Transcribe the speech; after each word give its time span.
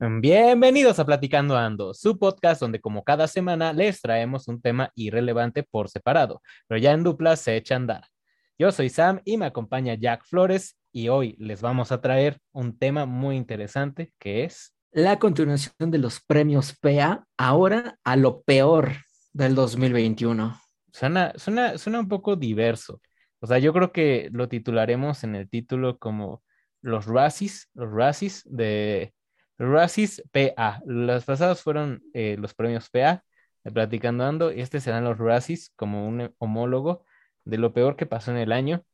Bienvenidos 0.00 0.98
a 0.98 1.06
Platicando 1.06 1.56
Ando, 1.56 1.94
su 1.94 2.18
podcast 2.18 2.60
donde 2.60 2.80
como 2.80 3.04
cada 3.04 3.28
semana 3.28 3.72
les 3.72 4.00
traemos 4.00 4.48
un 4.48 4.60
tema 4.60 4.90
irrelevante 4.96 5.62
por 5.62 5.88
separado, 5.88 6.42
pero 6.66 6.80
ya 6.80 6.90
en 6.90 7.04
dupla 7.04 7.36
se 7.36 7.56
echa 7.56 7.74
a 7.74 7.76
andar. 7.76 8.04
Yo 8.58 8.72
soy 8.72 8.88
Sam 8.88 9.20
y 9.24 9.36
me 9.36 9.46
acompaña 9.46 9.94
Jack 9.94 10.24
Flores 10.24 10.76
y 10.90 11.08
hoy 11.10 11.36
les 11.38 11.62
vamos 11.62 11.92
a 11.92 12.00
traer 12.00 12.40
un 12.50 12.76
tema 12.76 13.06
muy 13.06 13.36
interesante 13.36 14.12
que 14.18 14.42
es 14.42 14.74
la 14.90 15.20
continuación 15.20 15.92
de 15.92 15.98
los 15.98 16.20
premios 16.20 16.76
PA 16.80 17.24
ahora 17.36 17.96
a 18.02 18.16
lo 18.16 18.42
peor 18.42 18.90
del 19.32 19.54
2021. 19.54 20.60
Suena, 20.92 21.32
suena, 21.36 21.78
suena 21.78 22.00
un 22.00 22.08
poco 22.08 22.34
diverso. 22.34 23.00
O 23.38 23.46
sea, 23.46 23.58
yo 23.58 23.72
creo 23.72 23.92
que 23.92 24.28
lo 24.32 24.48
titularemos 24.48 25.22
en 25.22 25.36
el 25.36 25.48
título 25.48 25.98
como 25.98 26.42
los 26.82 27.06
Razzies, 27.06 27.70
los 27.74 27.92
Razzies 27.92 28.42
de 28.44 29.14
Razzies 29.58 30.22
PA. 30.32 30.82
Las 30.86 31.24
pasadas 31.24 31.62
fueron 31.62 32.02
eh, 32.12 32.36
los 32.38 32.54
premios 32.54 32.90
PA 32.90 33.24
de 33.62 33.70
Platicando 33.72 34.24
Ando 34.24 34.50
este 34.50 34.80
serán 34.80 35.04
los 35.04 35.18
Razzies 35.18 35.70
como 35.76 36.06
un 36.06 36.34
homólogo 36.38 37.04
de 37.44 37.58
lo 37.58 37.72
peor 37.72 37.96
que 37.96 38.06
pasó 38.06 38.30
en 38.30 38.38
el 38.38 38.52
año. 38.52 38.84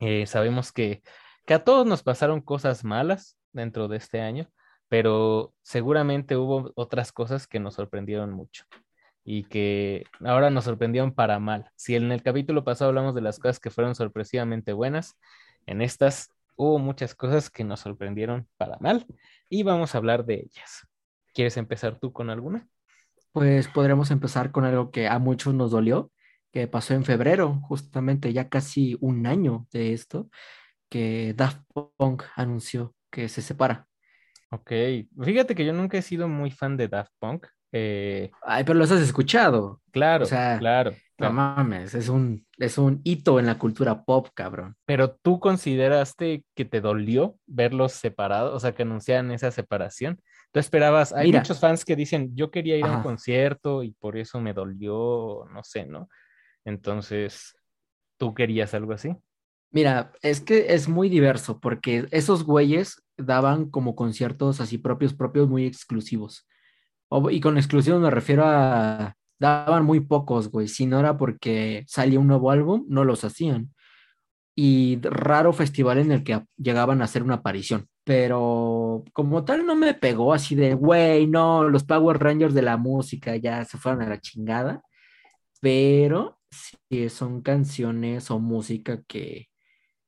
Eh, 0.00 0.26
sabemos 0.26 0.72
que, 0.72 1.02
que 1.46 1.54
a 1.54 1.64
todos 1.64 1.86
nos 1.86 2.02
pasaron 2.02 2.40
cosas 2.40 2.84
malas 2.84 3.36
dentro 3.52 3.88
de 3.88 3.96
este 3.96 4.20
año, 4.20 4.50
pero 4.88 5.54
seguramente 5.62 6.36
hubo 6.36 6.72
otras 6.76 7.12
cosas 7.12 7.46
que 7.46 7.60
nos 7.60 7.74
sorprendieron 7.74 8.32
mucho 8.32 8.64
y 9.24 9.44
que 9.44 10.04
ahora 10.24 10.48
nos 10.50 10.64
sorprendieron 10.64 11.12
para 11.12 11.38
mal. 11.38 11.70
Si 11.76 11.96
en 11.96 12.10
el 12.12 12.22
capítulo 12.22 12.64
pasado 12.64 12.88
hablamos 12.88 13.14
de 13.14 13.20
las 13.20 13.38
cosas 13.38 13.60
que 13.60 13.70
fueron 13.70 13.94
sorpresivamente 13.94 14.72
buenas, 14.72 15.18
en 15.66 15.82
estas 15.82 16.30
hubo 16.58 16.78
muchas 16.78 17.14
cosas 17.14 17.48
que 17.50 17.64
nos 17.64 17.80
sorprendieron 17.80 18.48
para 18.56 18.76
mal 18.80 19.06
y 19.48 19.62
vamos 19.62 19.94
a 19.94 19.98
hablar 19.98 20.26
de 20.26 20.34
ellas. 20.34 20.86
¿Quieres 21.32 21.56
empezar 21.56 21.98
tú 21.98 22.12
con 22.12 22.30
alguna? 22.30 22.68
Pues 23.32 23.68
podremos 23.68 24.10
empezar 24.10 24.50
con 24.50 24.64
algo 24.64 24.90
que 24.90 25.06
a 25.06 25.18
muchos 25.18 25.54
nos 25.54 25.70
dolió, 25.70 26.10
que 26.52 26.66
pasó 26.66 26.94
en 26.94 27.04
febrero, 27.04 27.60
justamente 27.62 28.32
ya 28.32 28.48
casi 28.48 28.98
un 29.00 29.26
año 29.26 29.66
de 29.70 29.92
esto, 29.92 30.28
que 30.88 31.32
Daft 31.36 31.62
Punk 31.96 32.24
anunció 32.34 32.94
que 33.10 33.28
se 33.28 33.40
separa. 33.40 33.86
Ok, 34.50 34.72
fíjate 35.22 35.54
que 35.54 35.64
yo 35.64 35.72
nunca 35.72 35.98
he 35.98 36.02
sido 36.02 36.26
muy 36.26 36.50
fan 36.50 36.76
de 36.76 36.88
Daft 36.88 37.12
Punk. 37.20 37.46
Eh, 37.70 38.30
Ay, 38.42 38.64
pero 38.64 38.78
los 38.78 38.90
has 38.90 39.00
escuchado. 39.00 39.80
Claro, 39.92 40.26
claro. 40.58 40.92
No 41.18 41.32
mames, 41.32 41.94
es 41.94 42.08
un, 42.08 42.46
es 42.58 42.78
un 42.78 43.00
hito 43.02 43.40
en 43.40 43.46
la 43.46 43.58
cultura 43.58 44.04
pop, 44.04 44.28
cabrón. 44.34 44.76
Pero 44.84 45.16
tú 45.16 45.40
consideraste 45.40 46.44
que 46.54 46.64
te 46.64 46.80
dolió 46.80 47.36
verlos 47.46 47.92
separados, 47.92 48.54
o 48.54 48.60
sea, 48.60 48.74
que 48.74 48.82
anunciaran 48.82 49.32
esa 49.32 49.50
separación. 49.50 50.20
Tú 50.52 50.60
esperabas, 50.60 51.12
hay 51.12 51.32
muchos 51.32 51.58
fans 51.58 51.84
que 51.84 51.96
dicen, 51.96 52.36
yo 52.36 52.52
quería 52.52 52.76
ir 52.76 52.84
a 52.84 52.98
un 52.98 53.02
concierto 53.02 53.82
y 53.82 53.90
por 53.90 54.16
eso 54.16 54.40
me 54.40 54.54
dolió, 54.54 55.44
no 55.52 55.64
sé, 55.64 55.86
¿no? 55.86 56.08
Entonces, 56.64 57.56
¿tú 58.16 58.32
querías 58.32 58.72
algo 58.72 58.92
así? 58.92 59.16
Mira, 59.70 60.12
es 60.22 60.40
que 60.40 60.72
es 60.72 60.88
muy 60.88 61.08
diverso 61.08 61.60
porque 61.60 62.06
esos 62.12 62.44
güeyes 62.44 63.02
daban 63.16 63.70
como 63.70 63.96
conciertos 63.96 64.60
así 64.60 64.78
propios, 64.78 65.14
propios, 65.14 65.48
muy 65.48 65.66
exclusivos. 65.66 66.46
y 67.30 67.40
con 67.40 67.58
exclusivos 67.58 68.00
me 68.00 68.10
refiero 68.10 68.44
a 68.46 69.16
daban 69.38 69.84
muy 69.84 70.00
pocos, 70.00 70.50
güey. 70.50 70.68
Si 70.68 70.86
no 70.86 71.00
era 71.00 71.16
porque 71.16 71.84
salía 71.86 72.20
un 72.20 72.26
nuevo 72.26 72.50
álbum, 72.50 72.84
no 72.88 73.04
los 73.04 73.24
hacían. 73.24 73.74
Y 74.54 75.00
raro 75.02 75.52
festival 75.52 75.98
en 75.98 76.12
el 76.12 76.24
que 76.24 76.42
llegaban 76.56 77.00
a 77.00 77.04
hacer 77.04 77.22
una 77.22 77.34
aparición. 77.36 77.88
Pero 78.04 79.04
como 79.12 79.44
tal 79.44 79.66
no 79.66 79.76
me 79.76 79.94
pegó 79.94 80.32
así 80.32 80.54
de, 80.54 80.74
güey, 80.74 81.26
no, 81.26 81.68
los 81.68 81.84
Power 81.84 82.18
Rangers 82.18 82.54
de 82.54 82.62
la 82.62 82.76
música 82.76 83.36
ya 83.36 83.64
se 83.64 83.78
fueron 83.78 84.02
a 84.02 84.08
la 84.08 84.20
chingada. 84.20 84.82
Pero 85.60 86.38
sí 86.50 87.08
son 87.08 87.42
canciones 87.42 88.30
o 88.30 88.38
música 88.38 89.02
que, 89.06 89.48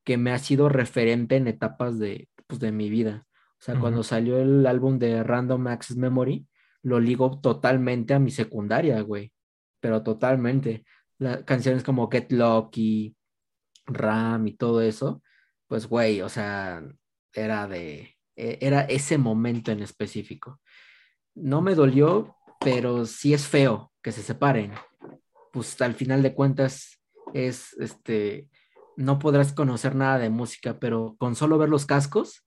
que 0.05 0.17
me 0.17 0.33
ha 0.33 0.39
sido 0.39 0.69
referente 0.69 1.37
en 1.37 1.47
etapas 1.49 1.99
de, 1.99 2.29
pues, 2.47 2.61
de 2.61 2.73
mi 2.73 2.91
vida. 2.91 3.27
O 3.61 3.63
sea, 3.63 3.79
cuando 3.79 4.03
salió 4.03 4.39
el 4.39 4.67
álbum 4.67 4.99
de 4.99 5.23
Random 5.23 5.67
Access 5.67 5.99
Memory, 5.99 6.47
lo 6.83 7.01
ligo 7.01 7.41
totalmente 7.41 8.15
a 8.15 8.19
mi 8.19 8.31
secundaria, 8.31 9.01
güey. 9.03 9.33
Pero 9.81 10.03
totalmente. 10.03 10.85
Las 11.19 11.45
canciones 11.45 11.85
como 11.85 12.11
Get 12.11 12.33
Lucky, 12.33 13.15
Ram 13.87 14.47
y 14.47 14.57
todo 14.57 14.81
eso, 14.83 15.23
pues, 15.67 15.87
güey, 15.87 16.23
o 16.23 16.29
sea, 16.29 16.83
era 17.33 17.69
de, 17.69 18.17
e, 18.37 18.59
era 18.61 18.83
ese 18.83 19.19
momento 19.19 19.71
en 19.73 19.81
específico. 19.83 20.61
No 21.35 21.63
me 21.63 21.75
dolió, 21.75 22.37
pero 22.61 23.07
sí 23.07 23.35
es 23.35 23.47
feo 23.47 23.93
que 24.03 24.13
se 24.13 24.23
separen. 24.23 24.73
Pues 25.53 25.81
al 25.81 25.95
final 25.95 26.23
de 26.23 26.35
cuentas 26.35 27.01
es, 27.35 27.75
este, 27.75 28.49
no 28.97 29.19
podrás 29.19 29.53
conocer 29.53 29.95
nada 29.95 30.19
de 30.19 30.31
música, 30.31 30.79
pero 30.79 31.17
con 31.19 31.35
solo 31.35 31.59
ver 31.59 31.69
los 31.69 31.87
cascos, 31.87 32.45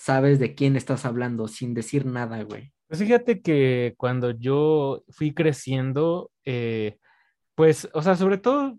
sabes 0.00 0.38
de 0.38 0.54
quién 0.54 0.76
estás 0.76 1.04
hablando 1.04 1.46
sin 1.46 1.74
decir 1.74 2.06
nada, 2.06 2.42
güey. 2.42 2.72
Pues 2.88 3.00
fíjate 3.00 3.42
que 3.42 3.92
cuando 3.98 4.30
yo 4.30 5.04
fui 5.10 5.34
creciendo, 5.34 6.30
eh, 6.46 6.96
pues, 7.54 7.86
o 7.92 8.00
sea, 8.00 8.16
sobre 8.16 8.38
todo 8.38 8.78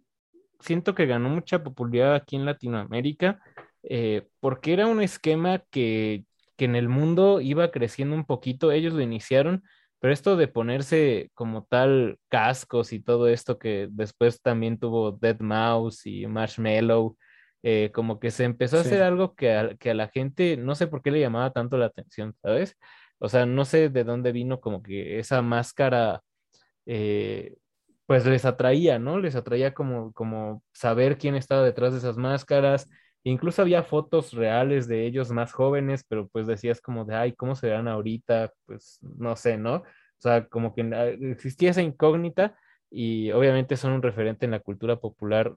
siento 0.60 0.96
que 0.96 1.06
ganó 1.06 1.30
mucha 1.30 1.64
popularidad 1.64 2.16
aquí 2.16 2.38
en 2.38 2.46
Latinoamérica, 2.46 3.40
eh, 3.84 4.28
porque 4.40 4.74
era 4.74 4.88
un 4.88 5.00
esquema 5.00 5.64
que, 5.70 6.26
que 6.58 6.66
en 6.66 6.76
el 6.76 6.90
mundo 6.90 7.40
iba 7.40 7.70
creciendo 7.70 8.16
un 8.16 8.26
poquito, 8.26 8.72
ellos 8.72 8.94
lo 8.94 9.02
iniciaron, 9.02 9.64
pero 10.00 10.14
esto 10.14 10.36
de 10.36 10.48
ponerse 10.48 11.30
como 11.36 11.66
tal 11.66 12.18
cascos 12.30 12.94
y 12.94 13.00
todo 13.00 13.28
esto 13.28 13.60
que 13.60 13.88
después 13.92 14.42
también 14.42 14.80
tuvo 14.80 15.12
Dead 15.12 15.40
Mouse 15.40 16.08
y 16.08 16.26
Marshmallow, 16.26 17.16
eh, 17.64 17.92
como 17.94 18.20
que 18.20 18.32
se 18.32 18.44
empezó 18.46 18.78
a 18.78 18.82
hacer 18.82 19.02
algo 19.04 19.36
que 19.36 19.78
que 19.80 19.92
a 19.92 19.94
la 19.94 20.08
gente, 20.10 20.58
no 20.58 20.76
sé 20.76 20.88
por 20.88 21.02
qué 21.02 21.12
le 21.12 21.20
llamaba 21.20 21.52
tanto 21.52 21.78
la 21.78 21.88
atención, 21.88 22.36
¿sabes? 22.42 22.78
O 23.20 23.30
sea, 23.30 23.46
no 23.46 23.66
sé 23.66 23.90
de 23.90 24.04
dónde 24.04 24.32
vino 24.32 24.60
como 24.62 24.82
que 24.82 25.20
esa 25.20 25.42
máscara, 25.44 26.24
eh, 26.88 27.56
pues 28.08 28.26
les 28.26 28.46
atraía, 28.46 29.00
¿no? 29.00 29.20
Les 29.20 29.36
atraía 29.36 29.74
como, 29.74 30.12
como 30.14 30.64
saber 30.74 31.18
quién 31.18 31.36
estaba 31.36 31.64
detrás 31.64 31.94
de 31.94 32.00
esas 32.00 32.18
máscaras. 32.18 32.90
Incluso 33.24 33.62
había 33.62 33.84
fotos 33.84 34.34
reales 34.34 34.88
de 34.88 35.06
ellos 35.06 35.32
más 35.32 35.54
jóvenes, 35.54 36.04
pero 36.08 36.28
pues 36.30 36.48
decías 36.48 36.82
como 36.82 37.06
de, 37.06 37.16
ay, 37.16 37.34
¿cómo 37.34 37.56
se 37.56 37.68
verán 37.68 37.88
ahorita? 37.88 38.52
Pues 38.66 39.00
no 39.02 39.36
sé, 39.36 39.58
¿no? 39.58 39.76
O 39.76 39.86
sea, 40.18 40.48
como 40.48 40.74
que 40.76 40.82
ah, 40.94 41.08
existía 41.08 41.72
esa 41.72 41.82
incógnita 41.84 42.58
y 42.90 43.32
obviamente 43.32 43.78
son 43.78 43.94
un 43.94 44.02
referente 44.02 44.46
en 44.46 44.52
la 44.52 44.60
cultura 44.62 44.98
popular 44.98 45.56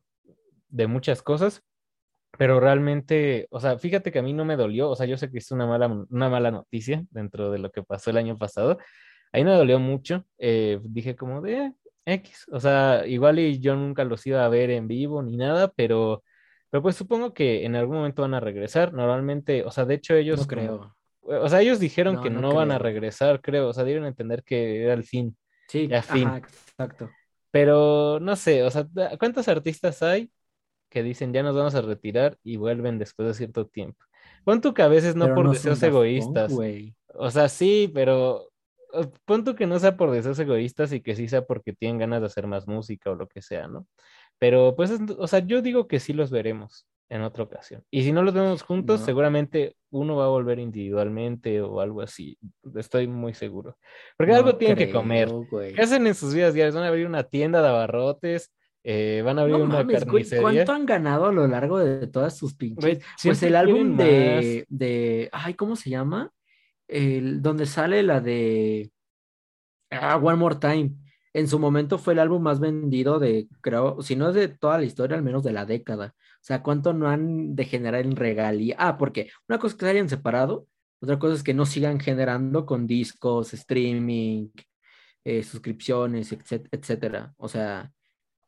de 0.68 0.86
muchas 0.86 1.22
cosas, 1.22 1.62
pero 2.38 2.60
realmente, 2.60 3.46
o 3.50 3.60
sea, 3.60 3.78
fíjate 3.78 4.10
que 4.12 4.18
a 4.18 4.22
mí 4.22 4.32
no 4.32 4.44
me 4.44 4.56
dolió, 4.56 4.90
o 4.90 4.96
sea, 4.96 5.06
yo 5.06 5.16
sé 5.16 5.30
que 5.30 5.38
es 5.38 5.50
una 5.50 5.66
mala, 5.66 5.86
una 6.08 6.28
mala 6.28 6.50
noticia 6.50 7.04
dentro 7.10 7.50
de 7.50 7.58
lo 7.58 7.70
que 7.70 7.82
pasó 7.82 8.10
el 8.10 8.16
año 8.16 8.38
pasado, 8.38 8.78
a 9.32 9.38
mí 9.38 9.44
me 9.44 9.52
dolió 9.52 9.78
mucho, 9.78 10.24
eh, 10.38 10.80
dije 10.82 11.16
como 11.16 11.40
de 11.40 11.72
X, 12.06 12.46
o 12.50 12.60
sea, 12.60 13.04
igual 13.06 13.38
y 13.38 13.60
yo 13.60 13.76
nunca 13.76 14.04
los 14.04 14.26
iba 14.26 14.44
a 14.44 14.48
ver 14.48 14.70
en 14.70 14.88
vivo 14.88 15.22
ni 15.22 15.36
nada, 15.36 15.72
pero, 15.74 16.22
pero 16.70 16.82
pues 16.82 16.96
supongo 16.96 17.32
que 17.32 17.64
en 17.64 17.76
algún 17.76 17.96
momento 17.96 18.22
van 18.22 18.34
a 18.34 18.40
regresar, 18.40 18.92
normalmente, 18.92 19.64
o 19.64 19.70
sea, 19.70 19.84
de 19.84 19.94
hecho 19.94 20.14
ellos... 20.14 20.40
No 20.40 20.46
creo. 20.46 20.96
o 21.22 21.48
sea, 21.48 21.62
ellos 21.62 21.78
dijeron 21.78 22.22
que 22.22 22.30
no, 22.30 22.54
van 22.54 22.70
a 22.70 22.78
regresar, 22.78 23.40
creo, 23.40 23.68
o 23.68 23.72
sea, 23.72 23.84
dieron 23.84 24.04
a 24.04 24.08
entender 24.08 24.42
que 24.44 24.82
era 24.82 24.94
el 24.94 25.04
fin. 25.04 25.36
Sí, 25.68 25.88
ya 25.88 26.02
fin. 26.02 26.28
exacto. 26.28 27.10
Pero 27.50 28.18
no 28.20 28.34
sé, 28.34 28.64
o 28.64 28.70
sea, 28.70 28.86
¿cuántos 29.18 29.46
artistas 29.46 30.02
hay? 30.02 30.30
Que 30.94 31.02
dicen 31.02 31.32
ya 31.32 31.42
nos 31.42 31.56
vamos 31.56 31.74
a 31.74 31.82
retirar 31.82 32.38
y 32.44 32.56
vuelven 32.56 33.00
después 33.00 33.26
de 33.26 33.34
cierto 33.34 33.66
tiempo. 33.66 33.98
Pon 34.44 34.60
tú 34.60 34.72
que 34.72 34.82
a 34.82 34.88
veces 34.88 35.16
no 35.16 35.34
por 35.34 35.50
deseos 35.50 35.82
egoístas. 35.82 36.54
o 37.14 37.30
sea, 37.32 37.48
sí, 37.48 37.90
pero 37.92 38.48
pon 39.24 39.42
tú 39.42 39.56
que 39.56 39.66
no 39.66 39.76
sea 39.80 39.96
por 39.96 40.12
deseos 40.12 40.38
egoístas 40.38 40.92
y 40.92 41.00
que 41.00 41.16
sí 41.16 41.26
sea 41.26 41.44
porque 41.44 41.72
tienen 41.72 41.98
ganas 41.98 42.20
de 42.20 42.26
hacer 42.26 42.46
más 42.46 42.68
música 42.68 43.10
o 43.10 43.16
lo 43.16 43.26
que 43.26 43.42
sea, 43.42 43.66
¿no? 43.66 43.88
Pero 44.38 44.76
pues, 44.76 44.92
o 45.18 45.26
sea, 45.26 45.40
yo 45.40 45.62
digo 45.62 45.88
que 45.88 45.98
sí 45.98 46.12
los 46.12 46.30
veremos 46.30 46.86
en 47.08 47.22
otra 47.22 47.42
ocasión. 47.42 47.82
Y 47.90 48.04
si 48.04 48.12
no 48.12 48.22
los 48.22 48.32
vemos 48.32 48.62
juntos, 48.62 49.00
seguramente 49.00 49.76
uno 49.90 50.14
va 50.14 50.26
a 50.26 50.28
volver 50.28 50.60
individualmente 50.60 51.60
o 51.60 51.80
algo 51.80 52.02
así. 52.02 52.38
Estoy 52.76 53.08
muy 53.08 53.34
seguro. 53.34 53.78
Porque 54.16 54.32
algo 54.32 54.56
tienen 54.56 54.76
que 54.76 54.92
comer. 54.92 55.28
¿Qué 55.74 55.82
hacen 55.82 56.06
en 56.06 56.14
sus 56.14 56.32
vidas 56.34 56.54
diarias? 56.54 56.74
Van 56.74 56.84
a 56.84 56.88
abrir 56.88 57.06
una 57.06 57.24
tienda 57.24 57.62
de 57.62 57.68
abarrotes, 57.68 58.52
eh, 58.86 59.22
van 59.24 59.38
a 59.38 59.42
abrir 59.42 59.56
una 59.56 59.86
carnicería. 59.86 60.42
¿Cuánto 60.42 60.72
han 60.72 60.84
ganado 60.84 61.24
a 61.24 61.32
lo 61.32 61.46
largo 61.46 61.78
de 61.78 62.06
todas 62.06 62.36
sus 62.36 62.54
pinches? 62.54 63.02
pues 63.22 63.42
el 63.42 63.56
álbum 63.56 63.96
de, 63.96 64.66
de, 64.68 65.30
ay, 65.32 65.54
¿cómo 65.54 65.74
se 65.74 65.88
llama? 65.88 66.30
El, 66.86 67.40
donde 67.40 67.64
sale 67.64 68.02
la 68.02 68.20
de 68.20 68.92
ah, 69.90 70.18
One 70.18 70.36
More 70.36 70.56
Time. 70.56 70.92
En 71.32 71.48
su 71.48 71.58
momento 71.58 71.98
fue 71.98 72.12
el 72.12 72.18
álbum 72.18 72.42
más 72.42 72.60
vendido 72.60 73.18
de, 73.18 73.48
creo, 73.62 74.02
si 74.02 74.16
no 74.16 74.28
es 74.28 74.34
de 74.34 74.48
toda 74.48 74.78
la 74.78 74.84
historia, 74.84 75.16
al 75.16 75.24
menos 75.24 75.42
de 75.42 75.52
la 75.52 75.64
década. 75.64 76.14
O 76.18 76.42
sea, 76.42 76.62
¿cuánto 76.62 76.92
no 76.92 77.08
han 77.08 77.56
de 77.56 77.64
generar 77.64 78.04
en 78.04 78.14
regalía? 78.14 78.76
Ah, 78.78 78.98
porque 78.98 79.30
una 79.48 79.58
cosa 79.58 79.76
que 79.76 79.86
se 79.86 79.90
hayan 79.90 80.10
separado, 80.10 80.68
Otra 81.00 81.18
cosa 81.18 81.34
es 81.34 81.42
que 81.42 81.54
no 81.54 81.64
sigan 81.64 81.98
generando 82.00 82.66
con 82.66 82.86
discos, 82.86 83.54
streaming, 83.54 84.48
eh, 85.24 85.42
suscripciones, 85.42 86.32
etcétera. 86.70 87.34
O 87.38 87.48
sea, 87.48 87.90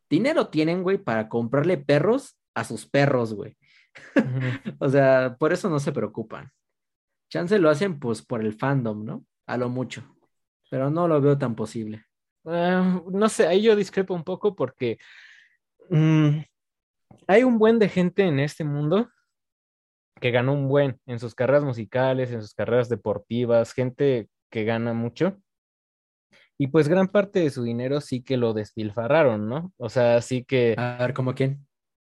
dinero 0.09 0.49
tienen, 0.49 0.83
güey, 0.83 0.99
para 0.99 1.29
comprarle 1.29 1.79
perros 1.79 2.39
a 2.55 2.65
sus 2.65 2.87
perros, 2.87 3.35
güey. 3.35 3.57
o 4.79 4.89
sea, 4.89 5.37
por 5.39 5.53
eso 5.53 5.69
no 5.71 5.79
se 5.79 5.93
preocupan. 5.93 6.51
Chance 7.31 7.59
lo 7.59 7.71
hacen, 7.71 7.99
pues, 7.99 8.23
por 8.23 8.43
el 8.43 8.53
fandom, 8.53 9.05
¿no? 9.05 9.25
A 9.47 9.57
lo 9.57 9.69
mucho. 9.69 10.17
Pero 10.71 10.91
no 10.91 11.09
lo 11.09 11.21
veo 11.21 11.39
tan 11.39 11.55
posible. 11.55 12.05
Ah, 12.45 13.03
no 13.11 13.29
sé, 13.29 13.47
ahí 13.47 13.63
yo 13.63 13.75
discrepo 13.75 14.15
un 14.15 14.23
poco 14.23 14.55
porque 14.55 14.99
mm, 15.91 16.39
hay 17.27 17.43
un 17.43 17.59
buen 17.59 17.79
de 17.79 17.89
gente 17.89 18.23
en 18.23 18.39
este 18.39 18.63
mundo 18.63 19.11
que 20.21 20.31
ganó 20.31 20.53
un 20.53 20.69
buen 20.69 21.01
en 21.07 21.19
sus 21.19 21.35
carreras 21.35 21.65
musicales, 21.65 22.31
en 22.31 22.41
sus 22.41 22.55
carreras 22.55 22.89
deportivas, 22.89 23.73
gente 23.73 24.29
que 24.51 24.65
gana 24.65 24.93
mucho. 24.93 25.39
Y 26.59 26.69
pues 26.69 26.89
gran 26.89 27.09
parte 27.09 27.41
de 27.41 27.51
su 27.51 27.63
dinero 27.63 28.01
sí 28.01 28.23
que 28.23 28.37
lo 28.37 28.55
despilfarraron, 28.55 29.49
¿no? 29.49 29.73
O 29.77 29.89
sea, 29.89 30.23
sí 30.23 30.45
que... 30.45 30.75
A 30.79 30.97
ver, 30.99 31.15
¿cómo 31.15 31.35
quién? 31.35 31.67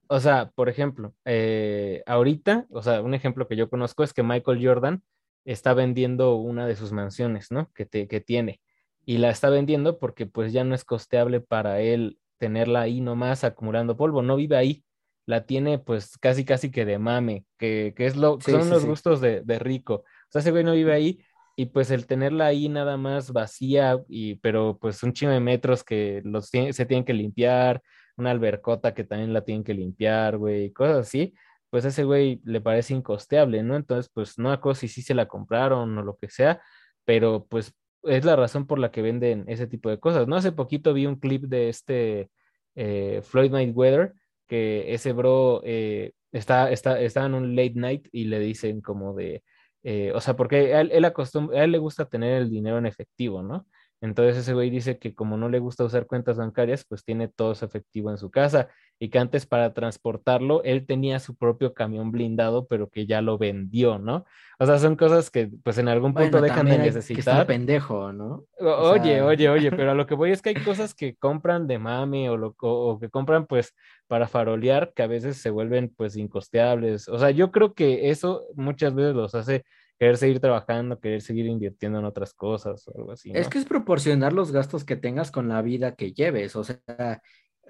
O 0.07 0.19
sea, 0.19 0.51
por 0.55 0.69
ejemplo, 0.69 1.13
eh, 1.25 2.01
ahorita, 2.05 2.65
o 2.71 2.81
sea, 2.81 3.01
un 3.01 3.13
ejemplo 3.13 3.47
que 3.47 3.55
yo 3.55 3.69
conozco 3.69 4.03
es 4.03 4.13
que 4.13 4.23
Michael 4.23 4.65
Jordan 4.65 5.03
está 5.45 5.73
vendiendo 5.73 6.35
una 6.35 6.65
de 6.65 6.75
sus 6.75 6.91
mansiones, 6.91 7.51
¿no? 7.51 7.71
Que, 7.73 7.87
que 7.87 8.21
tiene. 8.21 8.61
Y 9.05 9.17
la 9.17 9.29
está 9.29 9.49
vendiendo 9.49 9.99
porque 9.99 10.25
pues 10.25 10.53
ya 10.53 10.63
no 10.63 10.73
es 10.73 10.85
costeable 10.85 11.41
para 11.41 11.81
él 11.81 12.17
tenerla 12.37 12.81
ahí 12.81 13.01
nomás 13.01 13.43
acumulando 13.43 13.97
polvo. 13.97 14.21
No 14.21 14.35
vive 14.35 14.55
ahí 14.55 14.83
la 15.29 15.45
tiene 15.45 15.77
pues 15.77 16.17
casi 16.17 16.43
casi 16.43 16.71
que 16.71 16.85
de 16.85 16.97
mame, 16.97 17.45
que, 17.59 17.93
es 17.97 18.15
lo, 18.15 18.41
son 18.41 18.67
los 18.67 18.83
gustos 18.83 19.21
de, 19.21 19.59
rico. 19.59 19.93
O 19.93 20.31
sea, 20.31 20.39
ese 20.39 20.49
güey 20.49 20.63
no 20.63 20.73
vive 20.73 20.91
ahí 20.91 21.19
y 21.59 21.65
pues 21.65 21.91
el 21.91 22.07
tenerla 22.07 22.45
ahí 22.45 22.69
nada 22.69 22.95
más 22.95 23.33
vacía, 23.33 24.01
y, 24.07 24.35
pero 24.35 24.77
pues 24.79 25.03
un 25.03 25.11
chingo 25.11 25.33
de 25.33 25.41
metros 25.41 25.83
que 25.83 26.21
los 26.23 26.47
se 26.47 26.85
tienen 26.85 27.03
que 27.03 27.13
limpiar, 27.13 27.81
una 28.15 28.31
albercota 28.31 28.93
que 28.93 29.03
también 29.03 29.33
la 29.33 29.43
tienen 29.43 29.65
que 29.65 29.73
limpiar, 29.73 30.37
güey, 30.37 30.71
cosas 30.71 30.99
así, 30.99 31.33
pues 31.69 31.83
a 31.83 31.89
ese 31.89 32.05
güey 32.05 32.39
le 32.45 32.61
parece 32.61 32.93
incosteable, 32.93 33.61
¿no? 33.61 33.75
Entonces, 33.75 34.09
pues 34.13 34.39
no 34.39 34.53
acuerdo 34.53 34.75
si 34.75 34.87
sí 34.87 35.01
se 35.01 35.13
la 35.13 35.27
compraron 35.27 35.97
o 35.97 36.01
lo 36.01 36.15
que 36.15 36.29
sea, 36.29 36.61
pero 37.03 37.45
pues 37.49 37.73
es 38.03 38.23
la 38.23 38.37
razón 38.37 38.65
por 38.65 38.79
la 38.79 38.91
que 38.91 39.01
venden 39.01 39.43
ese 39.49 39.67
tipo 39.67 39.89
de 39.89 39.99
cosas, 39.99 40.29
¿no? 40.29 40.37
Hace 40.37 40.53
poquito 40.53 40.93
vi 40.93 41.07
un 41.07 41.17
clip 41.19 41.43
de 41.43 41.67
este 41.67 42.29
eh, 42.75 43.19
Floyd 43.21 43.51
Mayweather 43.51 44.13
que 44.47 44.93
ese 44.93 45.11
bro 45.11 45.61
eh, 45.65 46.13
está, 46.31 46.71
está, 46.71 47.01
está 47.01 47.25
en 47.25 47.33
un 47.33 47.53
late 47.53 47.73
night 47.75 48.07
y 48.13 48.25
le 48.25 48.39
dicen 48.39 48.79
como 48.79 49.13
de, 49.13 49.43
eh, 49.83 50.11
o 50.13 50.21
sea, 50.21 50.35
porque 50.35 50.71
él, 50.79 50.91
él 50.91 51.05
a 51.05 51.13
él 51.53 51.71
le 51.71 51.77
gusta 51.77 52.05
tener 52.05 52.41
el 52.41 52.49
dinero 52.49 52.77
en 52.77 52.85
efectivo, 52.85 53.41
¿no? 53.43 53.65
Entonces 54.01 54.37
ese 54.37 54.53
güey 54.53 54.69
dice 54.69 54.97
que 54.97 55.13
como 55.13 55.35
no 55.35 55.49
le 55.49 55.59
gusta 55.59 55.83
usar 55.83 56.07
cuentas 56.07 56.37
bancarias, 56.37 56.85
pues 56.87 57.03
tiene 57.03 57.27
todo 57.27 57.53
su 57.53 57.65
efectivo 57.65 58.09
en 58.09 58.17
su 58.17 58.31
casa 58.31 58.69
y 58.97 59.09
que 59.09 59.19
antes 59.19 59.45
para 59.45 59.73
transportarlo 59.73 60.61
él 60.63 60.85
tenía 60.85 61.19
su 61.19 61.35
propio 61.35 61.73
camión 61.73 62.11
blindado, 62.11 62.67
pero 62.67 62.89
que 62.89 63.05
ya 63.05 63.21
lo 63.21 63.37
vendió, 63.37 63.99
¿no? 63.99 64.25
O 64.57 64.65
sea, 64.65 64.77
son 64.77 64.95
cosas 64.95 65.29
que 65.29 65.49
pues 65.63 65.77
en 65.77 65.87
algún 65.87 66.13
punto 66.13 66.41
dejan 66.41 66.65
de 66.65 66.77
necesitar. 66.77 67.41
Que 67.41 67.53
pendejo, 67.53 68.11
¿no? 68.11 68.45
oye, 68.59 69.21
oye, 69.21 69.49
oye, 69.49 69.71
pero 69.71 69.91
a 69.91 69.95
lo 69.95 70.05
que 70.05 70.15
voy 70.15 70.31
es 70.31 70.41
que 70.41 70.49
hay 70.49 70.55
cosas 70.55 70.93
que 70.93 71.15
compran 71.15 71.67
de 71.67 71.79
mami 71.79 72.27
o, 72.29 72.37
lo, 72.37 72.55
o 72.59 72.99
que 72.99 73.09
compran 73.09 73.45
pues 73.47 73.73
para 74.07 74.27
farolear 74.27 74.93
que 74.93 75.03
a 75.03 75.07
veces 75.07 75.37
se 75.37 75.49
vuelven 75.49 75.93
pues 75.95 76.17
incosteables. 76.17 77.07
O 77.09 77.19
sea, 77.19 77.31
yo 77.31 77.51
creo 77.51 77.73
que 77.73 78.09
eso 78.09 78.47
muchas 78.55 78.93
veces 78.95 79.15
los 79.15 79.35
hace 79.35 79.63
querer 79.99 80.17
seguir 80.17 80.39
trabajando, 80.39 80.99
querer 80.99 81.21
seguir 81.21 81.45
invirtiendo 81.45 81.99
en 81.99 82.05
otras 82.05 82.33
cosas 82.33 82.87
o 82.87 82.97
algo 82.97 83.11
así. 83.11 83.31
Es 83.33 83.49
que 83.49 83.59
es 83.59 83.65
proporcionar 83.65 84.31
los 84.31 84.51
gastos 84.51 84.85
que 84.85 84.95
tengas 84.95 85.29
con 85.29 85.49
la 85.49 85.61
vida 85.61 85.95
que 85.95 86.13
lleves. 86.13 86.55
O 86.55 86.63
sea, 86.63 87.21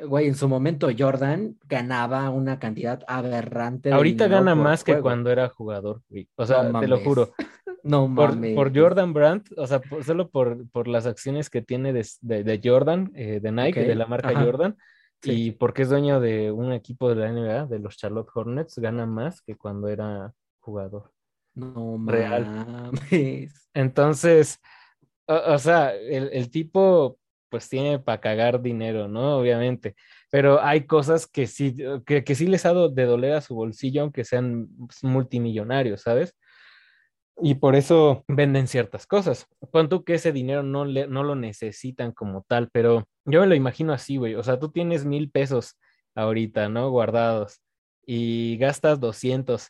güey, 0.05 0.27
en 0.27 0.35
su 0.35 0.47
momento 0.47 0.89
Jordan 0.97 1.57
ganaba 1.65 2.29
una 2.29 2.59
cantidad 2.59 3.03
aberrante. 3.07 3.91
Ahorita 3.91 4.27
gana 4.27 4.53
más 4.53 4.83
que 4.83 4.99
cuando 4.99 5.31
era 5.31 5.49
jugador, 5.49 6.03
güey. 6.07 6.29
O 6.35 6.45
sea, 6.45 6.71
te 6.79 6.87
lo 6.87 6.99
juro. 6.99 7.33
no 7.83 8.07
mames. 8.07 8.55
Por, 8.55 8.77
Jordan 8.77 9.11
Brandt, 9.11 9.49
o 9.57 9.65
sea, 9.65 9.81
solo 10.05 10.29
por, 10.29 10.69
por, 10.69 10.87
las 10.87 11.07
acciones 11.07 11.49
que 11.49 11.63
tiene 11.63 11.93
de, 11.93 12.05
de, 12.21 12.61
Jordan, 12.63 13.11
eh, 13.15 13.39
de 13.41 13.51
Nike, 13.51 13.81
de 13.85 13.95
la 13.95 14.05
marca 14.05 14.39
Jordan. 14.39 14.77
Y 15.23 15.51
porque 15.51 15.81
es 15.81 15.89
dueño 15.89 16.19
de 16.19 16.51
un 16.51 16.71
equipo 16.73 17.09
de 17.09 17.15
la 17.15 17.31
NBA, 17.31 17.65
de 17.65 17.79
los 17.79 17.97
Charlotte 17.97 18.29
Hornets, 18.33 18.77
gana 18.77 19.07
más 19.07 19.41
que 19.41 19.55
cuando 19.55 19.87
era 19.89 20.31
jugador. 20.59 21.11
No 21.55 21.97
real. 22.05 22.91
Entonces, 23.73 24.59
o, 25.25 25.57
sea, 25.59 25.93
el, 25.93 26.49
tipo 26.49 27.19
pues 27.49 27.67
tiene 27.67 27.99
para 27.99 28.21
cagar 28.21 28.61
dinero, 28.61 29.07
¿no? 29.07 29.37
Obviamente. 29.37 29.95
Pero 30.29 30.61
hay 30.61 30.85
cosas 30.85 31.27
que 31.27 31.47
sí, 31.47 31.75
que, 32.05 32.23
que 32.23 32.35
sí 32.35 32.47
les 32.47 32.65
ha 32.65 32.69
dado 32.69 32.89
de 32.89 33.05
doler 33.05 33.33
a 33.33 33.41
su 33.41 33.55
bolsillo, 33.55 34.03
aunque 34.03 34.23
sean 34.23 34.69
multimillonarios, 35.01 36.01
¿sabes? 36.01 36.35
Y 37.41 37.55
por 37.55 37.75
eso 37.75 38.25
venden 38.27 38.67
ciertas 38.67 39.07
cosas. 39.07 39.47
Pon 39.71 39.87
tú 39.87 40.03
que 40.03 40.15
ese 40.15 40.31
dinero 40.31 40.61
no, 40.61 40.85
le, 40.85 41.07
no 41.07 41.23
lo 41.23 41.35
necesitan 41.35 42.11
como 42.11 42.43
tal, 42.47 42.69
pero 42.71 43.07
yo 43.25 43.41
me 43.41 43.47
lo 43.47 43.55
imagino 43.55 43.93
así, 43.93 44.17
güey. 44.17 44.35
O 44.35 44.43
sea, 44.43 44.59
tú 44.59 44.69
tienes 44.71 45.05
mil 45.05 45.31
pesos 45.31 45.77
ahorita, 46.15 46.69
¿no? 46.69 46.89
Guardados 46.89 47.61
y 48.05 48.57
gastas 48.57 48.99
200 48.99 49.69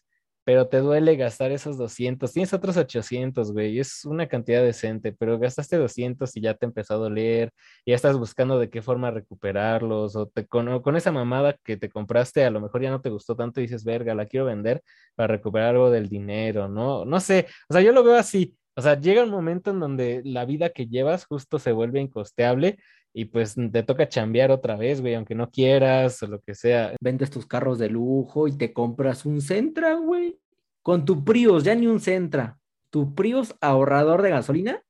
pero 0.49 0.67
te 0.67 0.79
duele 0.79 1.15
gastar 1.15 1.51
esos 1.51 1.77
200. 1.77 2.33
Tienes 2.33 2.53
otros 2.53 2.75
800, 2.75 3.51
güey, 3.51 3.77
es 3.77 4.03
una 4.03 4.27
cantidad 4.27 4.63
decente, 4.63 5.11
pero 5.13 5.37
gastaste 5.37 5.77
200 5.77 6.35
y 6.35 6.41
ya 6.41 6.55
te 6.55 6.65
empezó 6.65 6.95
a 6.95 6.97
doler, 6.97 7.51
ya 7.85 7.93
estás 7.93 8.17
buscando 8.17 8.57
de 8.57 8.71
qué 8.71 8.81
forma 8.81 9.11
recuperarlos, 9.11 10.15
o, 10.15 10.25
te, 10.25 10.47
con, 10.47 10.81
con, 10.81 10.95
esa 10.95 11.11
mamada 11.11 11.55
que 11.63 11.77
te 11.77 11.87
compraste, 11.87 12.45
a 12.45 12.49
lo 12.49 12.61
mejor 12.61 12.81
ya 12.81 12.89
no 12.89 12.99
te 12.99 13.09
gustó 13.11 13.35
tanto 13.35 13.59
y 13.59 13.65
dices, 13.65 13.83
verga, 13.83 14.15
la 14.15 14.25
quiero 14.25 14.47
vender 14.47 14.81
para 15.13 15.27
recuperar 15.35 15.75
algo 15.75 15.91
del 15.91 16.09
dinero, 16.09 16.67
¿no? 16.67 17.05
No 17.05 17.19
sé, 17.19 17.45
o 17.69 17.73
sea, 17.73 17.83
yo 17.83 17.91
lo 17.91 18.03
veo 18.03 18.15
así. 18.15 18.55
O 18.75 18.81
sea, 18.81 18.99
llega 18.99 19.23
un 19.23 19.29
momento 19.29 19.69
en 19.69 19.79
donde 19.79 20.21
la 20.23 20.45
vida 20.45 20.69
que 20.69 20.87
llevas 20.87 21.25
justo 21.25 21.59
se 21.59 21.73
vuelve 21.73 21.99
incosteable 22.01 22.79
y 23.13 23.25
pues 23.25 23.55
te 23.55 23.83
toca 23.83 24.07
chambear 24.07 24.51
otra 24.51 24.75
vez, 24.75 25.01
güey, 25.01 25.15
aunque 25.15 25.35
no 25.35 25.49
quieras 25.49 26.21
o 26.23 26.27
lo 26.27 26.39
que 26.41 26.55
sea. 26.55 26.93
Vendes 27.01 27.29
tus 27.29 27.45
carros 27.45 27.79
de 27.79 27.89
lujo 27.89 28.47
y 28.47 28.57
te 28.57 28.73
compras 28.73 29.25
un 29.25 29.41
Centra, 29.41 29.95
güey. 29.95 30.39
Con 30.81 31.05
tu 31.05 31.23
Prius, 31.23 31.63
ya 31.63 31.75
ni 31.75 31.87
un 31.87 31.99
Centra. 31.99 32.57
Tu 32.89 33.13
Prius 33.15 33.55
ahorrador 33.61 34.21
de 34.21 34.29
gasolina, 34.31 34.81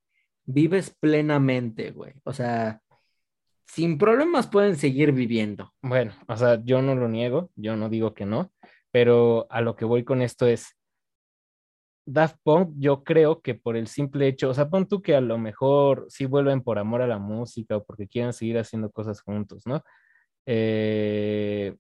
vives 0.46 0.96
plenamente, 1.00 1.92
güey. 1.92 2.14
O 2.24 2.34
sea, 2.34 2.82
sin 3.68 3.98
problemas 3.98 4.48
pueden 4.48 4.76
seguir 4.76 5.12
viviendo. 5.12 5.74
Bueno, 5.82 6.14
o 6.28 6.36
sea, 6.36 6.62
yo 6.64 6.82
no 6.82 6.96
lo 6.96 7.08
niego, 7.08 7.52
yo 7.56 7.76
no 7.76 7.90
digo 7.90 8.14
que 8.14 8.26
no, 8.26 8.52
pero 8.92 9.48
a 9.50 9.62
lo 9.62 9.76
que 9.76 9.86
voy 9.86 10.04
con 10.04 10.22
esto 10.22 10.48
es, 10.48 10.76
Daft 12.06 12.38
Punk, 12.44 12.74
yo 12.78 13.04
creo 13.04 13.42
que 13.42 13.56
por 13.56 13.78
el 13.78 13.88
simple 13.88 14.28
hecho, 14.28 14.50
o 14.50 14.54
sea, 14.54 14.70
pon 14.70 14.88
tú 14.88 15.02
que 15.02 15.16
a 15.16 15.22
lo 15.22 15.38
mejor 15.38 16.06
sí 16.10 16.26
vuelven 16.26 16.62
por 16.62 16.80
amor 16.80 17.02
a 17.02 17.08
la 17.08 17.20
música 17.20 17.78
o 17.78 17.84
porque 17.84 18.08
quieran 18.08 18.34
seguir 18.34 18.58
haciendo 18.58 18.92
cosas 18.92 19.22
juntos, 19.22 19.64
¿no? 19.66 19.84
Eh, 20.46 21.76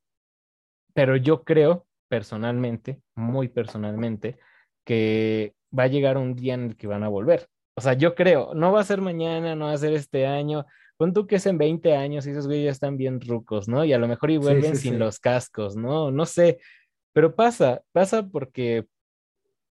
pero 0.93 1.15
yo 1.15 1.43
creo 1.43 1.87
personalmente, 2.07 3.01
muy 3.15 3.47
personalmente, 3.47 4.37
que 4.85 5.55
va 5.77 5.83
a 5.83 5.87
llegar 5.87 6.17
un 6.17 6.35
día 6.35 6.55
en 6.55 6.65
el 6.65 6.77
que 6.77 6.87
van 6.87 7.03
a 7.03 7.09
volver. 7.09 7.47
O 7.75 7.81
sea, 7.81 7.93
yo 7.93 8.15
creo, 8.15 8.53
no 8.53 8.71
va 8.71 8.81
a 8.81 8.83
ser 8.83 9.01
mañana, 9.01 9.55
no 9.55 9.65
va 9.65 9.73
a 9.73 9.77
ser 9.77 9.93
este 9.93 10.27
año. 10.27 10.65
Pon 10.97 11.13
tú 11.13 11.27
que 11.27 11.37
es 11.37 11.45
en 11.45 11.57
20 11.57 11.95
años 11.95 12.27
y 12.27 12.31
esos 12.31 12.45
güeyes 12.45 12.65
ya 12.65 12.71
están 12.71 12.97
bien 12.97 13.21
rucos, 13.21 13.67
¿no? 13.67 13.85
Y 13.85 13.93
a 13.93 13.97
lo 13.97 14.07
mejor 14.07 14.31
y 14.31 14.37
vuelven 14.37 14.75
sin 14.75 14.99
los 14.99 15.19
cascos, 15.19 15.75
¿no? 15.75 16.11
No 16.11 16.25
sé, 16.25 16.59
pero 17.13 17.35
pasa, 17.35 17.81
pasa 17.93 18.27
porque 18.27 18.85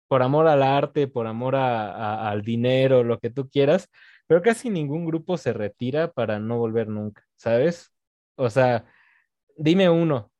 por 0.08 0.24
amor 0.24 0.48
al 0.48 0.64
arte, 0.64 1.08
por 1.08 1.28
amor 1.28 1.56
al 1.56 2.42
dinero, 2.42 3.04
lo 3.04 3.20
que 3.20 3.30
tú 3.30 3.50
quieras, 3.50 3.90
pero 4.28 4.42
casi 4.42 4.70
ningún 4.70 5.06
grupo 5.06 5.38
se 5.38 5.54
retira 5.54 6.12
para 6.12 6.40
no 6.40 6.58
volver 6.58 6.88
nunca, 6.88 7.24
¿sabes? 7.36 7.94
O 8.36 8.50
sea, 8.50 8.86
dime 9.58 9.90
uno, 9.90 10.32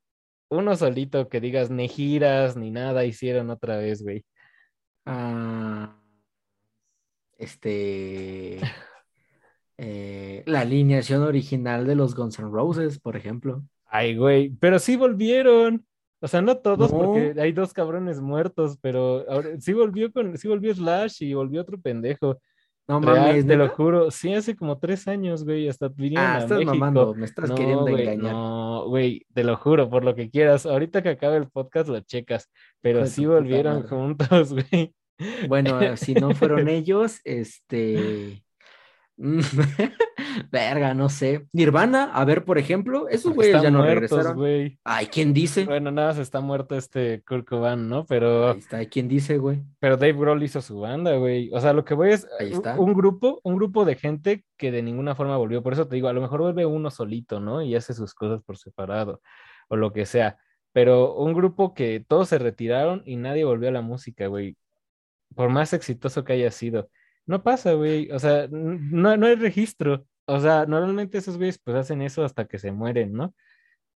uno 0.50 0.76
solito 0.76 1.30
que 1.30 1.42
digas 1.42 1.70
ni 1.70 1.88
giras 1.88 2.56
ni 2.56 2.72
nada 2.72 3.06
hicieron 3.06 3.50
otra 3.50 3.78
vez, 3.78 4.04
güey. 4.04 4.26
Ah, 5.06 5.98
este, 7.38 8.60
eh, 9.78 10.44
la 10.46 10.62
alineación 10.62 11.24
original 11.24 11.86
de 11.86 11.96
los 11.96 12.16
Guns 12.16 12.40
N' 12.40 12.50
Roses, 12.50 13.00
por 13.00 13.16
ejemplo. 13.16 13.64
Ay, 13.86 14.18
güey, 14.18 14.50
pero 14.50 14.80
sí 14.80 14.96
volvieron. 14.96 15.86
O 16.20 16.28
sea, 16.28 16.42
no 16.42 16.58
todos, 16.58 16.92
porque 16.92 17.36
hay 17.40 17.52
dos 17.52 17.74
cabrones 17.74 18.20
muertos, 18.20 18.78
pero 18.82 19.26
sí 19.60 19.74
volvió 19.74 20.12
con, 20.12 20.38
sí 20.38 20.48
volvió 20.48 20.74
Slash 20.74 21.22
y 21.24 21.34
volvió 21.34 21.62
otro 21.62 21.80
pendejo. 21.80 22.40
No 22.88 23.02
mames, 23.02 23.46
te 23.46 23.58
lo 23.58 23.68
juro. 23.68 24.10
Sí, 24.12 24.34
hace 24.34 24.56
como 24.56 24.80
tres 24.80 25.08
años, 25.08 25.44
güey, 25.44 25.68
hasta 25.68 25.90
vinieron 25.90 26.26
ah, 26.26 26.40
estás 26.40 26.64
mamando, 26.64 27.14
me 27.14 27.26
estás 27.26 27.52
queriendo 27.52 27.88
engañar. 27.88 28.34
No, 28.34 28.86
güey, 28.88 29.26
te 29.34 29.44
lo 29.44 29.58
juro, 29.58 29.90
por 29.90 30.06
lo 30.06 30.16
que 30.16 30.30
quieras. 30.30 30.66
Ahorita 30.66 31.04
que 31.04 31.10
acabe 31.10 31.38
el 31.38 31.50
podcast 31.50 31.90
lo 31.90 32.00
checas, 32.00 32.50
pero 32.82 33.06
sí 33.06 33.26
volvieron 33.26 33.84
juntos, 33.84 34.54
güey. 34.72 34.96
Bueno, 35.48 35.98
si 35.98 36.14
no 36.14 36.34
fueron 36.34 36.70
ellos, 36.70 37.20
este. 37.26 38.42
Verga, 40.52 40.94
no 40.94 41.10
sé. 41.10 41.48
Nirvana, 41.52 42.12
a 42.14 42.24
ver, 42.24 42.46
por 42.46 42.58
ejemplo, 42.58 43.08
esos 43.10 43.34
güeyes 43.34 43.62
ya 43.62 43.72
no 43.72 43.84
regresaron. 43.84 44.36
Güey. 44.36 44.80
Ay, 44.84 45.08
¿quién 45.08 45.34
dice? 45.34 45.66
Bueno, 45.66 45.92
nada, 45.92 46.14
se 46.14 46.22
está 46.22 46.40
muerto 46.40 46.76
este 46.76 47.24
Kurt 47.24 47.48
Cobain, 47.48 47.90
¿no? 47.90 48.06
Pero. 48.06 48.52
Ahí 48.52 48.60
está, 48.60 48.86
¿quién 48.86 49.08
dice, 49.08 49.38
güey? 49.38 49.64
Pero 49.80 49.98
Dave 49.98 50.14
Grohl 50.14 50.44
hizo 50.44 50.62
su 50.62 50.80
banda, 50.80 51.16
güey. 51.18 51.50
O 51.52 51.60
sea, 51.60 51.74
lo 51.74 51.84
que 51.84 51.96
voy 51.96 52.12
es 52.12 52.28
Ahí 52.40 52.52
está. 52.52 52.80
un 52.80 52.94
grupo, 52.94 53.40
un 53.44 53.56
grupo 53.56 53.86
de 53.86 53.96
gente 53.96 54.46
que 54.56 54.72
de 54.72 54.84
ninguna 54.84 55.16
forma 55.16 55.38
volvió. 55.38 55.64
Por 55.64 55.74
eso 55.74 55.88
te 55.88 55.96
digo, 55.96 56.08
a 56.08 56.14
lo 56.14 56.22
mejor 56.22 56.42
vuelve 56.42 56.66
uno 56.66 56.92
solito, 56.92 57.40
¿no? 57.40 57.62
Y 57.62 57.76
hace 57.76 57.94
sus 57.94 58.14
cosas 58.14 58.44
por 58.44 58.58
separado, 58.58 59.22
o 59.68 59.76
lo 59.76 59.92
que 59.92 60.06
sea. 60.06 60.38
Pero 60.74 61.16
un 61.16 61.34
grupo 61.34 61.74
que 61.74 62.06
todos 62.08 62.30
se 62.30 62.38
retiraron 62.38 63.02
y 63.06 63.16
nadie 63.16 63.46
volvió 63.46 63.70
a 63.70 63.72
la 63.72 63.82
música, 63.82 64.28
güey. 64.28 64.56
Por 65.36 65.50
más 65.50 65.74
exitoso 65.74 66.24
que 66.24 66.34
haya 66.34 66.52
sido. 66.52 66.90
No 67.28 67.44
pasa, 67.44 67.74
güey. 67.74 68.10
O 68.12 68.20
sea, 68.20 68.48
no, 68.50 69.16
no 69.16 69.28
hay 69.28 69.36
registro. 69.36 70.08
O 70.26 70.40
sea, 70.40 70.66
normalmente 70.66 71.18
esos 71.18 71.38
güeyes 71.38 71.60
pues 71.60 71.78
hacen 71.78 72.02
eso 72.02 72.26
hasta 72.26 72.46
que 72.46 72.58
se 72.58 72.72
mueren, 72.72 73.14
¿no? 73.14 73.36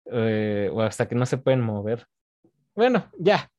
Eh, 0.05 0.69
o 0.71 0.81
hasta 0.81 1.07
que 1.07 1.15
no 1.15 1.25
se 1.25 1.37
pueden 1.37 1.61
mover. 1.61 2.05
Bueno, 2.75 3.09
ya. 3.17 3.49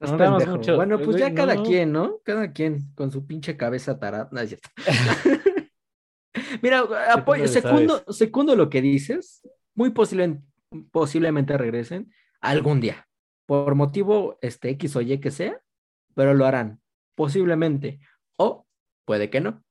Mucho. 0.00 0.76
Bueno, 0.76 0.98
pues 0.98 1.18
ya 1.18 1.34
cada 1.34 1.62
quien, 1.62 1.92
¿no? 1.92 2.20
Cada 2.24 2.52
quien 2.52 2.90
con 2.94 3.10
su 3.10 3.26
pinche 3.26 3.56
cabeza 3.56 3.98
tarada. 3.98 4.30
Mira, 6.62 6.84
apoyo, 7.12 7.46
segundo, 7.48 8.02
segundo 8.08 8.56
lo 8.56 8.70
que 8.70 8.80
dices, 8.80 9.46
muy 9.74 9.90
posiblemente 9.90 11.58
regresen 11.58 12.12
algún 12.40 12.80
día, 12.80 13.08
por 13.44 13.74
motivo 13.74 14.38
este, 14.40 14.70
X 14.70 14.96
o 14.96 15.02
Y 15.02 15.18
que 15.18 15.30
sea, 15.30 15.60
pero 16.14 16.32
lo 16.32 16.46
harán, 16.46 16.80
posiblemente, 17.14 18.00
puede 19.10 19.28
que 19.28 19.40
no. 19.40 19.64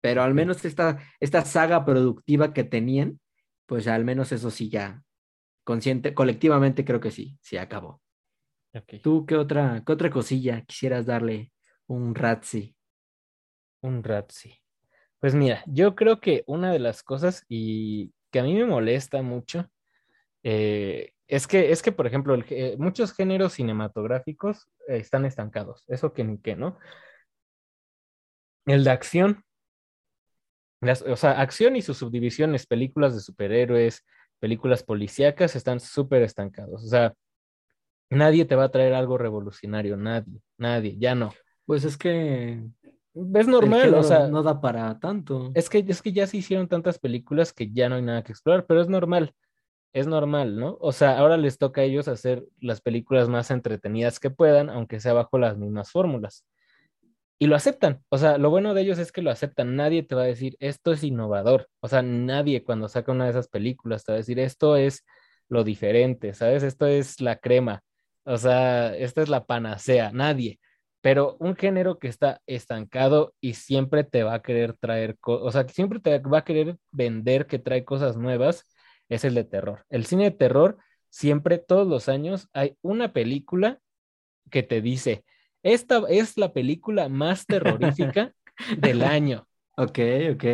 Pero 0.00 0.22
al 0.22 0.32
menos 0.32 0.64
esta, 0.64 1.00
esta 1.18 1.44
saga 1.44 1.84
productiva 1.84 2.54
que 2.54 2.62
tenían, 2.62 3.18
pues 3.66 3.88
al 3.88 4.04
menos 4.04 4.30
eso 4.30 4.52
sí 4.52 4.70
ya, 4.70 5.02
consciente, 5.64 6.14
colectivamente 6.14 6.84
creo 6.84 7.00
que 7.00 7.10
sí, 7.10 7.36
sí 7.42 7.56
acabó. 7.56 8.00
¿Tú 9.02 9.26
qué 9.26 9.34
otra, 9.34 9.82
qué 9.84 9.92
otra 9.92 10.10
cosilla 10.10 10.62
quisieras 10.64 11.06
darle 11.06 11.50
un 11.88 12.14
ratzi? 12.14 12.76
Un 13.80 14.04
ratzi. 14.04 14.54
Pues 15.18 15.34
mira, 15.34 15.64
yo 15.66 15.96
creo 15.96 16.20
que 16.20 16.44
una 16.46 16.70
de 16.70 16.78
las 16.78 17.02
cosas 17.02 17.44
y 17.48 18.12
que 18.30 18.38
a 18.38 18.44
mí 18.44 18.54
me 18.54 18.64
molesta 18.64 19.22
mucho 19.22 19.68
eh, 20.44 21.14
es 21.26 21.48
que, 21.48 21.72
es 21.72 21.82
que, 21.82 21.90
por 21.90 22.06
ejemplo, 22.06 22.38
muchos 22.78 23.12
géneros 23.12 23.54
cinematográficos 23.54 24.68
están 24.86 25.24
estancados. 25.24 25.82
Eso 25.88 26.12
que 26.12 26.22
ni 26.22 26.38
qué, 26.38 26.54
¿no? 26.54 26.78
El 28.66 28.84
de 28.84 28.90
acción 28.90 29.46
o 31.06 31.16
sea, 31.16 31.40
acción 31.40 31.76
y 31.76 31.82
sus 31.82 31.98
subdivisiones, 31.98 32.66
películas 32.66 33.14
de 33.14 33.20
superhéroes, 33.20 34.04
películas 34.38 34.82
policíacas, 34.82 35.56
están 35.56 35.80
súper 35.80 36.22
estancados. 36.22 36.84
O 36.84 36.88
sea, 36.88 37.14
nadie 38.10 38.44
te 38.44 38.56
va 38.56 38.64
a 38.64 38.70
traer 38.70 38.94
algo 38.94 39.18
revolucionario, 39.18 39.96
nadie, 39.96 40.40
nadie, 40.58 40.96
ya 40.98 41.14
no. 41.14 41.32
Pues 41.64 41.84
es 41.84 41.96
que 41.96 42.62
es 43.14 43.48
normal, 43.48 43.94
o 43.94 44.02
sea, 44.02 44.28
no 44.28 44.42
da 44.42 44.60
para 44.60 44.98
tanto. 44.98 45.50
Es 45.54 45.70
que, 45.70 45.84
es 45.86 46.02
que 46.02 46.12
ya 46.12 46.26
se 46.26 46.36
hicieron 46.36 46.68
tantas 46.68 46.98
películas 46.98 47.52
que 47.52 47.72
ya 47.72 47.88
no 47.88 47.96
hay 47.96 48.02
nada 48.02 48.22
que 48.22 48.32
explorar, 48.32 48.66
pero 48.66 48.82
es 48.82 48.88
normal, 48.88 49.32
es 49.92 50.06
normal, 50.06 50.58
¿no? 50.58 50.76
O 50.80 50.92
sea, 50.92 51.18
ahora 51.18 51.38
les 51.38 51.58
toca 51.58 51.80
a 51.80 51.84
ellos 51.84 52.06
hacer 52.06 52.46
las 52.60 52.82
películas 52.82 53.28
más 53.28 53.50
entretenidas 53.50 54.20
que 54.20 54.30
puedan, 54.30 54.68
aunque 54.68 55.00
sea 55.00 55.14
bajo 55.14 55.38
las 55.38 55.56
mismas 55.56 55.90
fórmulas 55.90 56.44
y 57.38 57.46
lo 57.46 57.56
aceptan. 57.56 58.02
O 58.08 58.18
sea, 58.18 58.38
lo 58.38 58.50
bueno 58.50 58.74
de 58.74 58.82
ellos 58.82 58.98
es 58.98 59.12
que 59.12 59.22
lo 59.22 59.30
aceptan. 59.30 59.76
Nadie 59.76 60.02
te 60.02 60.14
va 60.14 60.22
a 60.22 60.26
decir, 60.26 60.56
esto 60.60 60.92
es 60.92 61.02
innovador. 61.04 61.68
O 61.80 61.88
sea, 61.88 62.02
nadie 62.02 62.64
cuando 62.64 62.88
saca 62.88 63.12
una 63.12 63.24
de 63.24 63.30
esas 63.30 63.48
películas 63.48 64.04
te 64.04 64.12
va 64.12 64.16
a 64.16 64.18
decir, 64.18 64.38
esto 64.38 64.76
es 64.76 65.04
lo 65.48 65.64
diferente, 65.64 66.34
¿sabes? 66.34 66.62
Esto 66.62 66.86
es 66.86 67.20
la 67.20 67.36
crema. 67.36 67.82
O 68.24 68.36
sea, 68.38 68.96
esta 68.96 69.22
es 69.22 69.28
la 69.28 69.46
panacea. 69.46 70.10
Nadie. 70.12 70.60
Pero 71.00 71.36
un 71.38 71.56
género 71.56 71.98
que 71.98 72.08
está 72.08 72.40
estancado 72.46 73.34
y 73.40 73.54
siempre 73.54 74.02
te 74.04 74.24
va 74.24 74.34
a 74.34 74.42
querer 74.42 74.74
traer, 74.74 75.16
o 75.22 75.52
sea, 75.52 75.68
siempre 75.68 76.00
te 76.00 76.18
va 76.18 76.38
a 76.38 76.44
querer 76.44 76.78
vender 76.90 77.46
que 77.46 77.58
trae 77.58 77.84
cosas 77.84 78.16
nuevas, 78.16 78.66
es 79.08 79.24
el 79.24 79.34
de 79.34 79.44
terror. 79.44 79.84
El 79.88 80.06
cine 80.06 80.24
de 80.24 80.30
terror, 80.32 80.78
siempre, 81.10 81.58
todos 81.58 81.86
los 81.86 82.08
años, 82.08 82.48
hay 82.52 82.76
una 82.82 83.12
película 83.12 83.78
que 84.50 84.62
te 84.64 84.80
dice, 84.80 85.24
esta 85.66 86.02
es 86.08 86.36
la 86.38 86.52
película 86.52 87.08
más 87.08 87.46
terrorífica 87.46 88.32
del 88.78 89.02
año. 89.02 89.46
Ok, 89.76 89.98
ok. 90.32 90.44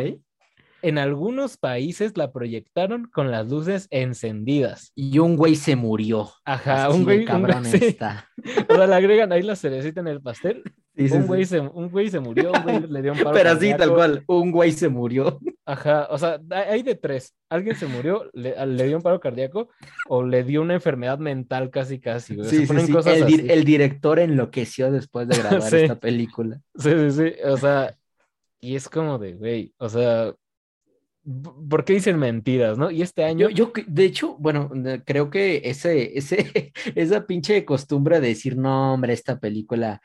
En 0.81 0.97
algunos 0.97 1.55
países 1.57 2.17
la 2.17 2.33
proyectaron 2.33 3.05
con 3.05 3.31
las 3.31 3.47
luces 3.47 3.87
encendidas. 3.89 4.91
Y 4.95 5.19
un 5.19 5.37
güey 5.37 5.55
se 5.55 5.77
murió. 5.77 6.29
Ajá, 6.43 6.89
un 6.89 7.03
güey. 7.03 7.25
Cabrón 7.25 7.65
está. 7.65 8.29
O 8.69 8.75
sea, 8.75 8.87
le 8.87 8.95
agregan 8.95 9.31
ahí 9.31 9.41
la 9.41 9.55
cerecita 9.55 10.01
en 10.01 10.07
el 10.07 10.21
pastel 10.21 10.63
un, 10.95 11.27
güey 11.27 11.45
Se, 11.45 11.59
un 11.59 11.89
güey 11.89 12.09
se 12.09 12.19
murió, 12.19 12.51
un 12.51 12.63
güey 12.63 12.79
le 12.87 13.01
dio 13.01 13.13
un 13.13 13.17
paro 13.23 13.33
Pero 13.33 13.49
así, 13.51 13.73
tal 13.75 13.93
cual, 13.93 14.23
un 14.27 14.51
güey 14.51 14.71
se 14.71 14.89
murió. 14.89 15.39
Ajá, 15.65 16.07
o 16.09 16.17
sea, 16.17 16.39
hay 16.49 16.83
de 16.83 16.95
tres. 16.95 17.33
Alguien 17.49 17.75
se 17.75 17.87
murió, 17.87 18.29
le, 18.33 18.53
dio 18.85 18.97
un 18.97 19.03
paro 19.03 19.19
cardíaco 19.19 19.69
o 20.07 20.23
le 20.23 20.43
dio 20.43 20.61
una 20.61 20.73
enfermedad 20.73 21.19
mental 21.19 21.69
casi, 21.69 21.99
casi. 21.99 22.35
Sí, 22.43 22.65
sí, 22.65 22.67
sí. 22.67 22.93
El, 23.05 23.49
el, 23.49 23.63
director 23.63 24.19
enloqueció 24.19 24.91
después 24.91 25.27
de 25.27 25.37
grabar 25.39 25.73
esta 25.73 25.99
película. 25.99 26.59
Sí, 26.75 26.91
sí, 26.91 27.11
sí. 27.11 27.33
O 27.45 27.57
sea, 27.57 27.97
y 28.59 28.75
es 28.75 28.87
como 28.87 29.17
de, 29.19 29.33
güey, 29.33 29.73
o 29.77 29.89
sea, 29.89 30.33
¿Por 31.69 31.85
qué 31.85 31.93
dicen 31.93 32.19
mentiras, 32.19 32.77
no? 32.77 32.91
Y 32.91 33.01
este 33.01 33.23
año. 33.23 33.49
Yo, 33.49 33.71
de 33.87 34.03
hecho, 34.03 34.35
bueno, 34.39 34.69
creo 35.05 35.29
que 35.29 35.61
ese, 35.63 36.17
ese, 36.17 36.73
esa 36.95 37.25
pinche 37.25 37.63
costumbre 37.63 38.19
de 38.19 38.29
decir, 38.29 38.57
no, 38.57 38.93
hombre, 38.93 39.13
esta 39.13 39.39
película, 39.39 40.01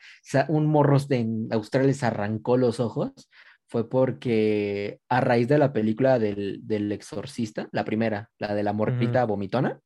un 0.47 0.67
morros 0.67 1.09
de 1.09 1.27
Australia 1.51 1.87
les 1.87 2.03
arrancó 2.03 2.55
los 2.55 2.79
ojos, 2.79 3.29
fue 3.67 3.89
porque 3.89 4.99
a 5.09 5.19
raíz 5.19 5.47
de 5.47 5.57
la 5.57 5.73
película 5.73 6.19
del, 6.19 6.61
del 6.63 6.91
exorcista, 6.91 7.67
la 7.71 7.83
primera, 7.83 8.29
la 8.37 8.55
de 8.55 8.63
la 8.63 8.73
morpita 8.73 9.25
vomitona, 9.25 9.79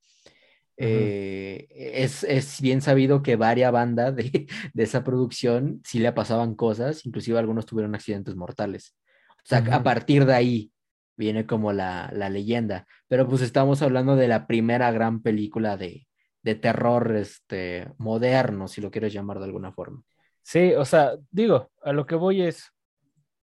eh, 0.78 1.68
es, 1.70 2.24
es, 2.24 2.62
bien 2.62 2.82
sabido 2.82 3.22
que 3.22 3.36
varias 3.36 3.72
bandas 3.72 4.16
de, 4.16 4.48
de, 4.74 4.84
esa 4.84 5.04
producción 5.04 5.82
sí 5.84 6.00
le 6.00 6.12
pasaban 6.14 6.56
cosas, 6.56 7.06
inclusive 7.06 7.38
algunos 7.38 7.66
tuvieron 7.66 7.94
accidentes 7.94 8.36
mortales. 8.36 8.96
O 9.44 9.46
sea, 9.46 9.60
a 9.72 9.84
partir 9.84 10.26
de 10.26 10.34
ahí 10.34 10.72
viene 11.16 11.46
como 11.46 11.74
la, 11.74 12.10
la, 12.14 12.30
leyenda. 12.30 12.88
Pero 13.08 13.28
pues 13.28 13.42
estamos 13.42 13.82
hablando 13.82 14.16
de 14.16 14.28
la 14.28 14.48
primera 14.48 14.92
gran 14.92 15.22
película 15.22 15.78
de, 15.78 16.08
de 16.44 16.56
terror 16.56 17.16
este, 17.16 17.88
moderno, 17.98 18.68
si 18.68 18.82
lo 18.82 18.92
quieres 18.92 19.14
llamar 19.14 19.40
de 19.40 19.46
alguna 19.46 19.72
forma. 19.72 20.04
Sí, 20.42 20.74
o 20.74 20.86
sea, 20.86 21.14
digo, 21.32 21.72
a 21.82 21.94
lo 21.94 22.06
que 22.06 22.16
voy 22.16 22.42
es, 22.42 22.72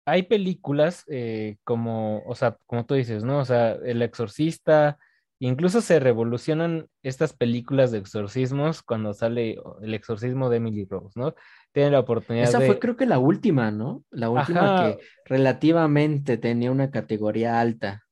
hay 0.06 0.24
películas 0.24 1.04
eh, 1.08 1.58
como, 1.64 2.24
o 2.26 2.34
sea, 2.34 2.58
como 2.66 2.86
tú 2.86 2.96
dices, 2.96 3.24
¿no? 3.24 3.40
O 3.40 3.46
sea, 3.46 3.74
El 3.74 4.02
Exorcista, 4.02 4.98
incluso 5.40 5.82
se 5.82 6.00
revolucionan 6.00 6.88
estas 7.04 7.34
películas 7.34 7.92
de 7.92 8.00
exorcismos 8.00 8.82
cuando 8.82 9.14
sale 9.14 9.58
el 9.82 9.94
exorcismo 9.94 10.50
de 10.50 10.58
Emily 10.58 10.86
Rose, 10.90 11.20
¿no? 11.20 11.36
Tiene 11.72 11.92
la 11.92 12.00
oportunidad 12.00 12.48
Esa 12.48 12.62
fue 12.62 12.80
creo 12.80 12.96
que 12.96 13.06
la 13.06 13.20
última, 13.20 13.72
¿no? 13.72 14.04
La 14.10 14.30
última 14.30 14.96
que 14.96 15.06
relativamente 15.26 16.38
tenía 16.38 16.72
una 16.72 16.90
categoría 16.90 17.60
alta. 17.60 18.04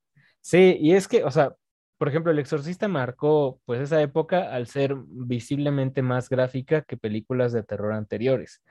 Sí, 0.41 0.77
y 0.79 0.93
es 0.93 1.07
que, 1.07 1.23
o 1.23 1.31
sea, 1.31 1.55
por 1.97 2.09
ejemplo, 2.09 2.31
El 2.31 2.39
Exorcista 2.39 2.87
marcó 2.87 3.59
pues 3.65 3.81
esa 3.81 4.01
época 4.01 4.53
al 4.53 4.67
ser 4.67 4.95
visiblemente 5.07 6.01
más 6.01 6.29
gráfica 6.29 6.81
que 6.81 6.97
películas 6.97 7.53
de 7.53 7.63
terror 7.63 7.93
anteriores. 7.93 8.61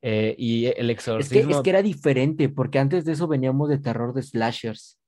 Eh, 0.00 0.34
y 0.38 0.66
El 0.66 0.90
Exorcismo... 0.90 1.40
Es 1.40 1.46
que, 1.46 1.52
es 1.52 1.60
que, 1.62 1.70
era 1.70 1.82
diferente, 1.82 2.48
porque 2.48 2.78
antes 2.78 3.04
de 3.04 3.12
eso 3.12 3.26
veníamos 3.26 3.68
de 3.68 3.78
terror 3.78 4.14
de 4.14 4.22
slashers. 4.22 4.98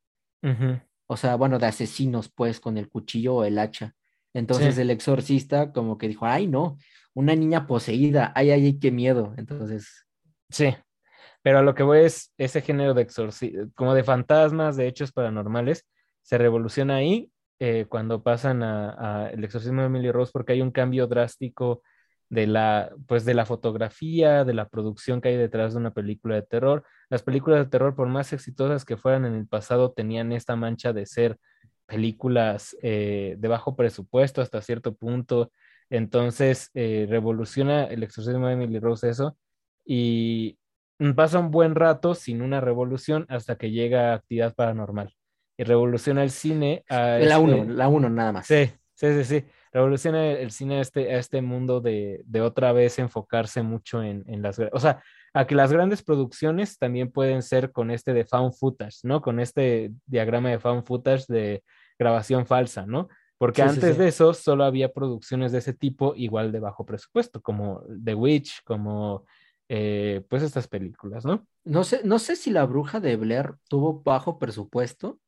O 1.06 1.16
sea, 1.16 1.36
bueno, 1.36 1.58
de 1.58 1.66
asesinos, 1.66 2.30
pues, 2.30 2.60
con 2.60 2.76
el 2.76 2.88
cuchillo 2.88 3.36
o 3.36 3.44
el 3.44 3.58
hacha. 3.58 3.94
Entonces 4.32 4.78
el 4.78 4.90
exorcista 4.90 5.72
como 5.72 5.98
que 5.98 6.08
dijo, 6.08 6.26
ay, 6.26 6.46
no, 6.46 6.76
una 7.20 7.34
niña 7.34 7.66
poseída, 7.66 8.32
ay, 8.34 8.50
ay, 8.50 8.78
qué 8.78 8.90
miedo. 8.90 9.34
Entonces. 9.36 10.06
Sí, 10.48 10.74
pero 11.42 11.58
a 11.58 11.62
lo 11.62 11.74
que 11.74 11.82
voy 11.82 12.00
es 12.00 12.32
ese 12.38 12.60
género 12.60 12.94
de 12.94 13.02
exorcismo, 13.02 13.70
como 13.74 13.94
de 13.94 14.04
fantasmas, 14.04 14.76
de 14.76 14.88
hechos 14.88 15.12
paranormales, 15.12 15.86
se 16.22 16.38
revoluciona 16.38 16.96
ahí 16.96 17.30
eh, 17.58 17.86
cuando 17.88 18.22
pasan 18.22 18.62
a, 18.62 19.30
el 19.32 19.44
exorcismo 19.44 19.80
de 19.82 19.86
Emily 19.88 20.10
Rose 20.10 20.32
porque 20.32 20.52
hay 20.52 20.62
un 20.62 20.70
cambio 20.70 21.06
drástico 21.06 21.82
de 22.28 22.46
la, 22.46 22.90
pues 23.06 23.24
de 23.24 23.34
la 23.34 23.44
fotografía, 23.44 24.44
de 24.44 24.54
la 24.54 24.68
producción 24.68 25.20
que 25.20 25.30
hay 25.30 25.36
detrás 25.36 25.74
de 25.74 25.80
una 25.80 25.92
película 25.92 26.36
de 26.36 26.42
terror. 26.42 26.84
Las 27.08 27.22
películas 27.22 27.58
de 27.60 27.70
terror, 27.70 27.96
por 27.96 28.08
más 28.08 28.32
exitosas 28.32 28.84
que 28.84 28.96
fueran 28.96 29.24
en 29.24 29.34
el 29.34 29.46
pasado, 29.46 29.92
tenían 29.92 30.32
esta 30.32 30.56
mancha 30.56 30.92
de 30.92 31.06
ser 31.06 31.38
películas 31.86 32.76
eh, 32.82 33.34
de 33.38 33.48
bajo 33.48 33.74
presupuesto 33.76 34.42
hasta 34.42 34.62
cierto 34.62 34.94
punto, 34.94 35.52
entonces, 35.90 36.70
eh, 36.74 37.06
revoluciona 37.08 37.84
el 37.84 38.02
exorcismo 38.02 38.46
de 38.46 38.54
Emily 38.54 38.78
Rose 38.78 39.08
eso. 39.10 39.36
y 39.84 40.56
pasa 41.16 41.38
un 41.38 41.50
buen 41.50 41.74
rato 41.74 42.14
sin 42.14 42.42
una 42.42 42.60
revolución 42.60 43.26
hasta 43.28 43.56
que 43.56 43.70
llega 43.70 44.12
actividad 44.14 44.54
paranormal 44.54 45.14
y 45.56 45.64
revoluciona 45.64 46.22
el 46.22 46.30
cine 46.30 46.84
a 46.88 47.18
La 47.18 47.18
este- 47.18 47.36
1, 47.38 47.64
la 47.74 47.88
1 47.88 48.08
nada 48.10 48.32
más. 48.32 48.46
Sí, 48.46 48.70
sí, 48.94 49.06
sí, 49.14 49.24
sí. 49.24 49.44
Revoluciona 49.72 50.30
el 50.32 50.50
cine 50.50 50.78
a 50.78 50.80
este, 50.82 51.14
a 51.14 51.18
este 51.18 51.40
mundo 51.42 51.80
de, 51.80 52.22
de 52.24 52.40
otra 52.40 52.72
vez 52.72 52.98
enfocarse 52.98 53.62
mucho 53.62 54.02
en, 54.02 54.24
en 54.26 54.42
las... 54.42 54.58
O 54.72 54.78
sea, 54.80 55.02
a 55.32 55.46
que 55.46 55.54
las 55.54 55.72
grandes 55.72 56.02
producciones 56.02 56.76
también 56.78 57.10
pueden 57.10 57.42
ser 57.42 57.72
con 57.72 57.90
este 57.90 58.12
de 58.12 58.24
found 58.24 58.52
footage, 58.54 58.98
¿no? 59.04 59.20
Con 59.22 59.38
este 59.40 59.92
diagrama 60.06 60.50
de 60.50 60.58
found 60.58 60.84
footage 60.84 61.24
de 61.28 61.62
grabación 61.98 62.46
falsa, 62.46 62.84
¿no? 62.86 63.08
Porque 63.40 63.62
Sí, 63.62 63.68
antes 63.68 63.94
sí. 63.94 64.02
de 64.02 64.08
eso 64.08 64.34
solo 64.34 64.64
había 64.64 64.92
producciones 64.92 65.50
de 65.50 65.60
ese 65.60 65.72
tipo 65.72 66.12
igual 66.14 66.52
de 66.52 66.60
bajo 66.60 66.84
presupuesto, 66.84 67.40
como 67.40 67.82
The 68.04 68.14
Witch, 68.14 68.62
como 68.64 69.24
eh, 69.66 70.22
pues 70.28 70.42
estas 70.42 70.68
películas, 70.68 71.24
¿no? 71.24 71.46
No 71.64 71.82
sé, 71.82 72.02
no 72.04 72.18
sé 72.18 72.36
si 72.36 72.50
la 72.50 72.66
bruja 72.66 73.00
de 73.00 73.16
Blair 73.16 73.54
tuvo 73.66 74.02
bajo 74.02 74.38
presupuesto, 74.38 75.20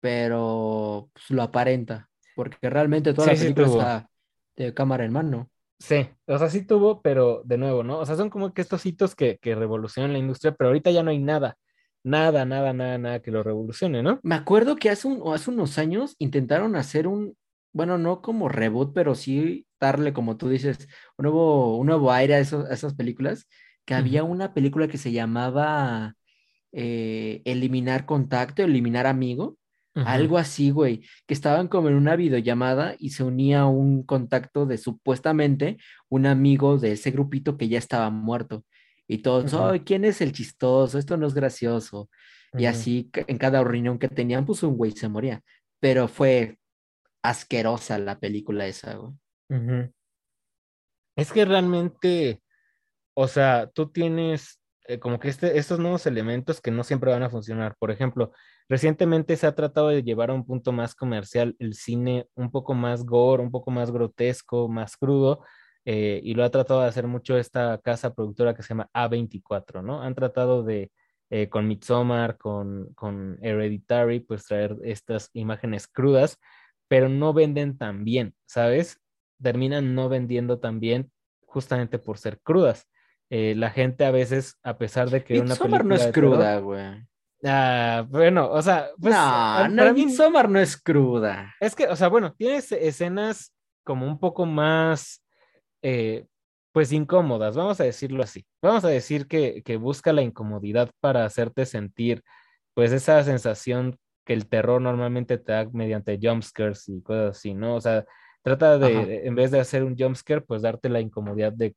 pero 0.00 1.10
pues, 1.12 1.28
lo 1.28 1.42
aparenta, 1.42 2.08
porque 2.34 2.70
realmente 2.70 3.12
toda 3.12 3.34
la 3.34 3.38
película 3.38 3.66
está 3.66 4.10
de 4.56 4.72
cámara 4.72 5.04
en 5.04 5.12
mano. 5.12 5.50
Sí, 5.78 6.08
o 6.28 6.38
sea, 6.38 6.48
sí 6.48 6.64
tuvo, 6.66 7.02
pero 7.02 7.42
de 7.44 7.58
nuevo, 7.58 7.82
¿no? 7.82 7.98
O 7.98 8.06
sea, 8.06 8.16
son 8.16 8.30
como 8.30 8.54
que 8.54 8.62
estos 8.62 8.86
hitos 8.86 9.14
que, 9.14 9.36
que 9.36 9.54
revolucionan 9.54 10.14
la 10.14 10.18
industria, 10.18 10.54
pero 10.54 10.68
ahorita 10.68 10.92
ya 10.92 11.02
no 11.02 11.10
hay 11.10 11.18
nada, 11.18 11.58
nada, 12.04 12.46
nada, 12.46 12.72
nada, 12.72 12.96
nada 12.96 13.20
que 13.20 13.30
lo 13.30 13.42
revolucione, 13.42 14.02
¿no? 14.02 14.18
Me 14.22 14.34
acuerdo 14.34 14.76
que 14.76 14.88
hace, 14.88 15.06
un, 15.08 15.30
hace 15.34 15.50
unos 15.50 15.76
años 15.76 16.16
intentaron 16.18 16.74
hacer 16.74 17.06
un, 17.06 17.36
bueno, 17.72 17.98
no 17.98 18.20
como 18.22 18.48
reboot, 18.48 18.92
pero 18.94 19.14
sí 19.14 19.66
darle, 19.80 20.12
como 20.12 20.36
tú 20.36 20.48
dices, 20.48 20.88
un 21.16 21.24
nuevo, 21.24 21.78
un 21.78 21.86
nuevo 21.86 22.12
aire 22.12 22.34
a, 22.34 22.40
esas 22.40 22.94
películas, 22.94 23.46
que 23.84 23.94
había 23.94 24.24
una 24.24 24.54
película 24.54 24.88
que 24.88 24.98
se 24.98 25.12
llamaba 25.12 26.14
eh, 26.72 27.42
Eliminar 27.44 28.06
Contacto, 28.06 28.62
Eliminar 28.62 29.06
Amigo. 29.06 29.56
Algo 29.92 30.38
así, 30.38 30.70
güey, 30.70 31.02
que 31.26 31.34
estaban 31.34 31.66
como 31.66 31.88
en 31.88 31.94
una 31.94 32.14
videollamada 32.14 32.94
y 32.98 33.10
se 33.10 33.24
unía 33.24 33.66
un 33.66 34.04
contacto 34.04 34.64
de 34.64 34.78
supuestamente 34.78 35.78
un 36.08 36.26
amigo 36.26 36.78
de 36.78 36.92
ese 36.92 37.10
grupito 37.10 37.58
que 37.58 37.68
ya 37.68 37.78
estaba 37.78 38.08
muerto. 38.08 38.64
Y 39.08 39.18
todos, 39.18 39.52
ay, 39.52 39.80
¿quién 39.80 40.04
es 40.04 40.20
el 40.20 40.32
chistoso? 40.32 40.96
Esto 40.96 41.16
no 41.16 41.26
es 41.26 41.34
gracioso. 41.34 42.08
Y 42.56 42.66
así 42.66 43.10
en 43.26 43.36
cada 43.36 43.62
reunión 43.64 43.98
que 43.98 44.08
tenían, 44.08 44.46
pues 44.46 44.62
un 44.62 44.76
güey 44.76 44.92
se 44.92 45.08
moría. 45.08 45.42
Pero 45.80 46.06
fue 46.06 46.59
asquerosa 47.22 47.98
la 47.98 48.18
película 48.18 48.66
esa, 48.66 48.94
güey. 48.94 49.12
Ujú. 49.48 49.92
Es 51.16 51.32
que 51.32 51.44
realmente, 51.44 52.40
o 53.14 53.28
sea, 53.28 53.68
tú 53.74 53.90
tienes 53.90 54.60
eh, 54.90 54.98
como 54.98 55.20
que 55.20 55.28
este, 55.28 55.56
estos 55.56 55.78
nuevos 55.78 56.06
elementos 56.06 56.60
que 56.60 56.72
no 56.72 56.82
siempre 56.82 57.12
van 57.12 57.22
a 57.22 57.30
funcionar. 57.30 57.76
Por 57.78 57.92
ejemplo, 57.92 58.32
recientemente 58.68 59.36
se 59.36 59.46
ha 59.46 59.54
tratado 59.54 59.88
de 59.88 60.02
llevar 60.02 60.30
a 60.30 60.34
un 60.34 60.44
punto 60.44 60.72
más 60.72 60.96
comercial 60.96 61.54
el 61.60 61.74
cine 61.74 62.26
un 62.34 62.50
poco 62.50 62.74
más 62.74 63.04
gore, 63.04 63.42
un 63.42 63.52
poco 63.52 63.70
más 63.70 63.92
grotesco, 63.92 64.68
más 64.68 64.96
crudo, 64.96 65.44
eh, 65.84 66.20
y 66.24 66.34
lo 66.34 66.44
ha 66.44 66.50
tratado 66.50 66.80
de 66.80 66.88
hacer 66.88 67.06
mucho 67.06 67.38
esta 67.38 67.78
casa 67.78 68.14
productora 68.14 68.54
que 68.54 68.62
se 68.62 68.70
llama 68.70 68.90
A24, 68.92 69.82
¿no? 69.82 70.02
Han 70.02 70.14
tratado 70.16 70.64
de, 70.64 70.90
eh, 71.30 71.48
con 71.48 71.68
Midsommar, 71.68 72.36
con, 72.36 72.92
con 72.94 73.38
Hereditary, 73.42 74.20
pues 74.20 74.44
traer 74.44 74.76
estas 74.82 75.30
imágenes 75.34 75.86
crudas, 75.86 76.36
pero 76.90 77.08
no 77.08 77.32
venden 77.32 77.78
tan 77.78 78.02
bien, 78.02 78.34
¿sabes? 78.46 79.00
Terminan 79.40 79.94
no 79.94 80.08
vendiendo 80.08 80.58
tan 80.58 80.80
bien 80.80 81.12
justamente 81.46 82.00
por 82.00 82.18
ser 82.18 82.40
crudas. 82.40 82.88
Eh, 83.30 83.54
la 83.56 83.70
gente 83.70 84.04
a 84.04 84.10
veces, 84.10 84.56
a 84.64 84.76
pesar 84.76 85.08
de 85.08 85.22
que 85.22 85.34
una 85.34 85.50
Midsommar 85.50 85.84
no 85.84 85.90
película 85.90 85.96
es 86.00 86.06
de 86.06 86.12
cruda, 86.12 86.58
güey. 86.58 87.06
Ah, 87.44 88.04
bueno, 88.08 88.50
o 88.50 88.60
sea, 88.60 88.88
pues, 89.00 89.14
no, 89.14 89.20
para 89.20 89.68
no, 89.68 89.94
mí- 89.94 90.04
Midsommar 90.06 90.48
no 90.48 90.58
es 90.58 90.76
cruda. 90.76 91.54
es 91.60 91.76
que, 91.76 91.86
o 91.86 91.94
sea, 91.94 92.08
bueno, 92.08 92.34
tienes 92.34 92.72
escenas 92.72 93.54
como 93.84 94.04
un 94.06 94.18
poco 94.18 94.44
más, 94.44 95.24
eh, 95.82 96.26
pues 96.72 96.90
incómodas, 96.92 97.54
vamos 97.56 97.80
a 97.80 97.84
decirlo 97.84 98.24
así. 98.24 98.44
Vamos 98.60 98.84
a 98.84 98.88
decir 98.88 99.28
que, 99.28 99.62
que 99.62 99.76
busca 99.76 100.12
la 100.12 100.22
incomodidad 100.22 100.90
para 101.00 101.24
hacerte 101.24 101.66
sentir, 101.66 102.24
pues, 102.74 102.90
esa 102.90 103.22
sensación 103.22 103.96
que 104.24 104.32
el 104.34 104.48
terror 104.48 104.80
normalmente 104.82 105.38
te 105.38 105.52
da 105.52 105.68
mediante 105.72 106.18
jumpscares 106.22 106.88
y 106.88 107.02
cosas 107.02 107.36
así, 107.38 107.54
¿no? 107.54 107.76
O 107.76 107.80
sea, 107.80 108.04
trata 108.42 108.78
de, 108.78 108.86
Ajá. 108.86 109.06
en 109.26 109.34
vez 109.34 109.50
de 109.50 109.60
hacer 109.60 109.84
un 109.84 109.96
jumpscare, 109.98 110.42
pues 110.42 110.62
darte 110.62 110.88
la 110.88 111.00
incomodidad 111.00 111.52
de 111.52 111.74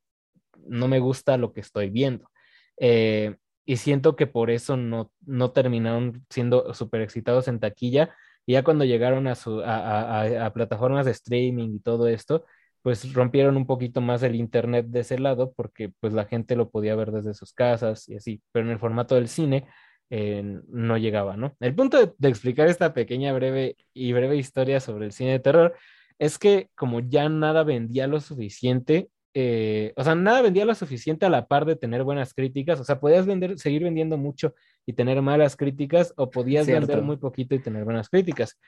no 0.67 0.87
me 0.87 0.99
gusta 0.99 1.37
lo 1.37 1.53
que 1.53 1.61
estoy 1.61 1.89
viendo. 1.89 2.29
Eh, 2.77 3.35
y 3.65 3.77
siento 3.77 4.15
que 4.15 4.27
por 4.27 4.49
eso 4.51 4.75
no, 4.77 5.11
no 5.25 5.51
terminaron 5.51 6.25
siendo 6.29 6.73
súper 6.73 7.01
excitados 7.01 7.47
en 7.47 7.59
taquilla. 7.59 8.15
Y 8.45 8.53
ya 8.53 8.63
cuando 8.63 8.83
llegaron 8.85 9.27
a, 9.27 9.35
su, 9.35 9.61
a, 9.61 9.77
a- 9.77 10.21
a- 10.23 10.45
a 10.47 10.53
plataformas 10.53 11.05
de 11.05 11.11
streaming 11.11 11.75
y 11.75 11.79
todo 11.79 12.07
esto, 12.07 12.45
pues 12.81 13.13
rompieron 13.13 13.55
un 13.55 13.65
poquito 13.65 14.01
más 14.01 14.21
el 14.23 14.35
internet 14.35 14.87
de 14.89 14.99
ese 15.01 15.17
lado 15.17 15.53
porque 15.53 15.93
pues 16.01 16.11
la 16.13 16.25
gente 16.25 16.55
lo 16.57 16.69
podía 16.69 16.95
ver 16.95 17.11
desde 17.11 17.33
sus 17.33 17.53
casas 17.53 18.09
y 18.09 18.15
así, 18.17 18.41
pero 18.51 18.65
en 18.65 18.71
el 18.73 18.79
formato 18.79 19.15
del 19.15 19.29
cine 19.29 19.67
eh, 20.15 20.61
no 20.67 20.95
llegaba, 20.97 21.35
¿no? 21.37 21.55
El 21.59 21.73
punto 21.73 21.97
de, 21.97 22.13
de 22.15 22.29
explicar 22.29 22.67
esta 22.67 22.93
pequeña 22.93 23.33
breve 23.33 23.77
y 23.95 24.13
breve 24.13 24.37
historia 24.37 24.79
sobre 24.79 25.07
el 25.07 25.11
cine 25.11 25.31
de 25.31 25.39
terror 25.39 25.75
es 26.19 26.37
que 26.37 26.69
como 26.75 26.99
ya 26.99 27.29
nada 27.29 27.63
vendía 27.63 28.05
lo 28.05 28.19
suficiente, 28.19 29.09
eh, 29.33 29.91
o 29.95 30.03
sea, 30.03 30.13
nada 30.13 30.43
vendía 30.43 30.65
lo 30.65 30.75
suficiente 30.75 31.25
a 31.25 31.31
la 31.31 31.47
par 31.47 31.65
de 31.65 31.75
tener 31.75 32.03
buenas 32.03 32.35
críticas, 32.35 32.79
o 32.79 32.83
sea, 32.83 32.99
podías 32.99 33.25
vender, 33.25 33.57
seguir 33.57 33.83
vendiendo 33.83 34.15
mucho 34.19 34.53
y 34.85 34.93
tener 34.93 35.19
malas 35.23 35.55
críticas 35.55 36.13
o 36.15 36.29
podías 36.29 36.67
Cierto. 36.67 36.85
vender 36.85 37.03
muy 37.03 37.17
poquito 37.17 37.55
y 37.55 37.59
tener 37.59 37.83
buenas 37.83 38.07
críticas. 38.07 38.59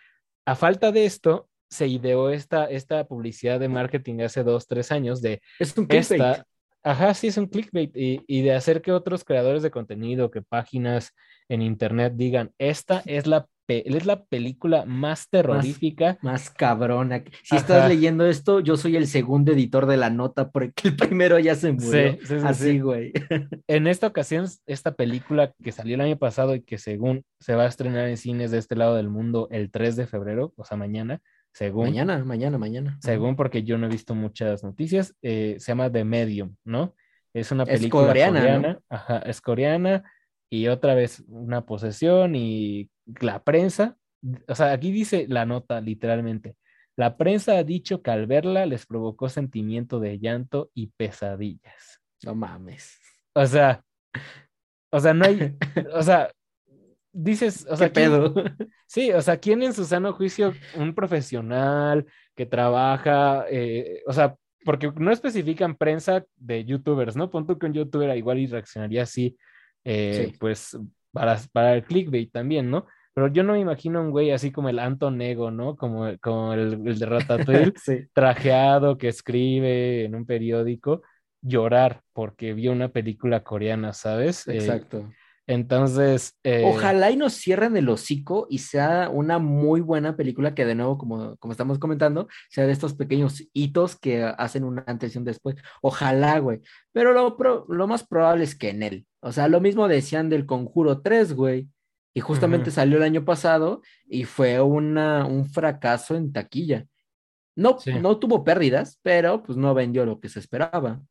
A 0.47 0.55
falta 0.55 0.91
de 0.91 1.05
esto, 1.05 1.47
se 1.69 1.87
ideó 1.87 2.31
esta, 2.31 2.65
esta 2.65 3.05
publicidad 3.07 3.59
de 3.59 3.69
marketing 3.69 4.21
hace 4.21 4.43
dos, 4.43 4.65
tres 4.65 4.91
años 4.91 5.21
de 5.21 5.43
Es 5.59 5.77
un 5.77 5.85
esta, 5.91 6.47
ajá, 6.85 7.13
sí, 7.13 7.27
es 7.27 7.37
un 7.37 7.47
clickbait 7.47 7.91
y, 7.97 8.21
y 8.27 8.41
de 8.43 8.53
hacer 8.53 8.81
que 8.81 8.91
otros 8.93 9.23
creadores 9.25 9.63
de 9.63 9.71
contenido, 9.71 10.31
que 10.31 10.41
páginas 10.41 11.11
en 11.49 11.61
internet 11.61 12.13
digan, 12.15 12.51
esta 12.57 13.01
es 13.05 13.27
la, 13.27 13.47
pe- 13.65 13.83
es 13.85 14.05
la 14.05 14.23
película 14.23 14.85
más 14.85 15.29
terrorífica. 15.29 16.17
Más 16.21 16.49
cabrona. 16.49 17.23
Si 17.43 17.55
Ajá. 17.55 17.61
estás 17.61 17.89
leyendo 17.89 18.25
esto, 18.25 18.59
yo 18.61 18.77
soy 18.77 18.95
el 18.95 19.07
segundo 19.07 19.51
editor 19.51 19.85
de 19.87 19.97
la 19.97 20.09
nota 20.09 20.49
porque 20.51 20.87
el 20.89 20.95
primero 20.95 21.37
ya 21.39 21.55
se 21.55 21.73
murió. 21.73 22.13
Sí, 22.13 22.19
sí, 22.21 22.39
sí, 22.39 22.45
Así, 22.45 22.71
sí. 22.71 22.79
güey. 22.79 23.11
En 23.67 23.87
esta 23.87 24.07
ocasión, 24.07 24.47
esta 24.67 24.93
película 24.93 25.53
que 25.63 25.71
salió 25.71 25.95
el 25.95 26.01
año 26.01 26.17
pasado 26.17 26.55
y 26.55 26.61
que 26.61 26.77
según 26.77 27.23
se 27.39 27.55
va 27.55 27.63
a 27.63 27.67
estrenar 27.67 28.07
en 28.07 28.17
cines 28.17 28.51
de 28.51 28.59
este 28.59 28.75
lado 28.75 28.95
del 28.95 29.09
mundo 29.09 29.47
el 29.51 29.71
3 29.71 29.95
de 29.95 30.07
febrero, 30.07 30.53
o 30.55 30.63
sea, 30.65 30.77
mañana, 30.77 31.19
según, 31.55 31.85
Mañana, 31.85 32.21
mañana, 32.25 32.57
mañana. 32.57 32.99
Según 33.01 33.37
porque 33.37 33.63
yo 33.63 33.77
no 33.77 33.85
he 33.87 33.89
visto 33.89 34.13
muchas 34.13 34.61
noticias, 34.61 35.15
eh, 35.21 35.55
se 35.57 35.71
llama 35.71 35.89
The 35.89 36.03
Medium, 36.03 36.57
¿no? 36.65 36.93
Es 37.33 37.49
una 37.53 37.63
Es 37.63 37.79
película 37.79 38.07
coreana, 38.07 38.39
¿no? 38.39 38.45
coreana, 38.45 38.79
ajá, 38.89 39.19
es 39.19 39.39
coreana 39.39 40.03
y 40.49 40.67
otra 40.67 40.95
vez 40.95 41.23
una 41.29 41.65
posesión 41.65 42.35
y 42.35 42.89
la 43.21 43.41
prensa, 43.41 43.95
o 44.49 44.53
sea, 44.53 44.73
aquí 44.73 44.91
dice 44.91 45.27
la 45.29 45.45
nota 45.45 45.79
literalmente. 45.79 46.57
La 46.97 47.15
prensa 47.15 47.57
ha 47.57 47.63
dicho 47.63 48.01
que 48.01 48.11
al 48.11 48.27
verla 48.27 48.65
les 48.65 48.85
provocó 48.85 49.29
sentimiento 49.29 50.01
de 50.01 50.19
llanto 50.19 50.71
y 50.73 50.87
pesadillas. 50.97 52.01
No 52.25 52.35
mames. 52.35 52.99
O 53.33 53.45
sea, 53.45 53.81
o 54.91 54.99
sea, 54.99 55.13
no 55.13 55.23
hay, 55.23 55.55
o 55.93 56.03
sea, 56.03 56.33
dices, 57.15 57.65
o 57.69 57.75
sea, 57.77 57.87
¿Qué 57.87 57.93
¿quién- 58.01 58.11
pedo? 58.11 58.33
Sí, 58.87 59.11
o 59.11 59.21
sea, 59.21 59.37
¿quién 59.37 59.63
en 59.63 59.73
su 59.73 59.83
sano 59.85 60.13
juicio, 60.13 60.53
un 60.75 60.93
profesional 60.93 62.05
que 62.35 62.45
trabaja, 62.45 63.45
eh, 63.49 64.01
o 64.05 64.13
sea, 64.13 64.35
porque 64.63 64.91
no 64.97 65.11
especifican 65.11 65.75
prensa 65.75 66.23
de 66.35 66.65
youtubers, 66.65 67.15
¿no? 67.15 67.29
Pon 67.29 67.45
tú 67.47 67.57
que 67.57 67.65
un 67.65 67.73
youtuber 67.73 68.15
igual 68.17 68.39
y 68.39 68.47
reaccionaría 68.47 69.03
así, 69.03 69.37
eh, 69.83 70.27
Sí. 70.31 70.37
pues 70.39 70.77
para, 71.11 71.37
para 71.51 71.75
el 71.75 71.83
clickbait 71.83 72.31
también, 72.31 72.69
¿no? 72.69 72.85
Pero 73.13 73.27
yo 73.29 73.43
no 73.43 73.53
me 73.53 73.59
imagino 73.61 74.01
un 74.01 74.11
güey 74.11 74.31
así 74.31 74.51
como 74.51 74.67
el 74.69 74.77
Anton 74.79 75.21
Ego, 75.21 75.49
¿no? 75.49 75.75
Como, 75.77 76.17
como 76.19 76.53
el, 76.53 76.85
el 76.85 76.99
de 76.99 77.05
Ratatouille, 77.05 77.73
Sí. 77.83 78.07
trajeado 78.13 78.97
que 78.97 79.07
escribe 79.07 80.03
en 80.05 80.15
un 80.15 80.25
periódico, 80.25 81.01
llorar 81.41 82.01
porque 82.13 82.53
vio 82.53 82.71
una 82.71 82.89
película 82.89 83.43
coreana, 83.43 83.93
¿sabes? 83.93 84.47
Eh, 84.47 84.55
Exacto. 84.55 85.09
Entonces, 85.47 86.33
eh, 86.43 86.63
Ojalá 86.65 87.11
y 87.11 87.17
nos 87.17 87.33
cierren 87.33 87.77
el 87.77 87.89
hocico 87.89 88.47
y 88.49 88.59
sea 88.59 89.09
una 89.09 89.37
muy 89.39 89.81
buena 89.81 90.15
película 90.15 90.55
que 90.55 90.65
de 90.65 90.75
nuevo, 90.75 90.97
como, 90.97 91.35
como 91.37 91.51
estamos 91.51 91.77
comentando, 91.79 92.27
sea 92.49 92.65
de 92.65 92.71
estos 92.71 92.93
pequeños 92.95 93.43
hitos 93.53 93.95
que 93.99 94.23
hacen 94.23 94.63
una 94.63 94.83
antes 94.87 95.13
y 95.15 95.17
un 95.17 95.23
después. 95.25 95.55
Ojalá, 95.81 96.39
güey. 96.39 96.61
Pero 96.91 97.13
lo, 97.13 97.37
pro- 97.37 97.65
lo 97.69 97.87
más 97.87 98.03
probable 98.05 98.43
es 98.43 98.55
que 98.55 98.69
en 98.69 98.83
él. 98.83 99.05
O 99.21 99.31
sea, 99.31 99.47
lo 99.47 99.61
mismo 99.61 99.87
decían 99.87 100.29
del 100.29 100.45
Conjuro 100.45 101.01
3, 101.01 101.33
güey. 101.33 101.67
Y 102.13 102.21
justamente 102.21 102.71
salió 102.71 102.97
el 102.97 103.03
año 103.03 103.25
pasado 103.25 103.81
y 104.07 104.23
fue 104.23 104.61
una, 104.61 105.25
un 105.25 105.45
fracaso 105.49 106.15
en 106.15 106.31
taquilla. 106.31 106.85
No, 107.57 107.77
Sí. 107.79 107.93
no 107.93 108.17
tuvo 108.19 108.43
pérdidas, 108.43 108.99
pero 109.01 109.43
pues 109.43 109.57
no 109.57 109.73
vendió 109.73 110.05
lo 110.05 110.19
que 110.19 110.29
se 110.29 110.39
esperaba. 110.39 111.01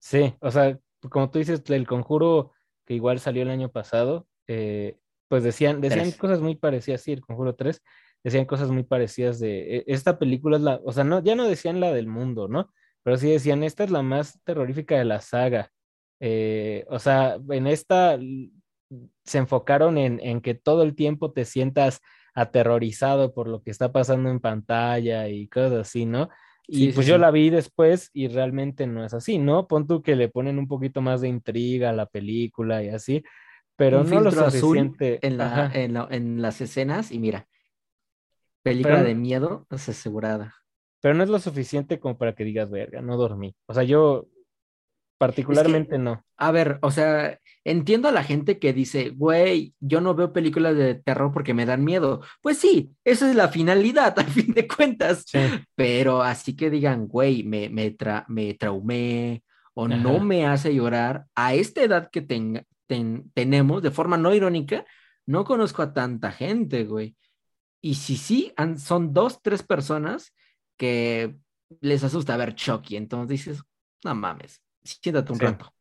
Sí, 0.00 0.34
o 0.40 0.50
sea, 0.50 0.78
como 1.10 1.30
tú 1.30 1.40
dices, 1.40 1.62
el 1.68 1.86
conjuro 1.86 2.52
que 2.92 2.96
igual 2.96 3.20
salió 3.20 3.42
el 3.42 3.48
año 3.48 3.70
pasado, 3.70 4.26
eh, 4.46 4.98
pues 5.28 5.42
decían, 5.42 5.80
decían 5.80 6.10
cosas 6.12 6.42
muy 6.42 6.56
parecidas, 6.56 7.00
sí, 7.00 7.12
el 7.12 7.22
conjuro 7.22 7.54
3, 7.54 7.82
decían 8.22 8.44
cosas 8.44 8.68
muy 8.68 8.82
parecidas 8.82 9.40
de, 9.40 9.78
e, 9.78 9.84
esta 9.86 10.18
película 10.18 10.58
es 10.58 10.62
la, 10.62 10.80
o 10.84 10.92
sea, 10.92 11.04
no, 11.04 11.22
ya 11.22 11.34
no 11.34 11.48
decían 11.48 11.80
la 11.80 11.90
del 11.90 12.06
mundo, 12.06 12.48
¿no? 12.48 12.70
Pero 13.02 13.16
sí 13.16 13.30
decían, 13.30 13.64
esta 13.64 13.84
es 13.84 13.90
la 13.90 14.02
más 14.02 14.40
terrorífica 14.44 14.98
de 14.98 15.06
la 15.06 15.22
saga. 15.22 15.70
Eh, 16.20 16.84
o 16.88 16.98
sea, 16.98 17.38
en 17.48 17.66
esta 17.66 18.18
se 19.24 19.38
enfocaron 19.38 19.96
en, 19.96 20.20
en 20.20 20.42
que 20.42 20.54
todo 20.54 20.82
el 20.82 20.94
tiempo 20.94 21.32
te 21.32 21.46
sientas 21.46 22.00
aterrorizado 22.34 23.32
por 23.32 23.48
lo 23.48 23.62
que 23.62 23.70
está 23.70 23.90
pasando 23.90 24.28
en 24.28 24.38
pantalla 24.38 25.28
y 25.28 25.48
cosas 25.48 25.72
así, 25.72 26.04
¿no? 26.04 26.28
Y 26.66 26.92
pues 26.92 27.06
yo 27.06 27.18
la 27.18 27.30
vi 27.30 27.50
después 27.50 28.10
y 28.12 28.28
realmente 28.28 28.86
no 28.86 29.04
es 29.04 29.14
así, 29.14 29.38
¿no? 29.38 29.66
Pon 29.66 29.86
tú 29.86 30.02
que 30.02 30.16
le 30.16 30.28
ponen 30.28 30.58
un 30.58 30.68
poquito 30.68 31.02
más 31.02 31.20
de 31.20 31.28
intriga 31.28 31.90
a 31.90 31.92
la 31.92 32.06
película 32.06 32.82
y 32.82 32.88
así, 32.88 33.24
pero 33.76 34.04
no 34.04 34.20
lo 34.20 34.30
suficiente. 34.30 35.18
en, 35.26 35.38
la, 35.38 35.70
en, 35.74 35.96
en, 36.10 36.40
las 36.40 36.60
escenas 36.60 37.10
y 37.10 37.18
mira, 37.18 37.48
película 38.62 39.02
de 39.02 39.14
miedo 39.14 39.66
es 39.70 39.88
asegurada. 39.88 40.54
Pero 41.00 41.14
no 41.14 41.24
es 41.24 41.30
lo 41.30 41.40
suficiente 41.40 41.98
como 41.98 42.16
para 42.16 42.34
que 42.34 42.44
digas, 42.44 42.70
verga, 42.70 43.02
no 43.02 43.16
dormí. 43.16 43.56
O 43.66 43.74
sea, 43.74 43.82
yo 43.82 44.28
Particularmente 45.22 45.98
no. 45.98 46.24
A 46.36 46.50
ver, 46.50 46.80
o 46.82 46.90
sea, 46.90 47.38
entiendo 47.62 48.08
a 48.08 48.12
la 48.12 48.24
gente 48.24 48.58
que 48.58 48.72
dice, 48.72 49.10
güey, 49.10 49.72
yo 49.78 50.00
no 50.00 50.16
veo 50.16 50.32
películas 50.32 50.76
de 50.76 50.96
terror 50.96 51.30
porque 51.32 51.54
me 51.54 51.64
dan 51.64 51.84
miedo. 51.84 52.22
Pues 52.40 52.58
sí, 52.58 52.90
esa 53.04 53.30
es 53.30 53.36
la 53.36 53.46
finalidad, 53.46 54.18
a 54.18 54.24
fin 54.24 54.52
de 54.52 54.66
cuentas. 54.66 55.26
Pero 55.76 56.24
así 56.24 56.56
que 56.56 56.70
digan, 56.70 57.06
güey, 57.06 57.44
me, 57.44 57.68
me, 57.68 57.96
me 58.26 58.54
traumé 58.54 59.44
o 59.74 59.86
no 59.86 60.18
me 60.18 60.44
hace 60.44 60.74
llorar, 60.74 61.26
a 61.36 61.54
esta 61.54 61.82
edad 61.82 62.10
que 62.10 62.20
tenemos, 63.32 63.80
de 63.80 63.90
forma 63.92 64.16
no 64.16 64.34
irónica, 64.34 64.84
no 65.24 65.44
conozco 65.44 65.82
a 65.82 65.92
tanta 65.92 66.32
gente, 66.32 66.82
güey. 66.82 67.14
Y 67.80 67.94
si 67.94 68.16
sí, 68.16 68.52
son 68.76 69.12
dos, 69.12 69.40
tres 69.40 69.62
personas 69.62 70.34
que 70.76 71.36
les 71.80 72.02
asusta 72.02 72.36
ver 72.36 72.56
Chucky. 72.56 72.96
Entonces 72.96 73.28
dices, 73.28 73.62
no 74.02 74.16
mames 74.16 74.60
siéntate 74.84 75.32
un 75.32 75.40
rato. 75.40 75.72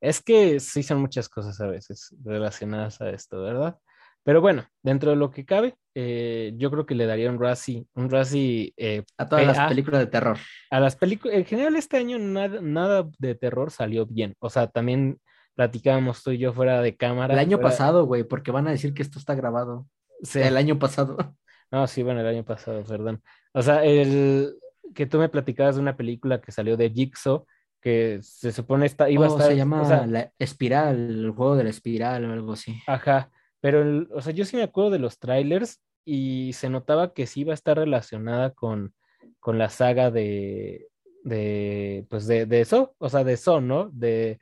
Es 0.00 0.20
que 0.20 0.60
sí 0.60 0.82
son 0.82 1.00
muchas 1.00 1.28
cosas 1.28 1.60
a 1.60 1.66
veces 1.66 2.14
relacionadas 2.24 3.00
a 3.00 3.10
esto, 3.10 3.42
¿verdad? 3.42 3.78
Pero 4.22 4.40
bueno, 4.40 4.66
dentro 4.82 5.10
de 5.10 5.16
lo 5.16 5.30
que 5.30 5.44
cabe, 5.44 5.76
eh, 5.94 6.52
yo 6.56 6.70
creo 6.70 6.84
que 6.84 6.94
le 6.94 7.06
daría 7.06 7.30
un 7.30 7.40
Razzie, 7.40 7.86
un 7.94 8.10
Razzie 8.10 8.74
eh, 8.76 9.02
a 9.16 9.26
todas 9.26 9.46
las 9.46 9.68
películas 9.68 10.00
de 10.00 10.06
terror. 10.06 10.36
A 10.70 10.80
las 10.80 10.96
películas, 10.96 11.36
en 11.36 11.44
general 11.44 11.76
este 11.76 11.96
año 11.96 12.18
nada, 12.18 12.60
nada 12.60 13.08
de 13.18 13.34
terror 13.34 13.70
salió 13.70 14.06
bien. 14.06 14.36
O 14.38 14.50
sea, 14.50 14.66
también 14.66 15.18
platicábamos 15.54 16.22
tú 16.22 16.30
y 16.30 16.38
yo 16.38 16.52
fuera 16.52 16.82
de 16.82 16.96
cámara. 16.96 17.32
El 17.32 17.40
año 17.40 17.58
pasado, 17.58 18.04
güey, 18.04 18.22
porque 18.22 18.50
van 18.50 18.68
a 18.68 18.70
decir 18.70 18.94
que 18.94 19.02
esto 19.02 19.18
está 19.18 19.34
grabado. 19.34 19.86
Sí. 20.22 20.40
El 20.40 20.56
año 20.56 20.78
pasado. 20.78 21.16
No, 21.70 21.86
sí, 21.86 22.02
bueno, 22.02 22.22
el 22.22 22.26
año 22.26 22.46
pasado, 22.46 22.82
perdón. 22.82 23.22
O 23.52 23.60
sea, 23.60 23.84
el 23.84 24.54
que 24.94 25.04
tú 25.04 25.18
me 25.18 25.28
platicabas 25.28 25.76
de 25.76 25.82
una 25.82 25.98
película 25.98 26.40
que 26.40 26.50
salió 26.50 26.78
de 26.78 26.88
Jigsaw, 26.88 27.44
que 27.80 28.18
se 28.22 28.52
supone 28.52 28.86
está, 28.86 29.08
iba 29.08 29.26
a 29.26 29.30
oh, 29.30 29.32
estar. 29.32 29.50
Se 29.50 29.56
llama 29.56 30.06
la 30.06 30.32
espiral, 30.38 30.96
el 30.96 31.30
juego 31.30 31.56
de 31.56 31.64
la 31.64 31.70
espiral 31.70 32.24
o 32.24 32.32
algo 32.32 32.52
así. 32.52 32.80
Ajá, 32.86 33.30
pero, 33.60 34.06
o 34.14 34.20
sea, 34.20 34.32
yo 34.32 34.44
sí 34.44 34.56
me 34.56 34.62
acuerdo 34.62 34.90
de 34.90 34.98
los 34.98 35.18
trailers 35.18 35.80
y 36.04 36.52
se 36.54 36.70
notaba 36.70 37.12
que 37.12 37.26
sí 37.26 37.40
iba 37.40 37.52
a 37.52 37.54
estar 37.54 37.76
relacionada 37.76 38.52
con, 38.52 38.94
con 39.40 39.58
la 39.58 39.68
saga 39.68 40.10
de, 40.10 40.88
de 41.24 42.06
pues 42.08 42.26
de, 42.26 42.46
de 42.46 42.60
eso, 42.60 42.94
o 42.98 43.08
sea, 43.08 43.24
de 43.24 43.34
eso, 43.34 43.60
¿no? 43.60 43.90
De, 43.90 44.38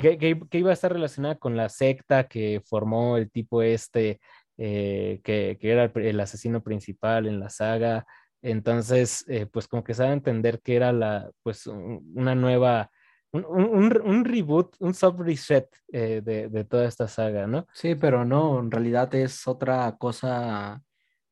que, 0.00 0.18
que, 0.18 0.58
iba 0.58 0.70
a 0.70 0.74
estar 0.74 0.92
relacionada 0.92 1.36
con 1.36 1.56
la 1.56 1.68
secta 1.68 2.28
que 2.28 2.60
formó 2.64 3.16
el 3.16 3.30
tipo 3.30 3.62
este, 3.62 4.20
eh, 4.58 5.20
que, 5.24 5.56
que, 5.60 5.70
era 5.70 5.90
el, 5.94 6.20
asesino 6.20 6.62
principal 6.62 7.26
en 7.26 7.40
la 7.40 7.48
saga. 7.48 8.06
Entonces, 8.42 9.24
eh, 9.28 9.46
pues 9.46 9.68
como 9.68 9.84
que 9.84 9.94
se 9.94 10.02
va 10.02 10.10
a 10.10 10.14
entender 10.14 10.60
que 10.60 10.76
era 10.76 10.92
la, 10.92 11.30
pues 11.42 11.66
una 11.66 12.34
nueva, 12.34 12.90
un, 13.30 13.44
un, 13.46 14.24
reboot, 14.24 14.74
un 14.80 14.92
sub-reset 14.92 15.68
eh, 15.92 16.20
de, 16.22 16.48
de, 16.48 16.64
toda 16.64 16.86
esta 16.86 17.06
saga, 17.08 17.46
¿no? 17.46 17.66
Sí, 17.72 17.94
pero 17.94 18.24
no, 18.24 18.58
en 18.60 18.70
realidad 18.70 19.14
es 19.14 19.46
otra 19.46 19.96
cosa 19.96 20.82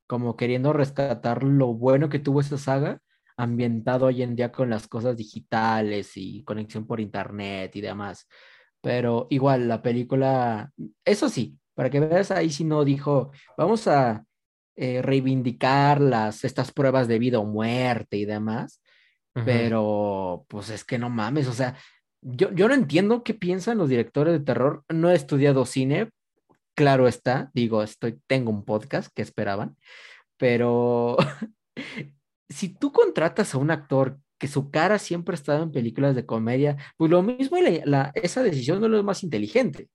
como 0.07 0.37
queriendo 0.37 0.73
rescatar 0.73 1.43
lo 1.45 1.75
bueno 1.75 2.09
que 2.09 2.19
tuvo 2.19 2.41
esa 2.41 2.59
saga, 2.59 3.01
ambientado 3.37 4.07
hoy 4.07 4.23
en 4.23 4.37
día 4.37 4.53
con 4.53 4.71
las 4.71 4.89
cosas 4.89 5.17
digitales 5.17 6.13
y 6.17 6.45
conexión 6.45 6.87
por 6.87 7.01
internet 7.01 7.75
y 7.77 7.81
demás. 7.81 8.27
Pero 8.81 9.27
igual, 9.31 9.69
la 9.69 9.83
película, 9.83 10.73
eso 11.05 11.29
sí, 11.29 11.59
para 11.75 11.91
que 11.91 12.01
veas, 12.01 12.31
ahí 12.31 12.51
sí 12.51 12.65
no 12.65 12.85
dijo, 12.85 13.31
vamos 13.57 13.87
a 13.89 14.25
eh, 14.77 15.03
reivindicar 15.03 16.01
las, 16.01 16.45
estas 16.45 16.73
pruebas 16.73 17.09
de 17.09 17.19
vida 17.19 17.39
o 17.39 17.45
muerte 17.45 18.17
y 18.17 18.25
demás, 18.25 18.81
pero 19.33 20.45
pues 20.49 20.71
es 20.71 20.85
que 20.85 20.99
no 20.99 21.09
mames, 21.09 21.47
o 21.47 21.53
sea, 21.53 21.77
yo, 22.21 22.53
yo 22.53 22.69
no 22.69 22.75
entiendo 22.75 23.23
qué 23.23 23.33
piensan 23.33 23.79
los 23.79 23.89
directores 23.89 24.33
de 24.33 24.45
terror, 24.45 24.85
no 24.89 25.09
he 25.11 25.15
estudiado 25.15 25.65
cine, 25.65 26.11
claro 26.75 27.09
está, 27.09 27.51
digo, 27.55 27.83
estoy, 27.83 28.21
tengo 28.27 28.51
un 28.51 28.65
podcast 28.65 29.11
que 29.15 29.23
esperaban, 29.23 29.77
pero 30.37 31.17
si 32.49 32.69
tú 32.69 32.93
contratas 32.93 33.55
a 33.55 33.59
un 33.59 33.71
actor 33.71 34.19
que 34.41 34.49
su 34.49 34.71
cara 34.71 34.99
siempre 34.99 35.35
ha 35.35 35.37
estado 35.37 35.63
en 35.63 35.71
películas 35.71 36.17
de 36.17 36.25
comedia, 36.25 36.79
pues 36.97 37.11
lo 37.11 37.23
mismo 37.23 37.59
la, 37.85 38.11
esa 38.15 38.43
decisión 38.43 38.81
no 38.81 38.87
es 38.87 38.93
lo 38.93 39.05
más 39.05 39.23
inteligente. 39.23 39.89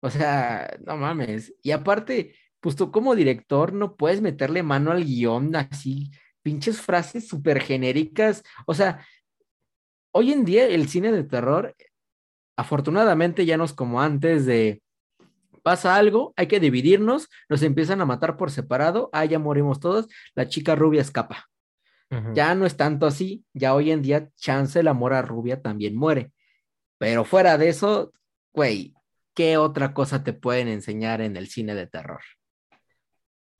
O 0.00 0.08
sea, 0.08 0.78
no 0.84 0.96
mames. 0.96 1.54
Y 1.62 1.72
aparte, 1.72 2.34
pues 2.66 2.74
tú 2.74 2.90
como 2.90 3.14
director 3.14 3.72
no 3.72 3.94
puedes 3.94 4.20
meterle 4.20 4.64
mano 4.64 4.90
al 4.90 5.04
guion 5.04 5.54
así, 5.54 6.10
pinches 6.42 6.80
frases 6.80 7.28
súper 7.28 7.60
genéricas. 7.60 8.42
O 8.66 8.74
sea, 8.74 9.06
hoy 10.10 10.32
en 10.32 10.44
día 10.44 10.66
el 10.66 10.88
cine 10.88 11.12
de 11.12 11.22
terror, 11.22 11.76
afortunadamente 12.56 13.46
ya 13.46 13.56
no 13.56 13.62
es 13.62 13.72
como 13.72 14.02
antes 14.02 14.46
de 14.46 14.82
pasa 15.62 15.94
algo, 15.94 16.34
hay 16.36 16.48
que 16.48 16.58
dividirnos, 16.58 17.28
nos 17.48 17.62
empiezan 17.62 18.00
a 18.00 18.04
matar 18.04 18.36
por 18.36 18.50
separado, 18.50 19.10
ah, 19.12 19.24
ya 19.24 19.38
morimos 19.38 19.78
todos, 19.78 20.08
la 20.34 20.48
chica 20.48 20.74
rubia 20.74 21.02
escapa. 21.02 21.48
Ya 22.34 22.52
no 22.56 22.66
es 22.66 22.76
tanto 22.76 23.06
así, 23.06 23.44
ya 23.54 23.76
hoy 23.76 23.92
en 23.92 24.02
día 24.02 24.28
chance 24.34 24.82
la 24.82 24.92
mora 24.92 25.22
rubia 25.22 25.62
también 25.62 25.94
muere. 25.94 26.32
Pero 26.98 27.24
fuera 27.24 27.58
de 27.58 27.68
eso, 27.68 28.12
güey, 28.52 28.92
¿qué 29.36 29.56
otra 29.56 29.94
cosa 29.94 30.24
te 30.24 30.32
pueden 30.32 30.66
enseñar 30.66 31.20
en 31.20 31.36
el 31.36 31.46
cine 31.46 31.76
de 31.76 31.86
terror? 31.86 32.22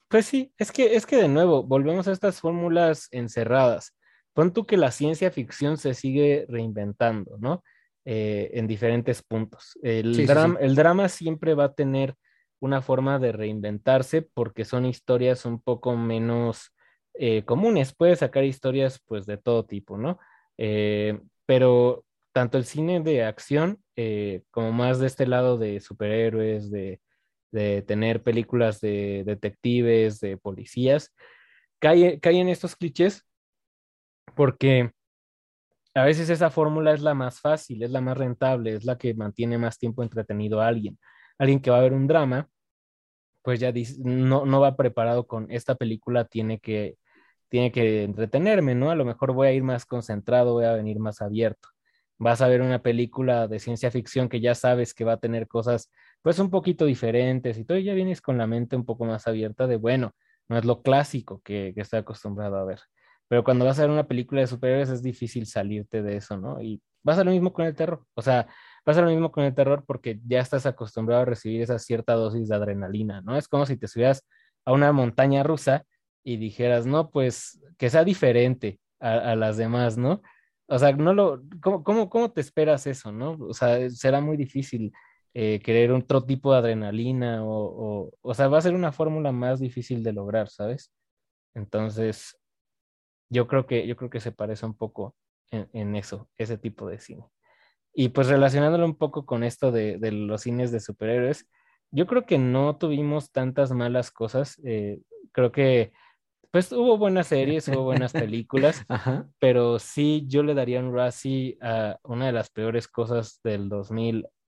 Pues 0.09 0.27
sí, 0.27 0.53
es 0.57 0.71
que, 0.71 0.95
es 0.95 1.05
que 1.07 1.17
de 1.17 1.29
nuevo, 1.29 1.65
volvemos 1.65 2.07
a 2.07 2.13
estas 2.13 2.41
fórmulas 2.41 3.09
encerradas. 3.11 3.97
Pon 4.35 4.53
tú 4.53 4.67
que 4.67 4.77
la 4.77 4.91
ciencia 4.91 5.31
ficción 5.31 5.79
se 5.79 5.95
sigue 5.95 6.47
reinventando, 6.49 7.39
¿no? 7.39 7.65
Eh, 8.05 8.51
en 8.55 8.69
diferentes 8.69 9.21
puntos. 9.23 9.77
El, 9.83 10.27
drama, 10.27 10.59
el 10.61 10.77
drama 10.77 11.09
siempre 11.09 11.55
va 11.55 11.65
a 11.65 11.75
tener 11.75 12.15
una 12.61 12.81
forma 12.81 13.19
de 13.19 13.33
reinventarse 13.33 14.23
porque 14.23 14.65
son 14.65 14.87
historias 14.87 15.45
un 15.45 15.61
poco 15.61 15.97
menos 15.97 16.73
eh, 17.15 17.43
comunes. 17.45 17.93
Puedes 17.93 18.21
sacar 18.21 18.45
historias 18.45 19.01
pues 19.07 19.27
de 19.27 19.39
todo 19.39 19.65
tipo, 19.65 19.99
¿no? 19.99 20.21
Eh, 20.57 21.19
pero 21.47 22.05
tanto 22.33 22.59
el 22.59 22.65
cine 22.65 23.01
de 23.01 23.25
acción 23.25 23.83
como 24.51 24.71
más 24.71 25.01
de 25.01 25.07
este 25.07 25.27
lado 25.27 25.59
de 25.59 25.81
superhéroes, 25.81 26.71
de 26.71 27.01
de 27.57 27.83
tener 27.83 28.23
películas 28.23 28.81
de 28.81 29.23
detectives, 29.25 30.21
de 30.21 30.37
policías, 30.37 31.15
cae, 31.79 32.21
en 32.23 32.49
estos 32.49 32.77
clichés 32.77 33.27
porque 34.35 34.93
a 35.95 36.05
veces 36.05 36.29
esa 36.29 36.51
fórmula 36.51 36.93
es 36.93 37.01
la 37.01 37.15
más 37.15 37.41
fácil, 37.41 37.83
es 37.83 37.91
la 37.91 38.03
más 38.03 38.19
rentable, 38.19 38.75
es 38.75 38.85
la 38.85 38.99
que 38.99 39.15
mantiene 39.15 39.57
más 39.57 39.79
tiempo 39.79 40.03
entretenido 40.03 40.61
a 40.61 40.69
alguien. 40.69 40.99
Alguien 41.39 41.61
que 41.61 41.71
va 41.71 41.79
a 41.79 41.83
ver 41.83 41.95
un 41.95 42.07
drama, 42.07 42.51
pues 43.43 43.61
ya 43.61 43.73
no, 44.05 44.45
no 44.45 44.61
va 44.61 44.77
preparado 44.77 45.27
con 45.27 45.51
esta 45.51 45.75
película, 45.77 46.27
tiene 46.27 46.61
que, 46.61 46.99
tiene 47.49 47.73
que 47.73 48.03
entretenerme, 48.03 48.75
¿no? 48.75 48.91
A 48.91 48.95
lo 48.95 49.07
mejor 49.07 49.33
voy 49.33 49.49
a 49.49 49.53
ir 49.53 49.63
más 49.63 49.87
concentrado, 49.87 50.53
voy 50.53 50.67
a 50.67 50.75
venir 50.75 50.99
más 50.99 51.23
abierto. 51.23 51.71
Vas 52.19 52.43
a 52.43 52.49
ver 52.49 52.61
una 52.61 52.83
película 52.83 53.49
de 53.49 53.59
ciencia 53.59 53.91
ficción 53.91 54.29
que 54.29 54.41
ya 54.41 54.55
sabes 54.55 54.93
que 54.93 55.05
va 55.05 55.15
a 55.15 55.21
tener 55.21 55.49
cosas 55.49 55.91
pues 56.27 56.41
un 56.41 56.51
poquito 56.51 56.87
diferentes 56.87 57.57
y 57.57 57.65
todo, 57.65 57.79
ya 57.79 57.95
vienes 57.95 58.21
con 58.21 58.37
la 58.37 58.49
mente 58.49 58.75
un 58.75 58.85
poco 58.85 59.05
más 59.05 59.29
abierta 59.29 59.69
de, 59.69 59.77
bueno, 59.77 60.11
no 60.49 60.59
es 60.59 60.65
lo 60.65 60.83
clásico 60.83 61.41
que, 61.45 61.71
que 61.73 61.83
estoy 61.83 62.01
acostumbrado 62.01 62.57
a 62.57 62.65
ver. 62.65 62.81
Pero 63.29 63.45
cuando 63.45 63.65
vas 63.65 63.79
a 63.79 63.83
ver 63.83 63.93
una 63.93 64.09
película 64.09 64.41
de 64.41 64.49
superhéroes 64.49 64.89
es 64.91 65.05
difícil 65.05 65.47
salirte 65.47 66.03
de 66.03 66.17
eso, 66.17 66.37
¿no? 66.37 66.61
Y 66.61 66.83
pasa 67.05 67.23
lo 67.23 67.31
mismo 67.31 67.53
con 67.53 67.65
el 67.65 67.77
terror. 67.77 68.05
O 68.15 68.23
sea, 68.23 68.49
pasa 68.83 69.03
lo 69.03 69.11
mismo 69.11 69.31
con 69.31 69.45
el 69.45 69.55
terror 69.55 69.85
porque 69.87 70.19
ya 70.27 70.41
estás 70.41 70.67
acostumbrado 70.67 71.23
a 71.23 71.27
recibir 71.27 71.63
esa 71.63 71.79
cierta 71.79 72.15
dosis 72.15 72.49
de 72.49 72.57
adrenalina, 72.57 73.21
¿no? 73.21 73.37
Es 73.37 73.47
como 73.47 73.65
si 73.65 73.77
te 73.77 73.87
subieras 73.87 74.27
a 74.65 74.73
una 74.73 74.91
montaña 74.91 75.45
rusa 75.45 75.85
y 76.25 76.39
dijeras, 76.39 76.87
no, 76.87 77.09
pues 77.09 77.63
que 77.79 77.89
sea 77.89 78.03
diferente 78.03 78.81
a, 78.99 79.13
a 79.13 79.37
las 79.37 79.59
demás, 79.59 79.97
¿no? 79.97 80.23
O 80.67 80.77
sea, 80.77 80.91
no 80.91 81.15
lo, 81.15 81.45
¿cómo, 81.63 81.85
cómo, 81.85 82.11
cómo 82.11 82.33
te 82.33 82.41
esperas 82.41 82.89
eso, 82.89 83.13
no? 83.13 83.39
O 83.39 83.55
sea, 83.55 83.89
será 83.91 84.21
muy 84.21 84.37
difícil 84.37 84.93
eh, 85.39 85.61
querer 85.61 85.93
otro 85.93 86.25
tipo 86.25 86.51
de 86.51 86.59
adrenalina 86.61 87.45
o, 87.45 87.51
o, 87.51 88.13
o 88.23 88.35
sea, 88.35 88.49
va 88.49 88.57
a 88.57 88.63
ser 88.63 88.75
una 88.75 88.91
fórmula 88.91 89.33
más 89.33 89.61
difícil 89.61 90.03
de 90.03 90.15
lograr, 90.15 90.49
¿sabes? 90.49 90.95
Entonces, 91.55 92.39
yo 93.29 93.47
creo 93.47 93.67
que, 93.67 93.87
yo 93.87 93.97
creo 93.97 94.09
que 94.09 94.21
se 94.21 94.33
parece 94.33 94.65
un 94.65 94.75
poco 94.75 95.15
en, 95.51 95.69
en 95.75 95.95
eso, 95.95 96.31
ese 96.39 96.57
tipo 96.57 96.89
de 96.89 97.01
cine. 97.01 97.27
Y 97.93 98.09
pues 98.09 98.29
relacionándolo 98.29 98.87
un 98.87 98.97
poco 98.97 99.27
con 99.27 99.45
esto 99.45 99.73
de, 99.73 99.99
de, 99.99 100.11
los 100.11 100.41
cines 100.41 100.73
de 100.73 100.81
superhéroes, 100.81 101.47
yo 101.91 102.07
creo 102.07 102.25
que 102.25 102.39
no 102.39 102.79
tuvimos 102.79 103.31
tantas 103.31 103.73
malas 103.73 104.11
cosas. 104.11 104.59
Eh, 104.65 105.03
creo 105.33 105.53
que 105.53 105.93
pues 106.51 106.73
hubo 106.73 106.97
buenas 106.97 107.27
series, 107.27 107.69
hubo 107.69 107.83
buenas 107.83 108.15
películas, 108.15 108.83
Ajá. 108.89 109.29
pero 109.39 109.79
sí 109.79 110.25
yo 110.29 110.43
le 110.43 110.55
daría 110.55 110.81
un 110.81 110.95
Razzie 110.95 111.59
a 111.61 111.99
una 112.05 112.25
de 112.25 112.33
las 112.33 112.49
peores 112.49 112.89
cosas 112.89 113.39
del 113.45 113.69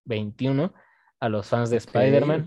2021 0.09 0.73
a 1.19 1.29
los 1.29 1.47
fans 1.47 1.69
de 1.69 1.77
Spider-Man. 1.77 2.45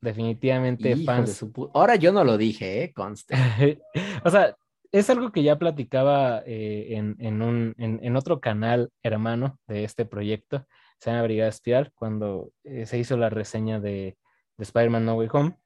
Definitivamente 0.00 0.90
Hijo 0.90 0.98
de 0.98 1.04
fans. 1.04 1.32
su 1.36 1.70
Ahora 1.74 1.96
yo 1.96 2.12
no 2.12 2.22
lo 2.22 2.36
dije, 2.36 2.84
¿eh? 2.84 2.92
Conste. 2.92 3.34
O 4.24 4.30
sea, 4.30 4.56
es 4.92 5.10
algo 5.10 5.32
que 5.32 5.42
ya 5.42 5.58
platicaba 5.58 6.42
eh, 6.46 6.94
en, 6.96 7.16
en 7.18 7.42
un, 7.42 7.74
en, 7.78 8.00
en 8.02 8.16
otro 8.16 8.40
canal 8.40 8.90
hermano 9.02 9.58
de 9.66 9.84
este 9.84 10.04
proyecto, 10.04 10.66
se 10.98 11.10
llama 11.10 11.24
Brigada 11.24 11.50
Espiral, 11.50 11.92
cuando 11.94 12.50
eh, 12.64 12.86
se 12.86 12.98
hizo 12.98 13.16
la 13.16 13.28
reseña 13.28 13.80
de, 13.80 14.16
de 14.56 14.62
Spider-Man 14.62 15.04
No 15.04 15.14
Way 15.16 15.28
Home. 15.32 15.56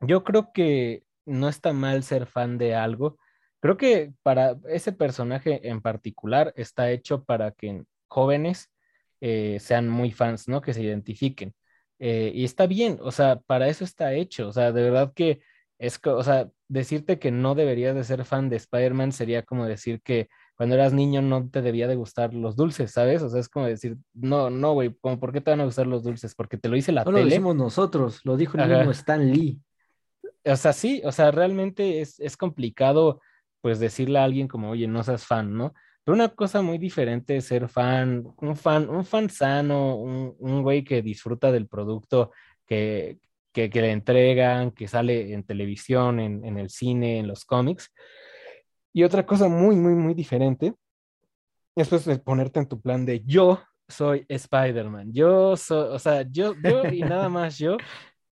Yo 0.00 0.24
creo 0.24 0.52
que 0.52 1.04
no 1.26 1.48
está 1.48 1.72
mal 1.72 2.02
ser 2.02 2.26
fan 2.26 2.58
de 2.58 2.74
algo. 2.74 3.18
Creo 3.60 3.76
que 3.76 4.12
para 4.22 4.56
ese 4.68 4.92
personaje 4.92 5.68
en 5.68 5.80
particular 5.80 6.52
está 6.56 6.90
hecho 6.90 7.24
para 7.24 7.52
que 7.52 7.84
jóvenes 8.08 8.70
eh, 9.26 9.58
sean 9.58 9.88
muy 9.88 10.12
fans, 10.12 10.48
¿no? 10.48 10.60
Que 10.60 10.74
se 10.74 10.82
identifiquen. 10.82 11.54
Eh, 11.98 12.30
y 12.34 12.44
está 12.44 12.66
bien, 12.66 12.98
o 13.00 13.10
sea, 13.10 13.40
para 13.40 13.68
eso 13.68 13.82
está 13.82 14.12
hecho. 14.12 14.48
O 14.48 14.52
sea, 14.52 14.70
de 14.70 14.82
verdad 14.82 15.14
que 15.14 15.40
es, 15.78 15.98
o 16.04 16.22
sea, 16.22 16.50
decirte 16.68 17.18
que 17.18 17.30
no 17.30 17.54
deberías 17.54 17.94
de 17.94 18.04
ser 18.04 18.26
fan 18.26 18.50
de 18.50 18.56
Spider-Man 18.56 19.12
sería 19.12 19.42
como 19.42 19.64
decir 19.64 20.02
que 20.02 20.28
cuando 20.56 20.74
eras 20.74 20.92
niño 20.92 21.22
no 21.22 21.48
te 21.48 21.62
debía 21.62 21.88
de 21.88 21.94
gustar 21.94 22.34
los 22.34 22.54
dulces, 22.54 22.90
¿sabes? 22.90 23.22
O 23.22 23.30
sea, 23.30 23.40
es 23.40 23.48
como 23.48 23.64
decir, 23.64 23.96
no, 24.12 24.50
no, 24.50 24.74
güey, 24.74 24.94
como, 25.00 25.18
¿por 25.18 25.32
qué 25.32 25.40
te 25.40 25.52
van 25.52 25.62
a 25.62 25.64
gustar 25.64 25.86
los 25.86 26.02
dulces? 26.02 26.34
Porque 26.34 26.58
te 26.58 26.68
lo 26.68 26.76
dice 26.76 26.92
la 26.92 27.04
No 27.04 27.12
lo 27.12 27.24
decimos 27.24 27.56
nosotros, 27.56 28.20
lo 28.24 28.36
dijo 28.36 28.58
el 28.58 28.64
Ajá. 28.64 28.76
mismo 28.76 28.90
Stan 28.90 29.32
Lee. 29.32 29.58
O 30.44 30.56
sea, 30.56 30.74
sí, 30.74 31.00
o 31.02 31.12
sea, 31.12 31.30
realmente 31.30 32.02
es, 32.02 32.20
es 32.20 32.36
complicado, 32.36 33.22
pues, 33.62 33.78
decirle 33.78 34.18
a 34.18 34.24
alguien 34.24 34.48
como, 34.48 34.68
oye, 34.68 34.86
no 34.86 35.02
seas 35.02 35.24
fan, 35.24 35.56
¿no? 35.56 35.72
Pero 36.04 36.14
una 36.14 36.28
cosa 36.28 36.60
muy 36.60 36.78
diferente 36.78 37.36
es 37.36 37.46
ser 37.46 37.68
fan, 37.68 38.24
un 38.36 38.56
fan, 38.56 38.88
un 38.90 39.04
fan 39.04 39.30
sano, 39.30 39.96
un, 39.96 40.36
un 40.38 40.62
güey 40.62 40.84
que 40.84 41.00
disfruta 41.00 41.50
del 41.50 41.66
producto 41.66 42.30
que, 42.66 43.18
que, 43.52 43.70
que 43.70 43.80
le 43.80 43.90
entregan, 43.90 44.70
que 44.70 44.86
sale 44.86 45.32
en 45.32 45.44
televisión, 45.44 46.20
en, 46.20 46.44
en 46.44 46.58
el 46.58 46.68
cine, 46.68 47.18
en 47.18 47.26
los 47.26 47.44
cómics. 47.44 47.90
Y 48.92 49.02
otra 49.02 49.24
cosa 49.24 49.48
muy, 49.48 49.76
muy, 49.76 49.94
muy 49.94 50.14
diferente 50.14 50.74
es 51.74 51.88
pues 51.88 52.06
ponerte 52.20 52.60
en 52.60 52.68
tu 52.68 52.80
plan 52.80 53.04
de 53.04 53.22
yo 53.24 53.60
soy 53.88 54.24
Spider-Man, 54.28 55.12
yo 55.12 55.56
soy, 55.56 55.88
o 55.90 55.98
sea, 55.98 56.22
yo, 56.30 56.54
yo 56.62 56.84
y 56.84 57.00
nada 57.00 57.28
más 57.28 57.58
yo 57.58 57.76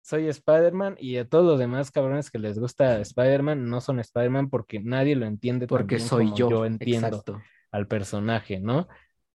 soy 0.02 0.28
Spider-Man 0.28 0.96
y 1.00 1.18
a 1.18 1.28
todos 1.28 1.46
los 1.46 1.60
demás 1.60 1.92
cabrones 1.92 2.32
que 2.32 2.40
les 2.40 2.60
gusta 2.60 3.00
Spider-Man 3.00 3.70
no 3.70 3.80
son 3.80 4.00
Spider-Man 4.00 4.50
porque 4.50 4.80
nadie 4.80 5.16
lo 5.16 5.26
entiende 5.26 5.68
Porque 5.68 6.00
soy 6.00 6.26
como 6.26 6.36
yo. 6.36 6.50
yo 6.50 6.66
entiendo 6.66 7.08
Exacto. 7.08 7.42
Al 7.72 7.88
personaje, 7.88 8.60
¿no? 8.60 8.88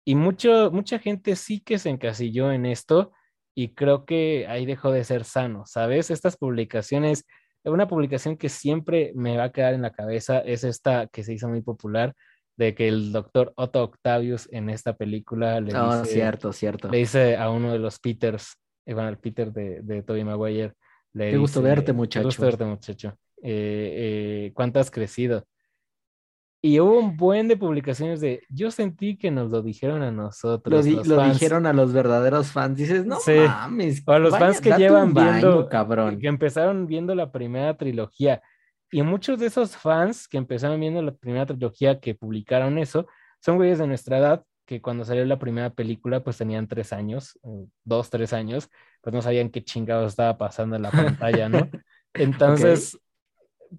Y 0.05 0.14
mucho, 0.16 0.70
mucha 0.70 0.99
gente 0.99 1.37
sí 1.37 1.61
que 1.61 1.79
se 1.79 1.90
encasilló 1.90 2.53
en 2.53 2.66
esto 2.66 3.12
y 3.55 3.75
creo 3.75 4.05
que 4.05 4.47
ahí 4.49 4.66
dejó 4.66 4.90
de 4.92 5.05
ser 5.05 5.25
sano, 5.25 5.64
¿sabes? 5.66 6.11
Estas 6.11 6.37
publicaciones, 6.37 7.25
una 7.64 7.88
publicación 7.88 8.37
que 8.37 8.49
siempre 8.49 9.12
me 9.14 9.37
va 9.37 9.44
a 9.44 9.53
quedar 9.53 9.75
en 9.75 9.83
la 9.83 9.92
cabeza 9.92 10.40
es 10.40 10.64
esta 10.64 11.07
que 11.09 11.23
se 11.25 11.33
hizo 11.35 11.49
muy 11.49 11.62
popular 11.62 12.14
de 12.57 12.75
que 12.75 12.88
el 12.88 13.12
doctor 13.12 13.53
Otto 13.57 13.83
Octavius 13.83 14.49
en 14.53 14.68
esta 14.70 14.94
película 14.97 15.61
le 15.61 15.73
No, 15.73 15.81
dice, 15.83 16.07
cierto, 16.07 16.53
cierto. 16.53 16.88
le 16.88 16.99
dice 16.99 17.37
a 17.37 17.51
uno 17.51 17.73
de 17.73 17.79
los 17.79 17.99
Peters, 17.99 18.57
eh, 18.87 18.94
bueno, 18.94 19.09
el 19.09 19.18
Peter 19.18 19.53
de, 19.53 19.81
de 19.83 20.03
Tobey 20.03 20.25
Maguire, 20.25 20.75
le 21.14 21.27
Qué 21.31 21.37
gusto 21.38 21.61
dice, 21.61 21.70
verte, 21.70 21.92
Qué 21.92 21.99
muchacho". 21.99 22.27
gusto 22.27 22.44
verte, 22.47 22.64
muchacho. 22.64 23.18
Eh, 23.42 24.47
eh, 24.49 24.53
¿cuánto 24.55 24.81
has 24.81 24.90
crecido? 24.90 25.47
Y 26.66 26.81
hubo 26.81 26.98
un 26.98 27.16
buen 27.18 27.46
de 27.46 27.59
publicaciones 27.59 28.22
de, 28.22 28.42
yo 28.48 28.70
sentí 28.70 29.18
que 29.18 29.31
nos 29.31 29.50
lo 29.50 29.61
dijeron 29.61 30.03
a 30.03 30.11
nosotros, 30.11 30.72
Lo, 30.74 30.83
di- 30.83 30.96
los 30.96 31.07
lo 31.07 31.16
fans". 31.16 31.35
dijeron 31.35 31.66
a 31.66 31.74
los 31.74 31.92
verdaderos 31.92 32.53
fans. 32.53 32.79
Dices, 32.79 33.05
no 33.05 33.16
Sí. 33.20 33.33
mames. 33.46 34.03
O 34.07 34.12
a 34.12 34.18
los 34.18 34.33
vaya, 34.33 34.46
fans 34.46 34.61
que 34.62 34.70
llevan 34.72 35.12
baño, 35.12 35.31
viendo, 35.33 35.68
cabrón. 35.68 36.18
que 36.18 36.27
empezaron 36.27 36.87
viendo 36.87 37.14
la 37.14 37.31
primera 37.31 37.77
trilogía. 37.77 38.40
Y 38.90 39.03
muchos 39.03 39.38
de 39.40 39.46
esos 39.46 39.77
fans 39.77 40.27
que 40.27 40.38
empezaron 40.38 40.81
viendo 40.81 41.03
la 41.03 41.12
primera 41.12 41.44
trilogía 41.44 42.00
que 42.00 42.14
publicaron 42.14 42.79
eso, 42.79 43.07
son 43.40 43.57
güeyes 43.57 43.79
de 43.79 43.87
nuestra 43.87 44.16
edad 44.16 44.42
que 44.64 44.81
cuando 44.81 45.05
salió 45.05 45.22
la 45.27 45.38
primera 45.38 45.68
película 45.68 46.24
pues 46.24 46.38
tenían 46.38 46.66
tres 46.66 46.94
años, 46.94 47.38
dos, 47.85 48.09
tres 48.09 48.33
años, 48.33 48.70
pues 49.03 49.12
no 49.12 49.20
sabían 49.20 49.50
qué 49.50 49.62
chingados 49.62 50.12
estaba 50.12 50.38
pasando 50.38 50.77
en 50.77 50.83
la 50.83 50.90
pantalla, 50.90 51.50
¿no? 51.50 51.59
Entonces, 52.14 52.98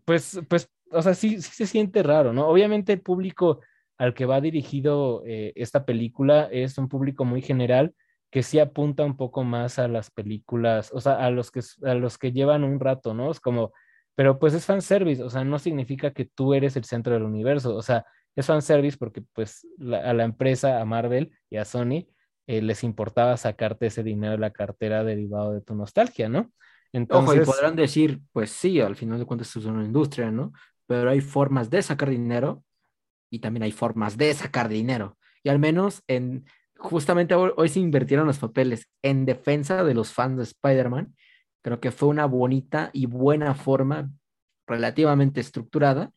pues, 0.05 0.39
pues, 0.47 0.69
o 0.95 1.01
sea, 1.01 1.13
sí, 1.13 1.41
sí 1.41 1.51
se 1.53 1.67
siente 1.67 2.03
raro, 2.03 2.33
¿no? 2.33 2.47
Obviamente 2.47 2.93
el 2.93 3.01
público 3.01 3.61
al 3.97 4.13
que 4.13 4.25
va 4.25 4.41
dirigido 4.41 5.23
eh, 5.25 5.53
esta 5.55 5.85
película 5.85 6.49
es 6.51 6.77
un 6.77 6.89
público 6.89 7.25
muy 7.25 7.41
general 7.41 7.93
que 8.31 8.43
sí 8.43 8.59
apunta 8.59 9.03
un 9.05 9.15
poco 9.17 9.43
más 9.43 9.79
a 9.79 9.87
las 9.87 10.11
películas, 10.11 10.91
o 10.93 10.99
sea, 11.01 11.13
a 11.25 11.29
los 11.31 11.51
que, 11.51 11.61
a 11.83 11.93
los 11.95 12.17
que 12.17 12.31
llevan 12.33 12.63
un 12.65 12.79
rato, 12.79 13.13
¿no? 13.13 13.31
Es 13.31 13.39
como, 13.39 13.71
pero 14.15 14.39
pues 14.39 14.53
es 14.53 14.65
fanservice, 14.65 15.23
o 15.23 15.29
sea, 15.29 15.43
no 15.43 15.59
significa 15.59 16.11
que 16.13 16.25
tú 16.25 16.53
eres 16.53 16.75
el 16.75 16.83
centro 16.85 17.13
del 17.13 17.23
universo, 17.23 17.75
o 17.75 17.81
sea, 17.81 18.05
es 18.35 18.45
fanservice 18.47 18.97
porque 18.97 19.21
pues 19.33 19.65
la- 19.77 19.99
a 20.09 20.13
la 20.13 20.23
empresa, 20.25 20.81
a 20.81 20.85
Marvel 20.85 21.31
y 21.49 21.57
a 21.57 21.65
Sony, 21.65 22.07
eh, 22.47 22.61
les 22.61 22.83
importaba 22.83 23.37
sacarte 23.37 23.87
ese 23.87 24.03
dinero 24.03 24.33
de 24.33 24.39
la 24.39 24.51
cartera 24.51 25.03
derivado 25.03 25.53
de 25.53 25.61
tu 25.61 25.75
nostalgia, 25.75 26.29
¿no? 26.29 26.51
Ojo, 27.07 27.35
y 27.35 27.39
Entonces, 27.39 27.41
podrán 27.41 27.75
decir, 27.75 28.19
pues 28.33 28.49
sí, 28.51 28.79
al 28.81 28.95
final 28.95 29.19
de 29.19 29.25
cuentas 29.25 29.55
es 29.55 29.65
una 29.65 29.83
industria, 29.85 30.31
¿no? 30.31 30.53
Pero 30.87 31.09
hay 31.09 31.21
formas 31.21 31.69
de 31.69 31.81
sacar 31.81 32.09
dinero 32.09 32.63
y 33.29 33.39
también 33.39 33.63
hay 33.63 33.71
formas 33.71 34.17
de 34.17 34.33
sacar 34.33 34.69
dinero. 34.69 35.17
Y 35.43 35.49
al 35.49 35.59
menos 35.59 36.03
en, 36.07 36.45
justamente 36.77 37.35
hoy, 37.35 37.51
hoy 37.57 37.69
se 37.69 37.79
invirtieron 37.79 38.27
los 38.27 38.39
papeles 38.39 38.87
en 39.01 39.25
defensa 39.25 39.83
de 39.83 39.93
los 39.93 40.13
fans 40.13 40.37
de 40.37 40.43
Spider-Man. 40.43 41.15
Creo 41.61 41.79
que 41.79 41.91
fue 41.91 42.09
una 42.09 42.25
bonita 42.25 42.89
y 42.93 43.07
buena 43.07 43.55
forma 43.55 44.11
relativamente 44.67 45.41
estructurada 45.41 46.11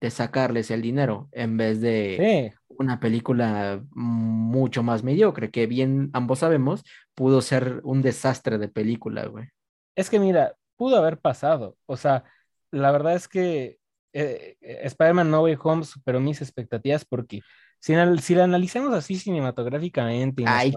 de 0.00 0.10
sacarles 0.10 0.70
el 0.70 0.82
dinero 0.82 1.28
en 1.32 1.56
vez 1.56 1.80
de 1.80 2.52
sí, 2.52 2.66
una 2.78 3.00
película 3.00 3.82
mucho 3.92 4.82
más 4.82 5.02
mediocre, 5.02 5.50
que 5.50 5.66
bien 5.66 6.10
ambos 6.12 6.40
sabemos 6.40 6.84
pudo 7.14 7.40
ser 7.40 7.80
un 7.84 8.02
desastre 8.02 8.58
de 8.58 8.68
película, 8.68 9.26
güey. 9.26 9.48
Es 9.94 10.10
que 10.10 10.20
mira, 10.20 10.54
pudo 10.76 10.96
haber 10.96 11.18
pasado. 11.18 11.76
O 11.86 11.96
sea, 11.96 12.24
la 12.70 12.92
verdad 12.92 13.14
es 13.14 13.28
que 13.28 13.78
eh, 14.16 14.56
eh, 14.60 14.80
Spider-Man 14.84 15.30
No 15.30 15.42
Way 15.42 15.56
Home 15.62 15.84
superó 15.84 16.20
mis 16.20 16.40
expectativas 16.42 17.04
porque 17.04 17.40
si, 17.80 17.94
si 18.22 18.34
la 18.34 18.44
analizamos 18.44 18.92
así 18.94 19.16
cinematográficamente 19.16 20.42
y 20.42 20.44
Ay, 20.46 20.72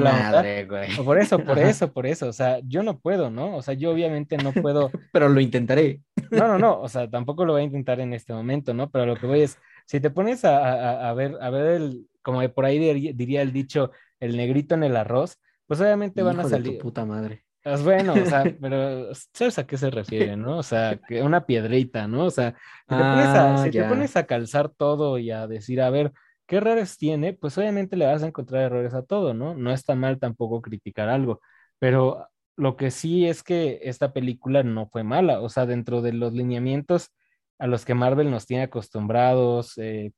madre, 0.00 0.64
güey. 0.66 0.96
por 1.04 1.18
eso, 1.18 1.38
por 1.38 1.58
Ajá. 1.58 1.68
eso, 1.70 1.92
por 1.92 2.06
eso. 2.06 2.28
O 2.28 2.32
sea, 2.32 2.60
yo 2.64 2.82
no 2.82 2.98
puedo, 2.98 3.30
¿no? 3.30 3.56
O 3.56 3.62
sea, 3.62 3.74
yo 3.74 3.90
obviamente 3.92 4.36
no 4.38 4.52
puedo. 4.52 4.90
Pero 5.12 5.28
lo 5.28 5.40
intentaré. 5.40 6.00
No, 6.30 6.48
no, 6.48 6.58
no. 6.58 6.80
O 6.80 6.88
sea, 6.88 7.08
tampoco 7.08 7.44
lo 7.44 7.52
voy 7.54 7.62
a 7.62 7.64
intentar 7.64 8.00
en 8.00 8.12
este 8.14 8.32
momento, 8.32 8.74
¿no? 8.74 8.90
Pero 8.90 9.06
lo 9.06 9.16
que 9.16 9.26
voy 9.26 9.42
es, 9.42 9.58
si 9.86 10.00
te 10.00 10.10
pones 10.10 10.44
a, 10.44 10.58
a- 10.58 11.10
a 11.10 11.14
ver, 11.14 11.36
a 11.40 11.50
ver 11.50 11.66
el, 11.82 12.08
como 12.22 12.46
por 12.52 12.64
ahí 12.64 12.78
diría, 13.12 13.42
el 13.42 13.52
dicho, 13.52 13.90
el 14.20 14.36
negrito 14.36 14.74
en 14.74 14.84
el 14.84 14.96
arroz, 14.96 15.38
pues 15.66 15.80
obviamente 15.80 16.22
van 16.22 16.40
a 16.40 16.42
Hijo 16.42 16.48
de 16.48 16.60
tu 16.60 16.64
salir. 16.64 16.78
puta 16.78 17.04
madre. 17.04 17.44
Pues 17.68 17.82
bueno, 17.82 18.20
o 18.20 18.24
sea, 18.24 18.50
pero 18.60 19.10
¿sabes 19.34 19.58
a 19.58 19.66
qué 19.66 19.76
se 19.76 19.90
refiere, 19.90 20.36
no? 20.36 20.58
O 20.58 20.62
sea, 20.62 20.98
que 21.06 21.22
una 21.22 21.44
piedrita, 21.44 22.08
¿no? 22.08 22.24
O 22.24 22.30
sea, 22.30 22.56
si 22.88 22.96
te 22.96 23.04
pones 23.04 23.34
a, 23.34 23.56
Ah, 23.56 23.58
si 23.58 23.72
te 23.72 23.76
ya. 23.76 23.84
pones 23.84 24.16
a 24.16 24.24
calzar 24.26 24.70
todo 24.70 25.18
y 25.18 25.30
a 25.30 25.46
decir, 25.46 25.82
a 25.82 25.90
ver, 25.90 26.12
¿qué 26.46 26.56
errores 26.56 26.96
tiene? 26.96 27.34
Pues 27.34 27.58
obviamente 27.58 27.96
le 27.96 28.06
vas 28.06 28.22
a 28.22 28.26
encontrar 28.28 28.62
errores 28.62 28.94
a 28.94 29.02
todo, 29.04 29.34
¿no? 29.34 29.54
No 29.54 29.70
está 29.72 29.94
mal 29.94 30.18
tampoco 30.18 30.62
criticar 30.62 31.10
algo, 31.10 31.40
pero 31.78 32.26
lo 32.56 32.76
que 32.76 32.90
sí 32.90 33.26
es 33.26 33.42
que 33.42 33.80
esta 33.82 34.12
película 34.14 34.62
no 34.62 34.88
fue 34.88 35.04
mala, 35.04 35.40
o 35.40 35.48
sea, 35.50 35.66
dentro 35.66 36.00
de 36.00 36.14
los 36.14 36.32
lineamientos 36.32 37.10
a 37.58 37.66
los 37.66 37.84
que 37.84 37.94
Marvel 37.94 38.30
nos 38.30 38.46
tiene 38.46 38.62
acostumbrados 38.64 39.76
eh, 39.78 40.12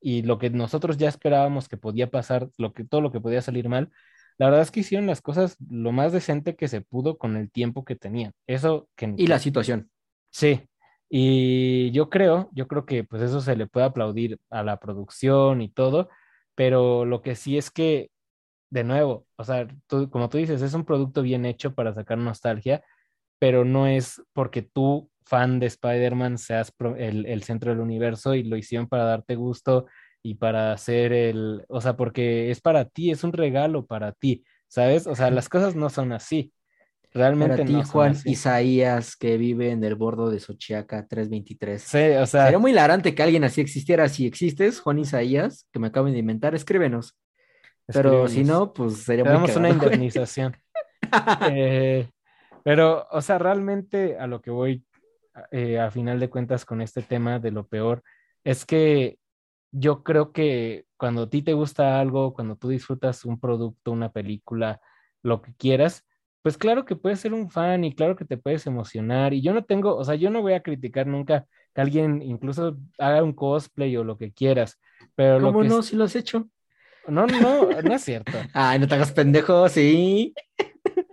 y 0.00 0.22
lo 0.22 0.38
que 0.38 0.50
nosotros 0.50 0.96
ya 0.98 1.08
esperábamos 1.08 1.68
que 1.68 1.76
podía 1.76 2.10
pasar, 2.10 2.48
lo 2.58 2.72
que, 2.72 2.84
todo 2.84 3.00
lo 3.00 3.12
que 3.12 3.20
podía 3.20 3.42
salir 3.42 3.68
mal, 3.68 3.90
la 4.38 4.46
verdad 4.46 4.62
es 4.62 4.70
que 4.70 4.80
hicieron 4.80 5.06
las 5.06 5.22
cosas 5.22 5.56
lo 5.68 5.92
más 5.92 6.12
decente 6.12 6.56
que 6.56 6.68
se 6.68 6.80
pudo 6.80 7.18
con 7.18 7.36
el 7.36 7.50
tiempo 7.50 7.84
que 7.84 7.96
tenían. 7.96 8.32
Eso 8.46 8.88
que 8.96 9.14
Y 9.16 9.26
la 9.26 9.38
situación. 9.38 9.90
sí. 10.30 10.68
Y 11.08 11.92
yo 11.92 12.10
creo, 12.10 12.50
yo 12.52 12.66
creo 12.66 12.84
que 12.84 13.04
pues 13.04 13.22
eso 13.22 13.40
se 13.40 13.54
le 13.54 13.68
puede 13.68 13.86
aplaudir 13.86 14.40
a 14.50 14.64
la 14.64 14.80
producción 14.80 15.62
y 15.62 15.68
todo, 15.68 16.08
pero 16.56 17.04
lo 17.04 17.22
que 17.22 17.36
sí 17.36 17.56
es 17.56 17.70
que, 17.70 18.10
de 18.70 18.82
nuevo, 18.82 19.26
o 19.36 19.44
sea, 19.44 19.68
tú, 19.86 20.10
como 20.10 20.28
tú 20.28 20.38
dices, 20.38 20.62
es 20.62 20.74
un 20.74 20.84
producto 20.84 21.22
bien 21.22 21.46
hecho 21.46 21.74
para 21.74 21.94
sacar 21.94 22.18
nostalgia, 22.18 22.82
pero 23.38 23.64
no 23.64 23.86
es 23.86 24.20
porque 24.32 24.62
tú, 24.62 25.08
fan 25.24 25.60
de 25.60 25.66
Spider-Man, 25.66 26.38
seas 26.38 26.72
el, 26.98 27.26
el 27.26 27.42
centro 27.44 27.70
del 27.70 27.80
universo 27.80 28.34
y 28.34 28.42
lo 28.42 28.56
hicieron 28.56 28.88
para 28.88 29.04
darte 29.04 29.36
gusto 29.36 29.86
y 30.26 30.34
para 30.34 30.72
hacer 30.72 31.12
el, 31.12 31.64
o 31.68 31.80
sea, 31.80 31.96
porque 31.96 32.50
es 32.50 32.60
para 32.60 32.84
ti, 32.86 33.12
es 33.12 33.22
un 33.22 33.32
regalo 33.32 33.86
para 33.86 34.10
ti, 34.10 34.42
¿sabes? 34.66 35.06
O 35.06 35.14
sea, 35.14 35.30
las 35.30 35.48
cosas 35.48 35.76
no 35.76 35.88
son 35.88 36.12
así. 36.12 36.52
Realmente 37.14 37.58
para 37.58 37.64
ti, 37.64 37.88
Juan 37.88 38.16
Isaías, 38.24 39.14
que 39.14 39.36
vive 39.36 39.70
en 39.70 39.84
el 39.84 39.94
bordo 39.94 40.28
de 40.28 40.40
Xochiaca 40.40 41.06
323. 41.06 41.80
Sí, 41.80 41.98
o 42.20 42.26
sea. 42.26 42.44
Sería 42.44 42.58
muy 42.58 42.72
hilarante 42.72 43.14
que 43.14 43.22
alguien 43.22 43.44
así 43.44 43.60
existiera. 43.60 44.08
Si 44.08 44.26
existes, 44.26 44.80
Juan 44.80 44.98
Isaías, 44.98 45.68
que 45.72 45.78
me 45.78 45.86
acaban 45.86 46.12
de 46.12 46.18
inventar, 46.18 46.56
escríbenos. 46.56 47.16
Pero 47.86 48.26
si 48.26 48.42
no, 48.42 48.72
pues 48.72 49.04
sería 49.04 49.24
muy 49.24 49.48
una 49.56 49.70
indemnización. 49.70 50.56
Eh, 51.52 52.08
pero, 52.64 53.06
o 53.12 53.22
sea, 53.22 53.38
realmente 53.38 54.18
a 54.18 54.26
lo 54.26 54.40
que 54.42 54.50
voy 54.50 54.84
eh, 55.52 55.78
a 55.78 55.88
final 55.92 56.18
de 56.18 56.28
cuentas 56.28 56.64
con 56.64 56.80
este 56.80 57.00
tema 57.02 57.38
de 57.38 57.52
lo 57.52 57.68
peor 57.68 58.02
es 58.42 58.66
que 58.66 59.18
yo 59.78 60.02
creo 60.02 60.32
que 60.32 60.86
cuando 60.96 61.22
a 61.22 61.30
ti 61.30 61.42
te 61.42 61.52
gusta 61.52 62.00
algo, 62.00 62.32
cuando 62.32 62.56
tú 62.56 62.68
disfrutas 62.68 63.24
un 63.24 63.38
producto, 63.38 63.92
una 63.92 64.10
película, 64.10 64.80
lo 65.22 65.42
que 65.42 65.54
quieras, 65.54 66.06
pues 66.40 66.56
claro 66.56 66.84
que 66.84 66.96
puedes 66.96 67.20
ser 67.20 67.34
un 67.34 67.50
fan 67.50 67.84
y 67.84 67.94
claro 67.94 68.16
que 68.16 68.24
te 68.24 68.38
puedes 68.38 68.66
emocionar. 68.66 69.34
Y 69.34 69.42
yo 69.42 69.52
no 69.52 69.64
tengo, 69.64 69.96
o 69.96 70.04
sea, 70.04 70.14
yo 70.14 70.30
no 70.30 70.40
voy 70.40 70.54
a 70.54 70.62
criticar 70.62 71.06
nunca 71.06 71.46
que 71.74 71.80
alguien 71.80 72.22
incluso 72.22 72.78
haga 72.98 73.22
un 73.22 73.34
cosplay 73.34 73.94
o 73.96 74.04
lo 74.04 74.16
que 74.16 74.32
quieras. 74.32 74.78
Pero 75.14 75.40
¿Cómo 75.40 75.62
lo 75.62 75.68
no? 75.68 75.82
Si 75.82 75.94
lo 75.96 76.04
has 76.04 76.16
hecho. 76.16 76.48
No, 77.08 77.26
no, 77.26 77.82
no 77.82 77.94
es 77.94 78.02
cierto. 78.02 78.30
Ay, 78.54 78.78
no 78.78 78.88
te 78.88 78.94
hagas 78.94 79.12
pendejo, 79.12 79.68
sí. 79.68 80.34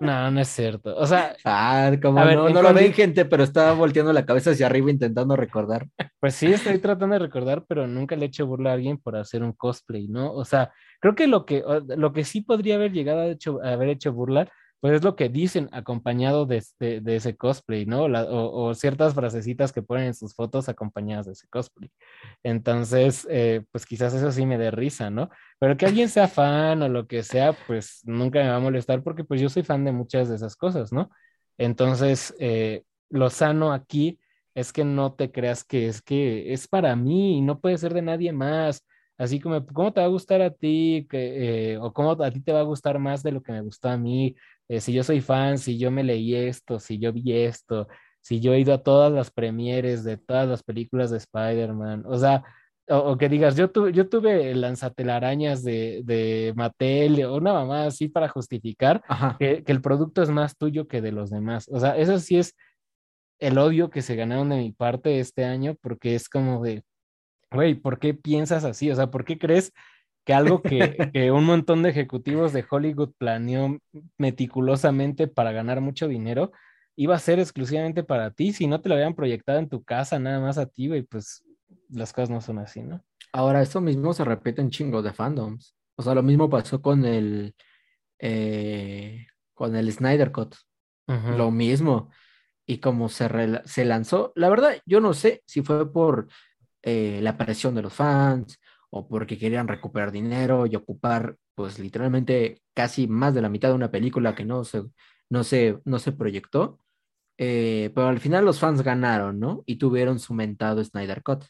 No, 0.04 0.32
no 0.32 0.40
es 0.42 0.50
cierto. 0.50 0.96
O 0.98 1.08
sea, 1.08 1.36
ah, 1.46 1.92
como 2.02 2.24
no, 2.24 2.50
no 2.50 2.62
lo 2.62 2.74
ven, 2.74 2.94
gente, 2.94 3.26
pero 3.26 3.44
estaba 3.44 3.74
volteando 3.74 4.12
la 4.12 4.26
cabeza 4.26 4.52
hacia 4.52 4.66
arriba 4.66 4.92
intentando 4.92 5.36
recordar. 5.36 5.88
Pues 6.20 6.36
sí, 6.36 6.48
estoy 6.48 6.78
tratando 6.80 7.14
de 7.14 7.20
recordar, 7.20 7.64
pero 7.68 7.88
nunca 7.88 8.16
le 8.16 8.26
he 8.26 8.28
hecho 8.28 8.46
burla 8.46 8.72
a 8.72 8.74
alguien 8.74 8.98
por 8.98 9.16
hacer 9.16 9.44
un 9.44 9.54
cosplay, 9.54 10.08
¿no? 10.08 10.34
O 10.34 10.46
sea, 10.46 10.72
creo 11.00 11.16
que 11.16 11.28
lo 11.28 11.46
que, 11.46 11.64
lo 11.98 12.14
que 12.14 12.24
sí 12.24 12.42
podría 12.42 12.76
haber 12.76 12.92
llegado 12.92 13.22
a, 13.22 13.28
hecho, 13.28 13.60
a 13.64 13.74
haber 13.74 13.90
hecho 13.90 14.14
burla 14.14 14.52
pues 14.84 14.96
es 14.96 15.04
lo 15.06 15.16
que 15.16 15.30
dicen 15.30 15.70
acompañado 15.72 16.46
de, 16.46 16.58
este, 16.58 17.00
de 17.00 17.16
ese 17.16 17.38
cosplay, 17.38 17.86
¿no? 17.86 18.04
o, 18.04 18.76
ciertas 18.76 19.14
frasecitas 19.14 19.72
que 19.72 19.82
ponen 19.82 20.08
en 20.08 20.14
sus 20.14 20.36
fotos 20.36 20.68
acompañadas 20.68 21.26
de 21.26 21.32
ese 21.32 21.48
cosplay. 21.48 21.90
Entonces, 22.44 23.26
eh, 23.32 23.64
pues 23.72 23.86
quizás 23.86 24.14
eso 24.14 24.30
sí 24.34 24.46
me 24.46 24.58
dé 24.58 24.72
risa, 24.72 25.10
¿no? 25.10 25.30
Pero 25.58 25.78
que 25.78 25.86
alguien 25.86 26.10
sea 26.10 26.28
fan 26.28 26.82
o 26.82 26.90
lo 26.90 27.08
que 27.08 27.24
sea, 27.24 27.54
pues 27.66 28.02
nunca 28.04 28.40
me 28.40 28.50
va 28.50 28.58
a 28.58 28.60
molestar 28.60 29.04
porque 29.04 29.24
pues 29.24 29.40
yo 29.40 29.48
soy 29.48 29.64
fan 29.64 29.86
de 29.86 29.94
muchas 29.94 30.28
de 30.28 30.36
esas 30.36 30.58
cosas, 30.58 30.92
¿no? 30.92 31.10
Entonces, 31.58 32.36
eh, 32.40 32.84
lo 33.10 33.30
sano 33.30 33.72
aquí 33.72 34.20
es 34.54 34.74
que 34.74 34.84
no 34.84 35.14
te 35.14 35.32
creas 35.32 35.64
que 35.64 35.88
es 35.88 36.02
que 36.02 36.52
es 36.52 36.68
para 36.68 36.94
mí 36.98 37.38
y 37.38 37.42
no 37.42 37.62
puede 37.62 37.78
ser 37.78 37.94
de 37.94 38.02
nadie 38.02 38.34
más. 38.34 38.86
Así 39.24 39.40
como, 39.40 39.66
¿cómo 39.68 39.94
te 39.94 40.02
va 40.02 40.06
a 40.06 40.10
gustar 40.10 40.42
a 40.42 40.52
ti? 40.52 41.08
Que, 41.10 41.74
eh, 41.74 41.78
o 41.78 41.94
cómo 41.94 42.12
a 42.12 42.32
ti 42.32 42.42
te 42.42 42.52
va 42.52 42.60
a 42.60 42.64
gustar 42.64 43.00
más 43.00 43.24
de 43.24 43.32
lo 43.32 43.42
que 43.42 43.52
me 43.52 43.62
gustó 43.62 43.90
a 43.90 43.98
mí 43.98 44.36
eh, 44.70 44.80
si 44.82 44.94
yo 44.94 45.04
soy 45.04 45.22
fan, 45.22 45.58
si 45.58 45.78
yo 45.78 45.92
me 45.92 46.04
leí 46.04 46.36
esto, 46.36 46.80
si 46.80 46.98
yo 47.00 47.12
vi 47.12 47.34
esto, 47.34 47.88
si 48.22 48.40
yo 48.40 48.54
he 48.54 48.60
ido 48.60 48.74
a 48.74 48.84
todas 48.84 49.12
las 49.12 49.32
premieres 49.32 50.04
de 50.04 50.18
todas 50.18 50.48
las 50.48 50.64
películas 50.64 51.12
de 51.12 51.18
Spider-Man, 51.18 52.04
o 52.08 52.18
sea, 52.18 52.44
o, 52.90 53.18
que 53.18 53.30
digas, 53.30 53.56
yo, 53.56 53.72
tuve 53.72 53.94
yo 53.94 54.10
tuve 54.10 54.54
lanzatelarañas 54.56 55.64
de, 55.64 56.02
de 56.04 56.54
Mattel 56.56 57.24
o 57.26 57.36
una 57.36 57.54
mamá 57.54 57.86
así 57.86 58.10
para 58.10 58.28
justificar 58.30 59.02
que, 59.40 59.64
que, 59.64 59.72
el 59.72 59.82
producto 59.82 60.22
es 60.22 60.30
más 60.30 60.58
tuyo 60.58 60.88
que 60.88 61.02
de 61.02 61.14
los 61.14 61.30
demás. 61.30 61.70
O 61.72 61.80
sea, 61.80 61.98
eso 61.98 62.20
sí 62.20 62.38
es 62.38 62.56
el 63.40 63.58
odio 63.58 63.90
que 63.90 64.02
se 64.02 64.16
ganaron 64.16 64.50
de 64.50 64.58
mi 64.58 64.72
parte 64.74 65.20
este 65.20 65.46
año, 65.46 65.76
porque 65.82 66.16
es 66.16 66.30
como 66.30 66.64
de, 66.64 66.84
güey, 67.54 67.76
¿por 67.76 68.00
qué 68.00 68.14
piensas 68.14 68.64
así? 68.66 68.90
O 68.92 68.96
sea, 68.96 69.12
¿por 69.12 69.26
qué 69.26 69.38
crees 69.38 69.74
que 70.26 70.34
algo 70.34 70.62
que, 71.14 71.32
un 71.32 71.46
montón 71.46 71.84
de 71.84 71.90
ejecutivos 71.90 72.54
de 72.54 72.66
Hollywood 72.70 73.14
planeó 73.18 73.80
meticulosamente 74.18 75.28
para 75.28 75.52
ganar 75.52 75.82
mucho 75.82 76.08
dinero, 76.08 76.52
iba 76.96 77.16
a 77.16 77.20
ser 77.20 77.40
exclusivamente 77.40 78.04
para 78.04 78.32
ti, 78.32 78.54
si 78.54 78.68
no 78.68 78.82
te 78.82 78.90
lo 78.90 78.96
habían 78.96 79.16
proyectado 79.16 79.60
en 79.60 79.70
tu 79.70 79.84
casa, 79.84 80.20
nada 80.20 80.40
más 80.40 80.58
a 80.58 80.68
ti, 80.68 80.94
y 80.94 81.02
pues 81.02 81.44
las 81.90 82.14
cosas 82.14 82.30
no 82.30 82.42
son 82.42 82.60
así, 82.60 82.82
¿no? 82.82 83.04
Ahora, 83.32 83.62
esto 83.62 83.82
mismo 83.82 84.14
se 84.14 84.24
repite 84.24 84.62
en 84.62 84.70
chingo 84.70 85.02
de 85.02 85.12
fandoms. 85.12 85.76
O 85.96 86.04
sea, 86.04 86.14
lo 86.14 86.22
mismo 86.22 86.50
pasó 86.50 86.82
con 86.82 87.04
el, 87.04 87.56
eh, 88.20 89.26
con 89.56 89.76
el 89.76 89.92
Snyder 89.92 90.32
Cut. 90.32 90.56
Lo 91.08 91.52
mismo. 91.52 92.12
Y 92.66 92.78
como 92.78 93.10
se, 93.10 93.28
se 93.66 93.86
lanzó, 93.86 94.32
la 94.36 94.50
verdad, 94.50 94.76
yo 94.86 95.02
no 95.02 95.14
sé 95.14 95.44
si 95.46 95.62
fue 95.62 95.92
por 95.92 96.28
eh, 96.84 97.20
la 97.22 97.32
aparición 97.32 97.74
de 97.76 97.82
los 97.82 97.94
fans, 97.94 98.60
o 98.90 99.08
porque 99.08 99.38
querían 99.38 99.68
recuperar 99.68 100.12
dinero 100.12 100.68
y 100.68 100.76
ocupar, 100.76 101.38
pues 101.56 101.80
literalmente 101.80 102.62
casi 102.76 103.08
más 103.08 103.34
de 103.34 103.42
la 103.42 103.50
mitad 103.50 103.70
de 103.70 103.76
una 103.76 103.90
película 103.90 104.36
que 104.36 104.46
no 104.46 104.64
se, 104.64 104.84
no 105.30 105.44
se, 105.44 105.80
no 105.86 105.98
se 106.00 106.12
proyectó. 106.12 106.80
Eh, 107.38 107.92
pero 107.96 108.08
al 108.08 108.20
final 108.20 108.46
los 108.46 108.60
fans 108.60 108.84
ganaron, 108.84 109.40
¿no? 109.40 109.64
Y 109.66 109.78
tuvieron 109.78 110.20
su 110.20 110.34
mentado 110.34 110.84
Snyder 110.84 111.24
Cut. 111.24 111.46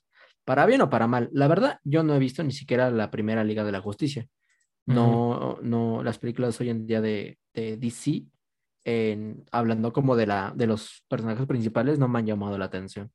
Para 0.46 0.66
bien 0.66 0.82
o 0.82 0.90
para 0.90 1.08
mal. 1.08 1.30
La 1.34 1.48
verdad, 1.48 1.80
yo 1.84 2.04
no 2.04 2.16
he 2.16 2.20
visto 2.20 2.44
ni 2.44 2.52
siquiera 2.52 2.90
la 2.92 3.12
primera 3.12 3.44
Liga 3.44 3.64
de 3.64 3.72
la 3.72 3.82
Justicia. 3.82 4.28
No, 4.86 5.60
no, 5.62 6.04
las 6.04 6.20
películas 6.20 6.60
hoy 6.60 6.70
en 6.70 6.86
día 6.86 7.02
de, 7.02 7.38
de 7.54 7.78
DC, 7.78 8.26
en, 8.84 9.46
hablando 9.52 9.94
como 9.94 10.16
de, 10.16 10.28
la, 10.28 10.54
de 10.56 10.68
los 10.68 11.04
personajes 11.08 11.46
principales, 11.48 12.00
no 12.00 12.08
me 12.08 12.20
han 12.20 12.26
llamado 12.26 12.58
la 12.58 12.66
atención. 12.66 13.12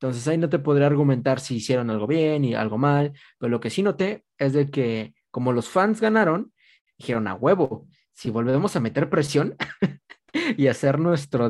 Entonces 0.00 0.28
ahí 0.28 0.38
no 0.38 0.48
te 0.48 0.60
podría 0.60 0.86
argumentar 0.86 1.40
si 1.40 1.56
hicieron 1.56 1.90
algo 1.90 2.06
bien 2.06 2.44
y 2.44 2.54
algo 2.54 2.78
mal, 2.78 3.12
pero 3.36 3.50
lo 3.50 3.58
que 3.58 3.68
sí 3.68 3.82
noté 3.82 4.24
es 4.38 4.52
de 4.52 4.70
que 4.70 5.14
como 5.32 5.52
los 5.52 5.68
fans 5.68 6.00
ganaron, 6.00 6.52
dijeron 6.96 7.26
a 7.26 7.34
huevo, 7.34 7.88
si 8.12 8.30
volvemos 8.30 8.76
a 8.76 8.80
meter 8.80 9.10
presión 9.10 9.56
y 10.56 10.68
hacer 10.68 11.00
nuestro 11.00 11.48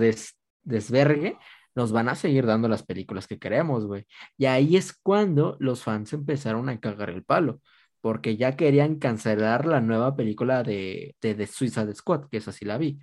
desvergue, 0.63 1.37
nos 1.75 1.93
van 1.93 2.09
a 2.09 2.15
seguir 2.15 2.47
dando 2.47 2.69
las 2.69 2.83
películas 2.83 3.27
que 3.27 3.39
queremos, 3.39 3.87
güey. 3.87 4.07
Y 4.39 4.47
ahí 4.47 4.77
es 4.77 4.95
cuando 4.95 5.57
los 5.61 5.83
fans 5.85 6.15
empezaron 6.15 6.71
a 6.71 6.81
cagar 6.81 7.11
el 7.11 7.25
palo, 7.25 7.61
porque 8.01 8.39
ya 8.39 8.57
querían 8.57 8.97
cancelar 8.97 9.67
la 9.67 9.83
nueva 9.83 10.17
película 10.17 10.63
de, 10.63 11.17
de, 11.21 11.35
de 11.35 11.47
Suicide 11.47 11.95
Squad, 11.95 12.29
que 12.31 12.39
esa 12.39 12.53
sí 12.53 12.65
la 12.65 12.79
vi, 12.79 12.99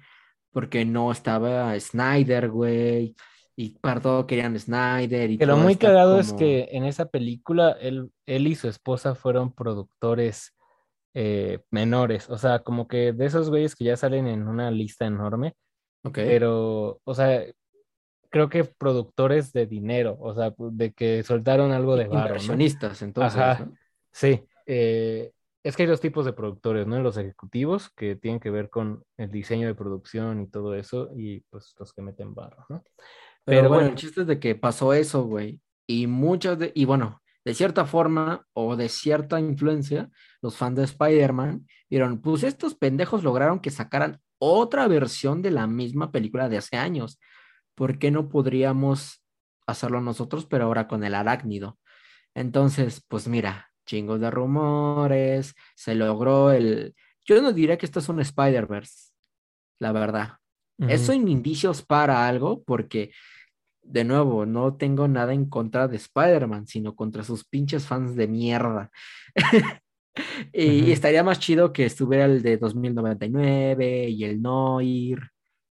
porque 0.51 0.86
no 0.86 1.12
estaba 1.12 1.79
Snyder, 1.79 2.49
güey 2.49 3.15
y 3.56 3.70
para 3.80 4.02
todo 4.02 4.28
querían 4.28 4.60
Snyder. 4.60 5.32
Y 5.32 5.38
que 5.38 5.46
lo 5.46 5.58
muy 5.58 5.76
cagado 5.76 6.20
es 6.20 6.34
que 6.34 6.70
en 6.72 6.84
esa 6.84 7.06
película 7.06 7.72
él, 7.80 8.12
él 8.26 8.48
y 8.48 8.56
su 8.56 8.68
esposa 8.68 9.15
fueron 9.15 9.54
productores 9.54 10.54
eh, 11.13 11.60
menores, 11.72 12.30
o 12.30 12.38
sea, 12.38 12.60
como 12.60 12.88
que 12.89 13.13
de 13.13 13.26
esos 13.26 13.50
güeyes 13.50 13.76
que 13.76 13.86
ya 13.86 13.96
salen 13.96 14.28
en 14.28 14.48
una 14.48 14.70
lista 14.72 15.06
enorme. 15.06 15.54
Ok. 16.04 16.15
Pero, 16.15 17.00
o 17.04 17.13
sea, 17.13 17.44
creo 18.30 18.50
que 18.50 18.65
productores 18.65 19.54
de 19.54 19.65
dinero, 19.65 20.18
o 20.20 20.34
sea, 20.36 20.54
de 20.58 20.91
que 20.91 21.24
soltaron 21.24 21.72
algo 21.72 21.96
de 21.96 22.08
varo. 22.08 22.28
Inversionistas, 22.28 23.02
entonces. 23.02 23.39
Ajá, 23.39 23.70
sí. 24.12 24.44
Eh, 24.65 25.32
es 25.63 25.76
que 25.76 25.84
hay 25.84 25.88
dos 25.88 26.02
tipos 26.02 26.26
de 26.26 26.34
productores, 26.34 26.86
¿no? 26.86 27.00
Los 27.02 27.15
ejecutivos, 27.18 27.89
que 27.96 28.18
tienen 28.18 28.41
que 28.41 28.52
ver 28.52 28.70
con 28.70 29.04
el 29.15 29.32
diseño 29.32 29.68
de 29.68 29.74
producción 29.74 30.41
y 30.41 30.48
todo 30.48 30.76
eso, 30.76 31.10
y 31.15 31.39
pues 31.50 31.74
los 31.80 31.94
que 31.94 32.02
meten 32.02 32.36
barro, 32.36 32.65
¿no? 32.68 32.84
Pero, 33.45 33.69
bueno, 33.69 33.88
el 33.88 33.95
chiste 33.95 34.21
es 34.21 34.27
de 34.27 34.39
que 34.39 34.55
pasó 34.55 34.93
eso, 34.93 35.23
güey. 35.23 35.62
Y 35.88 36.08
muchas 36.08 36.58
de, 36.58 36.71
y 36.73 36.86
bueno, 36.86 37.21
de 37.45 37.53
cierta 37.53 37.86
forma 37.86 38.45
o 38.53 38.75
de 38.75 38.89
cierta 38.89 39.39
influencia, 39.39 40.10
los 40.41 40.58
fans 40.58 40.77
de 40.77 40.83
Spider-Man 40.83 41.67
vieron, 41.89 42.21
pues 42.21 42.43
estos 42.43 42.75
pendejos 42.75 43.23
lograron 43.23 43.60
que 43.60 43.69
sacaran 43.69 44.19
otra 44.39 44.87
versión 44.87 45.43
de 45.43 45.52
la 45.52 45.67
misma 45.67 46.12
película 46.12 46.50
de 46.50 46.58
hace 46.58 46.75
años. 46.77 47.19
¿Por 47.75 48.00
qué 48.00 48.10
no 48.10 48.29
podríamos 48.29 49.23
hacerlo 49.67 50.02
nosotros, 50.02 50.48
pero 50.48 50.65
ahora 50.65 50.87
con 50.87 51.04
el 51.04 51.13
arácnido? 51.13 51.77
Entonces, 52.33 53.04
pues 53.08 53.27
mira, 53.27 53.69
chingos 53.85 54.19
de 54.19 54.31
rumores, 54.31 55.54
se 55.75 55.93
logró 55.93 56.52
el... 56.52 56.96
Yo 57.23 57.41
no 57.41 57.54
diría 57.54 57.77
que 57.77 57.85
esto 57.85 58.00
es 58.00 58.10
un 58.10 58.19
Spider-Verse, 58.19 59.12
la 59.79 59.91
verdad. 59.91 60.39
Eso 60.78 61.13
en 61.13 61.28
indicios 61.28 61.82
para 61.82 62.28
algo, 62.28 62.63
porque 62.63 63.12
de 63.86 64.04
nuevo, 64.04 64.46
no 64.46 64.76
tengo 64.76 65.08
nada 65.08 65.34
en 65.34 65.46
contra 65.48 65.88
de 65.88 65.98
Spider-Man, 65.98 66.67
sino 66.67 66.96
contra 66.96 67.23
sus 67.23 67.46
pinches 67.46 67.86
fans 67.86 68.15
de 68.15 68.28
mierda. 68.28 68.92
y, 70.54 70.92
estaría 70.92 71.23
más 71.23 71.40
chido 71.40 71.71
que 71.71 71.86
estuviera 71.86 72.26
el 72.26 72.42
de 72.42 72.58
2099 72.58 74.10
y 74.10 74.23
el 74.23 74.42
Noir, 74.42 75.19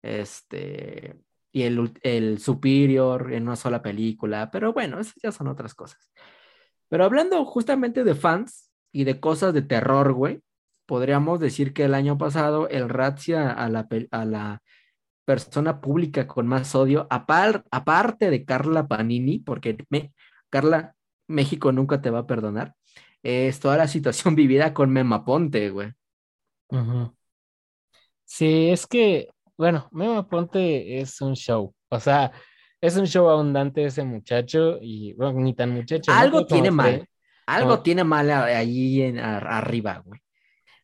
este, 0.02 1.16
y 1.52 1.62
el, 1.62 1.92
el 2.02 2.38
Superior 2.38 3.32
en 3.32 3.42
una 3.44 3.56
sola 3.56 3.82
película, 3.82 4.50
pero 4.50 4.72
bueno, 4.72 5.00
esas 5.00 5.16
ya 5.22 5.32
son 5.32 5.48
otras 5.48 5.74
cosas. 5.74 6.10
Pero 6.88 7.04
hablando 7.04 7.44
justamente 7.44 8.04
de 8.04 8.14
fans 8.14 8.70
y 8.92 9.04
de 9.04 9.18
cosas 9.18 9.52
de 9.52 9.62
terror, 9.62 10.12
güey, 10.12 10.40
podríamos 10.86 11.40
decir 11.40 11.72
que 11.72 11.84
el 11.84 11.94
año 11.94 12.16
pasado 12.16 12.68
el 12.68 12.88
Razzia 12.88 13.50
a 13.50 13.68
la, 13.68 13.88
a 14.12 14.24
la 14.24 14.62
persona 15.26 15.80
pública 15.80 16.26
con 16.26 16.46
más 16.46 16.74
odio, 16.74 17.06
aparte 17.10 18.30
de 18.30 18.44
Carla 18.44 18.86
Panini, 18.86 19.40
porque 19.40 19.76
me, 19.90 20.14
Carla, 20.48 20.94
México 21.26 21.72
nunca 21.72 22.00
te 22.00 22.10
va 22.10 22.20
a 22.20 22.26
perdonar, 22.26 22.74
es 23.22 23.58
toda 23.58 23.76
la 23.76 23.88
situación 23.88 24.34
vivida 24.36 24.72
con 24.72 24.90
Mema 24.90 25.24
Ponte, 25.24 25.68
güey. 25.70 25.92
Sí, 28.24 28.70
es 28.70 28.86
que, 28.86 29.28
bueno, 29.58 29.88
Mema 29.90 30.28
Ponte 30.28 31.00
es 31.00 31.20
un 31.20 31.34
show, 31.34 31.74
o 31.88 32.00
sea, 32.00 32.30
es 32.80 32.96
un 32.96 33.06
show 33.06 33.28
abundante 33.28 33.84
ese 33.84 34.04
muchacho 34.04 34.78
y, 34.80 35.12
bueno, 35.14 35.40
ni 35.40 35.54
tan 35.54 35.70
muchacho. 35.70 36.12
Algo 36.12 36.46
tiene 36.46 36.70
mal, 36.70 37.08
algo 37.46 37.82
tiene 37.82 38.04
mal 38.04 38.30
ahí 38.30 39.02
en, 39.02 39.18
arriba, 39.18 40.02
güey. 40.04 40.20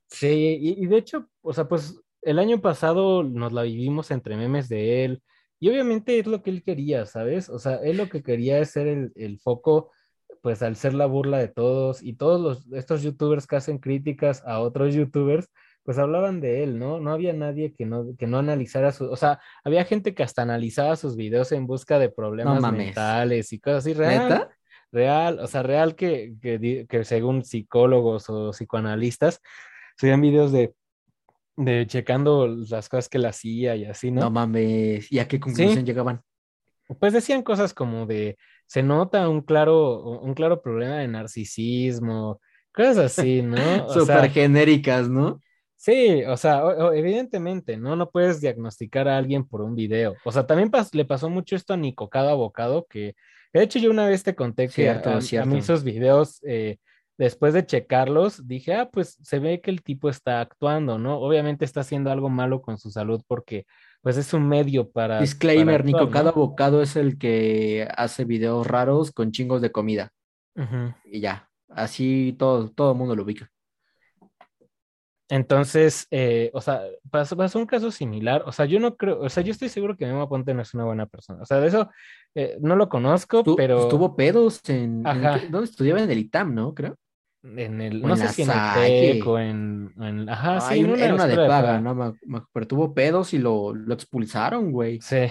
Sí, 0.08 0.58
y, 0.60 0.86
de 0.86 0.98
hecho, 0.98 1.28
o 1.42 1.52
sea, 1.52 1.66
pues 1.66 2.01
el 2.22 2.38
año 2.38 2.60
pasado 2.60 3.22
nos 3.22 3.52
la 3.52 3.62
vivimos 3.62 4.10
entre 4.10 4.36
memes 4.36 4.68
de 4.68 5.04
él 5.04 5.22
y 5.60 5.68
obviamente 5.68 6.18
es 6.18 6.26
lo 6.26 6.42
que 6.42 6.50
él 6.50 6.62
quería, 6.62 7.06
¿sabes? 7.06 7.48
O 7.48 7.58
sea, 7.58 7.76
él 7.76 7.96
lo 7.96 8.08
que 8.08 8.22
quería 8.22 8.58
es 8.58 8.70
ser 8.70 8.86
el, 8.86 9.12
el 9.14 9.38
foco 9.38 9.92
pues 10.42 10.60
al 10.62 10.76
ser 10.76 10.92
la 10.92 11.06
burla 11.06 11.38
de 11.38 11.48
todos 11.48 12.02
y 12.02 12.14
todos 12.14 12.40
los, 12.40 12.72
estos 12.72 13.02
youtubers 13.02 13.46
que 13.46 13.56
hacen 13.56 13.78
críticas 13.78 14.42
a 14.44 14.58
otros 14.58 14.92
youtubers, 14.92 15.48
pues 15.84 15.98
hablaban 15.98 16.40
de 16.40 16.64
él, 16.64 16.78
¿no? 16.78 17.00
No 17.00 17.12
había 17.12 17.32
nadie 17.32 17.72
que 17.72 17.86
no, 17.86 18.16
que 18.18 18.26
no 18.26 18.38
analizara 18.38 18.92
su, 18.92 19.10
o 19.10 19.16
sea, 19.16 19.40
había 19.64 19.84
gente 19.84 20.14
que 20.14 20.22
hasta 20.24 20.42
analizaba 20.42 20.96
sus 20.96 21.16
videos 21.16 21.52
en 21.52 21.66
busca 21.66 21.98
de 21.98 22.08
problemas 22.08 22.60
mentales 22.72 23.52
y 23.52 23.60
cosas 23.60 23.78
así, 23.84 23.94
real, 23.94 24.48
real, 24.90 25.38
o 25.38 25.46
sea, 25.46 25.62
real 25.62 25.94
que, 25.94 26.34
que, 26.40 26.86
que 26.88 27.04
según 27.04 27.44
psicólogos 27.44 28.28
o 28.28 28.50
psicoanalistas, 28.50 29.40
subían 29.96 30.20
videos 30.20 30.50
de 30.50 30.74
de 31.56 31.86
checando 31.86 32.46
las 32.46 32.88
cosas 32.88 33.08
que 33.08 33.18
él 33.18 33.26
hacía 33.26 33.76
y 33.76 33.84
así, 33.84 34.10
¿no? 34.10 34.22
No 34.22 34.30
mames, 34.30 35.10
¿y 35.10 35.18
a 35.18 35.28
qué 35.28 35.38
conclusión 35.38 35.84
llegaban? 35.84 36.22
Pues 36.98 37.12
decían 37.12 37.42
cosas 37.42 37.74
como 37.74 38.06
de 38.06 38.36
se 38.66 38.82
nota 38.82 39.28
un 39.28 39.42
claro, 39.42 40.20
un 40.20 40.34
claro 40.34 40.62
problema 40.62 40.96
de 40.96 41.08
narcisismo, 41.08 42.40
cosas 42.72 43.18
así, 43.18 43.42
¿no? 43.42 43.88
Súper 43.88 44.30
genéricas, 44.30 45.08
¿no? 45.08 45.40
Sí, 45.76 46.22
o 46.24 46.36
sea, 46.36 46.62
evidentemente, 46.94 47.76
¿no? 47.76 47.96
No 47.96 48.08
puedes 48.08 48.40
diagnosticar 48.40 49.08
a 49.08 49.18
alguien 49.18 49.44
por 49.44 49.62
un 49.62 49.74
video. 49.74 50.14
O 50.24 50.30
sea, 50.30 50.46
también 50.46 50.70
le 50.92 51.04
pasó 51.04 51.28
mucho 51.28 51.56
esto 51.56 51.74
a 51.74 51.76
Nico 51.76 52.08
Cada 52.08 52.34
Bocado, 52.34 52.86
que 52.88 53.16
de 53.52 53.62
hecho 53.62 53.80
yo 53.80 53.90
una 53.90 54.06
vez 54.06 54.22
te 54.22 54.36
conté 54.36 54.68
que 54.68 54.88
a, 54.88 55.44
mí 55.44 55.58
esos 55.58 55.82
videos, 55.82 56.40
eh, 56.46 56.78
después 57.18 57.54
de 57.54 57.66
checarlos, 57.66 58.46
dije, 58.46 58.74
ah, 58.74 58.90
pues 58.90 59.18
se 59.22 59.38
ve 59.38 59.60
que 59.60 59.70
el 59.70 59.82
tipo 59.82 60.08
está 60.08 60.40
actuando, 60.40 60.98
¿no? 60.98 61.18
Obviamente 61.18 61.64
está 61.64 61.80
haciendo 61.80 62.10
algo 62.10 62.28
malo 62.28 62.62
con 62.62 62.78
su 62.78 62.90
salud 62.90 63.22
porque 63.26 63.66
pues 64.00 64.16
es 64.16 64.32
un 64.34 64.48
medio 64.48 64.90
para... 64.90 65.20
Disclaimer, 65.20 65.84
Nico, 65.84 66.10
cada 66.10 66.32
bocado 66.32 66.82
es 66.82 66.96
el 66.96 67.18
que 67.18 67.88
hace 67.96 68.24
videos 68.24 68.66
raros 68.66 69.12
con 69.12 69.30
chingos 69.30 69.62
de 69.62 69.70
comida. 69.70 70.10
Y 71.04 71.20
ya, 71.20 71.48
así 71.68 72.34
todo, 72.38 72.70
todo 72.70 72.92
el 72.92 72.98
mundo 72.98 73.16
lo 73.16 73.22
ubica. 73.22 73.50
Entonces, 75.32 76.06
eh, 76.10 76.50
o 76.52 76.60
sea, 76.60 76.82
pasó, 77.10 77.58
un 77.58 77.64
caso 77.64 77.90
similar. 77.90 78.42
O 78.44 78.52
sea, 78.52 78.66
yo 78.66 78.78
no 78.78 78.96
creo, 78.96 79.18
o 79.18 79.30
sea, 79.30 79.42
yo 79.42 79.52
estoy 79.52 79.70
seguro 79.70 79.96
que 79.96 80.04
Memo 80.04 80.28
Ponte 80.28 80.52
no 80.52 80.60
es 80.60 80.74
una 80.74 80.84
buena 80.84 81.06
persona. 81.06 81.40
O 81.40 81.46
sea, 81.46 81.58
de 81.58 81.68
eso 81.68 81.88
eh, 82.34 82.58
no 82.60 82.76
lo 82.76 82.90
conozco, 82.90 83.42
pero. 83.56 83.84
Estuvo 83.84 84.14
pedos 84.14 84.60
en. 84.68 85.02
¿Dónde 85.02 85.64
estudiaba? 85.64 86.02
En 86.02 86.10
el 86.10 86.18
ITAM, 86.18 86.54
¿no? 86.54 86.74
Creo. 86.74 86.98
En 87.44 87.80
el, 87.80 88.02
no 88.02 88.16
sé 88.16 88.28
si 88.28 88.42
en 88.42 88.50
el 88.50 88.74
TEC 88.74 89.26
o 89.26 89.38
en, 89.38 90.28
ajá, 90.28 90.60
sí, 90.60 90.78
en 90.78 90.90
una, 90.90 91.04
era 91.04 91.14
una 91.14 91.26
de 91.26 91.36
paga, 91.36 91.80
¿no? 91.80 92.14
Pero 92.52 92.66
tuvo 92.68 92.94
pedos 92.94 93.34
y 93.34 93.38
lo, 93.38 93.74
lo 93.74 93.94
expulsaron, 93.94 94.70
güey. 94.70 95.00
Sí. 95.00 95.26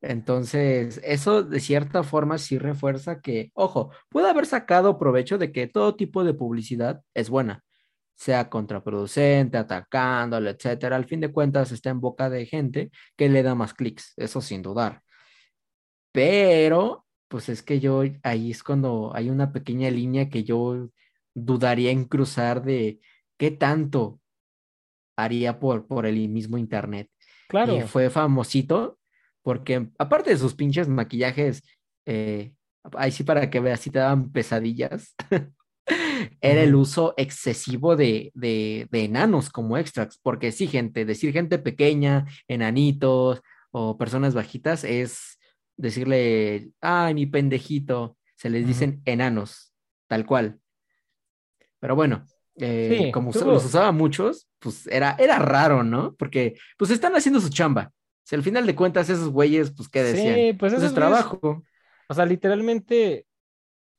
Entonces, 0.00 1.00
eso 1.02 1.42
de 1.42 1.58
cierta 1.58 2.04
forma 2.04 2.38
sí 2.38 2.58
refuerza 2.58 3.20
que, 3.20 3.50
ojo, 3.54 3.90
puede 4.08 4.30
haber 4.30 4.46
sacado 4.46 4.98
provecho 4.98 5.38
de 5.38 5.50
que 5.50 5.66
todo 5.66 5.96
tipo 5.96 6.22
de 6.22 6.34
publicidad 6.34 7.02
es 7.14 7.28
buena, 7.28 7.64
sea 8.14 8.48
contraproducente, 8.48 9.58
atacándole, 9.58 10.50
etcétera. 10.50 10.94
Al 10.94 11.06
fin 11.06 11.20
de 11.20 11.32
cuentas, 11.32 11.72
está 11.72 11.90
en 11.90 12.00
boca 12.00 12.30
de 12.30 12.46
gente 12.46 12.90
que 13.16 13.28
le 13.28 13.42
da 13.42 13.56
más 13.56 13.74
clics, 13.74 14.12
eso 14.16 14.40
sin 14.40 14.62
dudar. 14.62 15.02
Pero, 16.12 17.04
pues 17.26 17.48
es 17.48 17.64
que 17.64 17.80
yo, 17.80 18.02
ahí 18.22 18.52
es 18.52 18.62
cuando 18.62 19.10
hay 19.14 19.30
una 19.30 19.52
pequeña 19.52 19.90
línea 19.90 20.28
que 20.28 20.44
yo 20.44 20.88
dudaría 21.44 21.90
en 21.90 22.04
cruzar 22.04 22.62
de 22.62 23.00
qué 23.38 23.50
tanto 23.50 24.20
haría 25.16 25.58
por, 25.58 25.86
por 25.86 26.06
el 26.06 26.28
mismo 26.28 26.58
internet. 26.58 27.10
Claro. 27.48 27.76
Y 27.76 27.82
fue 27.82 28.10
famosito 28.10 28.98
porque 29.42 29.88
aparte 29.98 30.30
de 30.30 30.36
sus 30.36 30.54
pinches 30.54 30.88
maquillajes, 30.88 31.62
eh, 32.06 32.52
ahí 32.96 33.10
sí 33.10 33.24
para 33.24 33.48
que 33.48 33.60
veas 33.60 33.80
si 33.80 33.90
te 33.90 33.98
daban 33.98 34.30
pesadillas, 34.30 35.14
era 36.40 36.62
el 36.62 36.74
uso 36.74 37.14
excesivo 37.16 37.96
de, 37.96 38.30
de, 38.34 38.86
de, 38.90 39.04
enanos 39.04 39.48
como 39.48 39.78
extras, 39.78 40.18
porque 40.22 40.52
sí, 40.52 40.66
gente, 40.66 41.04
decir 41.04 41.32
gente 41.32 41.58
pequeña, 41.58 42.26
enanitos 42.46 43.40
o 43.70 43.96
personas 43.96 44.34
bajitas 44.34 44.84
es 44.84 45.38
decirle, 45.78 46.70
ay, 46.80 47.14
mi 47.14 47.26
pendejito, 47.26 48.16
se 48.36 48.50
les 48.50 48.66
dicen 48.66 49.00
enanos, 49.04 49.72
tal 50.08 50.26
cual. 50.26 50.60
Pero 51.80 51.94
bueno, 51.94 52.24
eh, 52.60 53.10
como 53.12 53.30
los 53.32 53.64
usaba 53.64 53.92
muchos, 53.92 54.48
pues 54.58 54.86
era, 54.88 55.16
era 55.18 55.38
raro, 55.38 55.82
¿no? 55.82 56.14
Porque 56.16 56.58
pues 56.76 56.90
están 56.90 57.14
haciendo 57.14 57.40
su 57.40 57.50
chamba. 57.50 57.92
Si 58.24 58.34
al 58.34 58.42
final 58.42 58.66
de 58.66 58.74
cuentas 58.74 59.08
esos 59.08 59.30
güeyes, 59.30 59.70
pues 59.70 59.88
qué 59.88 60.02
decían. 60.02 60.34
Sí, 60.34 60.52
pues, 60.52 60.74
pues 60.74 60.82
es 60.82 60.94
trabajo. 60.94 61.64
O 62.08 62.14
sea, 62.14 62.26
literalmente, 62.26 63.26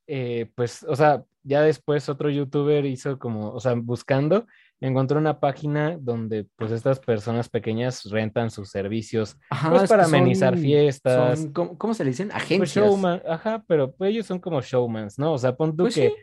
eh, 0.06 0.50
pues, 0.54 0.84
o 0.84 0.94
sea, 0.94 1.24
ya 1.42 1.62
después 1.62 2.08
otro 2.08 2.28
youtuber 2.28 2.84
hizo 2.84 3.18
como, 3.18 3.50
o 3.52 3.60
sea, 3.60 3.74
buscando, 3.74 4.46
encontró 4.80 5.18
una 5.18 5.40
página 5.40 5.96
donde 5.98 6.46
pues 6.56 6.70
estas 6.70 7.00
personas 7.00 7.48
pequeñas 7.48 8.04
rentan 8.04 8.50
sus 8.50 8.70
servicios 8.70 9.36
pues 9.68 9.88
para 9.88 10.04
amenizar 10.04 10.56
fiestas. 10.56 11.48
¿cómo, 11.52 11.94
se 11.94 12.04
le 12.04 12.10
dicen? 12.10 12.28
Pues, 12.28 12.42
Agencias. 12.42 12.84
showman, 12.84 13.22
ajá, 13.28 13.64
pero 13.66 13.92
pues, 13.92 14.10
ellos 14.10 14.26
son 14.26 14.38
como 14.38 14.60
showmans, 14.60 15.18
¿no? 15.18 15.32
O 15.32 15.38
sea, 15.38 15.56
pon 15.56 15.76
tú 15.76 15.88
que 15.88 16.14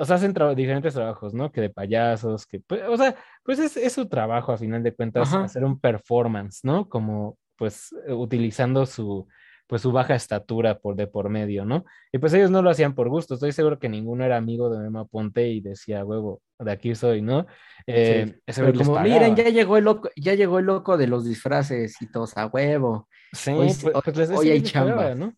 o 0.00 0.04
sea, 0.06 0.16
hacen 0.16 0.34
diferentes 0.56 0.94
trabajos, 0.94 1.34
¿no? 1.34 1.52
Que 1.52 1.60
de 1.60 1.68
payasos, 1.68 2.46
que, 2.46 2.60
pues, 2.60 2.80
o 2.88 2.96
sea, 2.96 3.14
pues 3.44 3.58
es, 3.58 3.92
su 3.92 4.08
trabajo 4.08 4.50
a 4.50 4.56
final 4.56 4.82
de 4.82 4.94
cuentas 4.94 5.32
hacer 5.34 5.62
un 5.62 5.78
performance, 5.78 6.60
¿no? 6.62 6.88
Como, 6.88 7.36
pues, 7.56 7.94
eh, 8.06 8.12
utilizando 8.14 8.86
su, 8.86 9.28
pues, 9.66 9.82
su 9.82 9.92
baja 9.92 10.14
estatura 10.14 10.78
por 10.78 10.96
de 10.96 11.06
por 11.06 11.28
medio, 11.28 11.66
¿no? 11.66 11.84
Y 12.12 12.18
pues 12.18 12.32
ellos 12.32 12.50
no 12.50 12.62
lo 12.62 12.70
hacían 12.70 12.94
por 12.94 13.10
gusto, 13.10 13.34
estoy 13.34 13.52
seguro 13.52 13.78
que 13.78 13.90
ninguno 13.90 14.24
era 14.24 14.38
amigo 14.38 14.70
de 14.70 14.78
Mema 14.78 15.04
Ponte 15.04 15.48
y 15.48 15.60
decía, 15.60 16.02
huevo, 16.02 16.40
de 16.58 16.72
aquí 16.72 16.94
soy, 16.94 17.20
¿no? 17.20 17.46
Eh, 17.86 18.40
como, 18.78 18.98
miren, 19.00 19.36
ya 19.36 19.50
llegó 19.50 19.76
el 19.76 19.84
loco, 19.84 20.08
ya 20.16 20.32
llegó 20.32 20.60
el 20.60 20.64
loco 20.64 20.96
de 20.96 21.08
los 21.08 21.26
disfraces 21.26 22.00
y 22.00 22.10
todos 22.10 22.38
a 22.38 22.46
huevo. 22.46 23.06
Sí, 23.34 23.50
hoy, 23.50 23.70
pues, 24.02 24.16
les 24.16 24.30
hoy 24.30 24.50
hay 24.50 24.62
chamba, 24.62 25.14
¿no? 25.14 25.34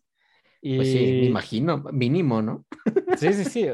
Y... 0.65 0.77
Pues 0.77 0.91
sí, 0.91 0.99
me 0.99 1.25
imagino, 1.25 1.83
mínimo, 1.91 2.41
¿no? 2.41 2.65
Sí, 3.17 3.33
sí, 3.33 3.43
sí, 3.43 3.67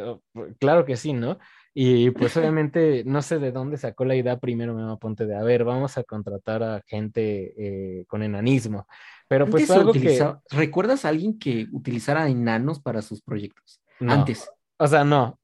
claro 0.59 0.83
que 0.85 0.97
sí, 0.97 1.13
¿no? 1.13 1.37
Y 1.73 2.09
pues 2.09 2.35
obviamente 2.35 3.03
no 3.05 3.21
sé 3.21 3.37
de 3.37 3.51
dónde 3.51 3.77
sacó 3.77 4.03
la 4.03 4.15
idea 4.15 4.39
primero 4.39 4.73
me 4.73 4.97
Ponte 4.97 5.27
de, 5.27 5.35
a 5.35 5.43
ver, 5.43 5.63
vamos 5.63 5.97
a 5.97 6.03
contratar 6.03 6.63
a 6.63 6.81
gente 6.87 7.53
eh, 7.57 8.05
con 8.07 8.23
enanismo. 8.23 8.87
Pero 9.27 9.45
pues 9.45 9.69
algo 9.69 9.93
que... 9.93 10.19
¿Recuerdas 10.49 11.05
a 11.05 11.09
alguien 11.09 11.37
que 11.37 11.67
utilizara 11.71 12.27
enanos 12.27 12.81
para 12.81 13.03
sus 13.03 13.21
proyectos? 13.21 13.79
Antes. 13.99 14.49
O 14.77 14.87
sea, 14.87 15.03
no. 15.03 15.37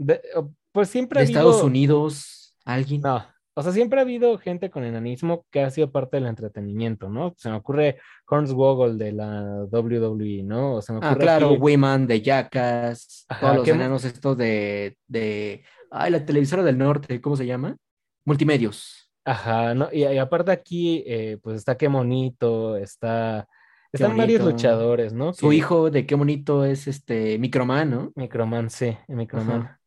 pues 0.72 0.90
siempre 0.90 1.20
de 1.20 1.28
Estados 1.28 1.62
Unidos, 1.62 2.58
alguien. 2.66 3.02
No, 3.02 3.24
o 3.58 3.64
sea, 3.64 3.72
siempre 3.72 4.00
ha 4.00 4.02
habido 4.02 4.38
gente 4.38 4.70
con 4.70 4.84
enanismo 4.84 5.46
que 5.50 5.62
ha 5.62 5.70
sido 5.72 5.90
parte 5.90 6.18
del 6.18 6.28
entretenimiento, 6.28 7.08
¿no? 7.08 7.34
Se 7.38 7.50
me 7.50 7.56
ocurre 7.56 8.00
Hornswoggle 8.28 8.96
de 8.96 9.14
la 9.14 9.64
WWE, 9.72 10.44
¿no? 10.44 10.76
O 10.76 10.82
se 10.82 10.92
me 10.92 11.00
ah, 11.02 11.12
ocurre 11.12 11.24
ah, 11.24 11.38
claro, 11.38 11.54
Women 11.54 12.06
de 12.06 12.22
Jackass, 12.22 13.26
todos 13.40 13.56
los 13.56 13.68
enanos 13.70 14.04
estos 14.04 14.38
de, 14.38 14.98
de, 15.08 15.64
ay, 15.90 16.12
la 16.12 16.26
televisora 16.26 16.64
del 16.64 16.78
norte, 16.78 17.22
¿cómo 17.22 17.38
se 17.38 17.46
llama? 17.46 17.78
Multimedios. 18.26 19.10
Ajá, 19.24 19.74
¿no? 19.74 19.88
Y, 19.90 20.04
aparte 20.04 20.52
aquí, 20.52 21.04
eh, 21.08 21.38
pues 21.42 21.56
está 21.56 21.78
Qué 21.78 21.88
Monito, 21.88 22.76
está... 22.76 23.48
Están 23.94 24.18
varios 24.18 24.44
luchadores, 24.44 25.14
¿no? 25.14 25.32
Su 25.32 25.54
hijo 25.54 25.90
de 25.90 26.06
Qué 26.06 26.18
Monito 26.18 26.66
es 26.66 26.88
este 26.88 27.40
Microman, 27.40 27.90
¿no? 27.90 28.12
Microman, 28.16 28.70
sí, 28.70 28.98
Microman. 29.08 29.78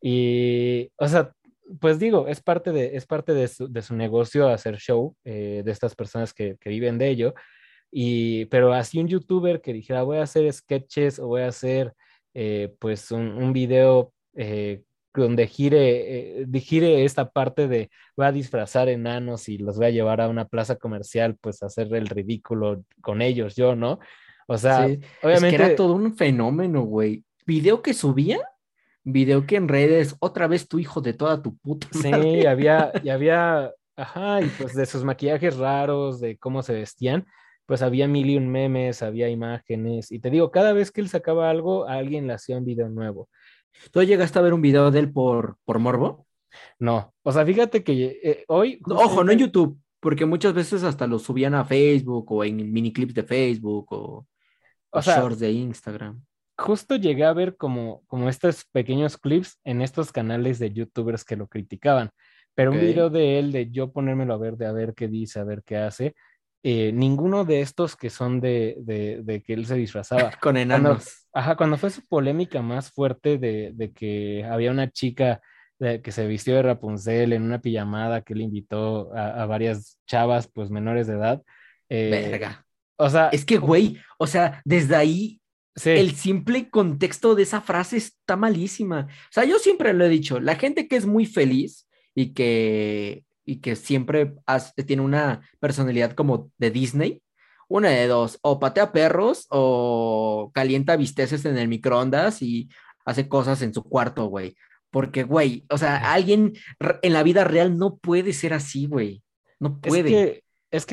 Y, 0.00 0.92
o 0.96 1.08
sea, 1.08 1.32
pues 1.80 1.98
digo, 1.98 2.28
es 2.28 2.40
parte 2.42 2.72
de, 2.72 2.96
es 2.96 3.06
parte 3.06 3.34
de, 3.34 3.48
su, 3.48 3.68
de 3.68 3.82
su 3.82 3.94
negocio 3.94 4.48
hacer 4.48 4.76
show 4.76 5.16
eh, 5.24 5.62
de 5.64 5.72
estas 5.72 5.94
personas 5.94 6.32
que, 6.32 6.56
que, 6.60 6.70
viven 6.70 6.98
de 6.98 7.08
ello. 7.08 7.34
Y, 7.90 8.46
pero 8.46 8.72
así 8.72 8.98
un 8.98 9.08
youtuber 9.08 9.60
que 9.60 9.72
dijera, 9.72 10.02
voy 10.02 10.18
a 10.18 10.22
hacer 10.22 10.52
sketches 10.52 11.18
o 11.18 11.28
voy 11.28 11.42
a 11.42 11.48
hacer 11.48 11.92
eh, 12.34 12.74
pues 12.78 13.10
un, 13.10 13.28
un 13.28 13.52
video 13.52 14.12
eh, 14.34 14.82
donde 15.14 15.46
gire, 15.46 16.42
eh, 16.42 16.60
gire 16.60 17.04
esta 17.04 17.30
parte 17.30 17.68
de 17.68 17.90
voy 18.16 18.26
a 18.26 18.32
disfrazar 18.32 18.88
enanos 18.88 19.48
y 19.48 19.58
los 19.58 19.76
voy 19.76 19.86
a 19.86 19.90
llevar 19.90 20.20
a 20.20 20.28
una 20.28 20.46
plaza 20.46 20.76
comercial, 20.76 21.36
pues 21.40 21.62
a 21.62 21.66
hacer 21.66 21.94
el 21.94 22.06
ridículo 22.06 22.84
con 23.00 23.22
ellos, 23.22 23.56
yo, 23.56 23.74
¿no? 23.74 23.98
O 24.46 24.58
sea, 24.58 24.84
obviamente. 25.22 25.32
Es 25.32 25.42
que 25.42 25.54
era 25.54 25.76
todo 25.76 25.94
un 25.94 26.16
fenómeno, 26.16 26.82
güey. 26.82 27.24
Video 27.46 27.82
que 27.82 27.94
subía, 27.94 28.40
video 29.06 29.46
que 29.46 29.56
en 29.56 29.68
redes, 29.68 30.16
otra 30.20 30.46
vez 30.46 30.68
tu 30.68 30.78
hijo 30.78 31.00
de 31.00 31.14
toda 31.14 31.40
tu 31.40 31.56
puta. 31.56 31.88
Sí, 31.92 32.44
había, 32.44 32.92
y 33.02 33.08
había, 33.08 33.72
ajá, 33.96 34.42
y 34.42 34.48
pues 34.58 34.74
de 34.74 34.84
sus 34.84 35.04
maquillajes 35.04 35.56
raros, 35.56 36.20
de 36.20 36.36
cómo 36.36 36.62
se 36.62 36.74
vestían 36.74 37.26
pues 37.66 37.82
había 37.82 38.06
mil 38.06 38.30
y 38.30 38.36
un 38.36 38.48
memes, 38.48 39.02
había 39.02 39.28
imágenes, 39.28 40.12
y 40.12 40.20
te 40.20 40.30
digo, 40.30 40.50
cada 40.50 40.72
vez 40.72 40.92
que 40.92 41.00
él 41.00 41.08
sacaba 41.08 41.50
algo, 41.50 41.86
alguien 41.86 42.28
le 42.28 42.34
hacía 42.34 42.56
un 42.56 42.64
video 42.64 42.88
nuevo. 42.88 43.28
¿Tú 43.90 44.02
llegaste 44.02 44.38
a 44.38 44.42
ver 44.42 44.54
un 44.54 44.62
video 44.62 44.90
de 44.90 45.00
él 45.00 45.12
por, 45.12 45.58
por 45.64 45.80
morbo? 45.80 46.26
No, 46.78 47.12
o 47.22 47.32
sea, 47.32 47.44
fíjate 47.44 47.82
que 47.82 48.20
eh, 48.22 48.44
hoy... 48.48 48.80
ojo, 48.88 49.24
no 49.24 49.32
en 49.32 49.40
YouTube, 49.40 49.78
porque 50.00 50.24
muchas 50.24 50.54
veces 50.54 50.84
hasta 50.84 51.06
lo 51.06 51.18
subían 51.18 51.54
a 51.54 51.64
Facebook 51.64 52.30
o 52.30 52.44
en 52.44 52.72
mini 52.72 52.92
clips 52.92 53.14
de 53.14 53.24
Facebook 53.24 53.92
o, 53.92 54.26
o, 54.90 55.00
shorts 55.00 55.40
de 55.40 55.50
Instagram. 55.50 56.24
Justo 56.56 56.96
llegué 56.96 57.24
a 57.24 57.32
ver 57.32 57.56
como, 57.56 58.02
como 58.06 58.28
estos 58.28 58.64
pequeños 58.72 59.18
clips 59.18 59.58
en 59.64 59.82
estos 59.82 60.12
canales 60.12 60.58
de 60.58 60.72
youtubers 60.72 61.24
que 61.24 61.36
lo 61.36 61.48
criticaban, 61.48 62.10
pero 62.54 62.72
un 62.72 62.80
video 62.80 63.10
de 63.10 63.38
él, 63.38 63.52
de 63.52 63.70
yo 63.70 63.92
ponérmelo 63.92 64.34
a 64.34 64.38
ver, 64.38 64.56
de 64.56 64.66
a 64.66 64.72
ver 64.72 64.94
qué 64.94 65.08
dice, 65.08 65.38
a 65.38 65.44
ver 65.44 65.62
qué 65.62 65.76
hace, 65.76 66.14
eh, 66.62 66.90
ninguno 66.92 67.44
de 67.44 67.60
estos 67.60 67.94
que 67.94 68.10
son 68.10 68.40
de, 68.40 68.76
de, 68.80 69.42
que 69.42 69.52
él 69.52 69.66
se 69.66 69.74
disfrazaba. 69.74 70.30
Con 70.40 70.56
enanos. 70.56 71.28
ajá, 71.32 71.56
cuando 71.56 71.76
fue 71.76 71.90
su 71.90 72.06
polémica 72.06 72.62
más 72.62 72.90
fuerte 72.90 73.38
de, 73.38 73.72
de 73.74 73.92
que 73.92 74.44
había 74.44 74.70
una 74.70 74.90
chica 74.90 75.40
que 75.78 76.10
se 76.10 76.26
vistió 76.26 76.54
de 76.56 76.62
Rapunzel 76.62 77.32
en 77.32 77.42
una 77.42 77.60
pijamada 77.60 78.22
que 78.22 78.34
le 78.34 78.44
invitó 78.44 79.14
a, 79.14 79.44
varias 79.44 79.98
chavas, 80.06 80.48
pues 80.48 80.70
menores 80.70 81.06
de 81.06 81.14
edad. 81.14 81.42
Eh, 81.88 82.08
Verga. 82.10 82.64
O 82.96 83.10
sea. 83.10 83.28
Es 83.28 83.44
que, 83.44 83.58
güey, 83.58 83.98
o 84.18 84.26
sea, 84.26 84.62
desde 84.64 84.96
ahí 84.96 85.40
El 85.84 86.14
simple 86.14 86.70
contexto 86.70 87.34
de 87.34 87.42
esa 87.42 87.60
frase 87.60 87.98
está 87.98 88.36
malísima. 88.36 89.08
O 89.10 89.32
sea, 89.32 89.44
yo 89.44 89.58
siempre 89.58 89.92
lo 89.92 90.04
he 90.04 90.08
dicho, 90.08 90.40
la 90.40 90.56
gente 90.56 90.88
que 90.88 90.96
es 90.96 91.06
muy 91.06 91.26
feliz 91.26 91.86
y 92.14 92.32
que 92.32 93.26
y 93.46 93.60
que 93.60 93.76
siempre 93.76 94.34
tiene 94.86 95.02
una 95.02 95.40
personalidad 95.60 96.12
como 96.12 96.50
de 96.58 96.70
Disney, 96.70 97.22
una 97.68 97.90
de 97.90 98.06
dos, 98.08 98.38
o 98.42 98.58
patea 98.58 98.92
perros 98.92 99.46
o 99.50 100.50
calienta 100.52 100.96
bisteces 100.96 101.44
en 101.44 101.56
el 101.56 101.68
microondas 101.68 102.42
y 102.42 102.68
hace 103.04 103.28
cosas 103.28 103.62
en 103.62 103.72
su 103.72 103.84
cuarto, 103.84 104.26
güey. 104.26 104.56
Porque, 104.90 105.22
güey, 105.22 105.64
o 105.70 105.78
sea, 105.78 106.12
alguien 106.12 106.54
en 107.02 107.12
la 107.12 107.22
vida 107.22 107.44
real 107.44 107.78
no 107.78 107.96
puede 107.96 108.32
ser 108.32 108.52
así, 108.52 108.86
güey. 108.86 109.22
No 109.60 109.80
puede. 109.80 110.00
Es 110.00 110.14
que 110.32 110.44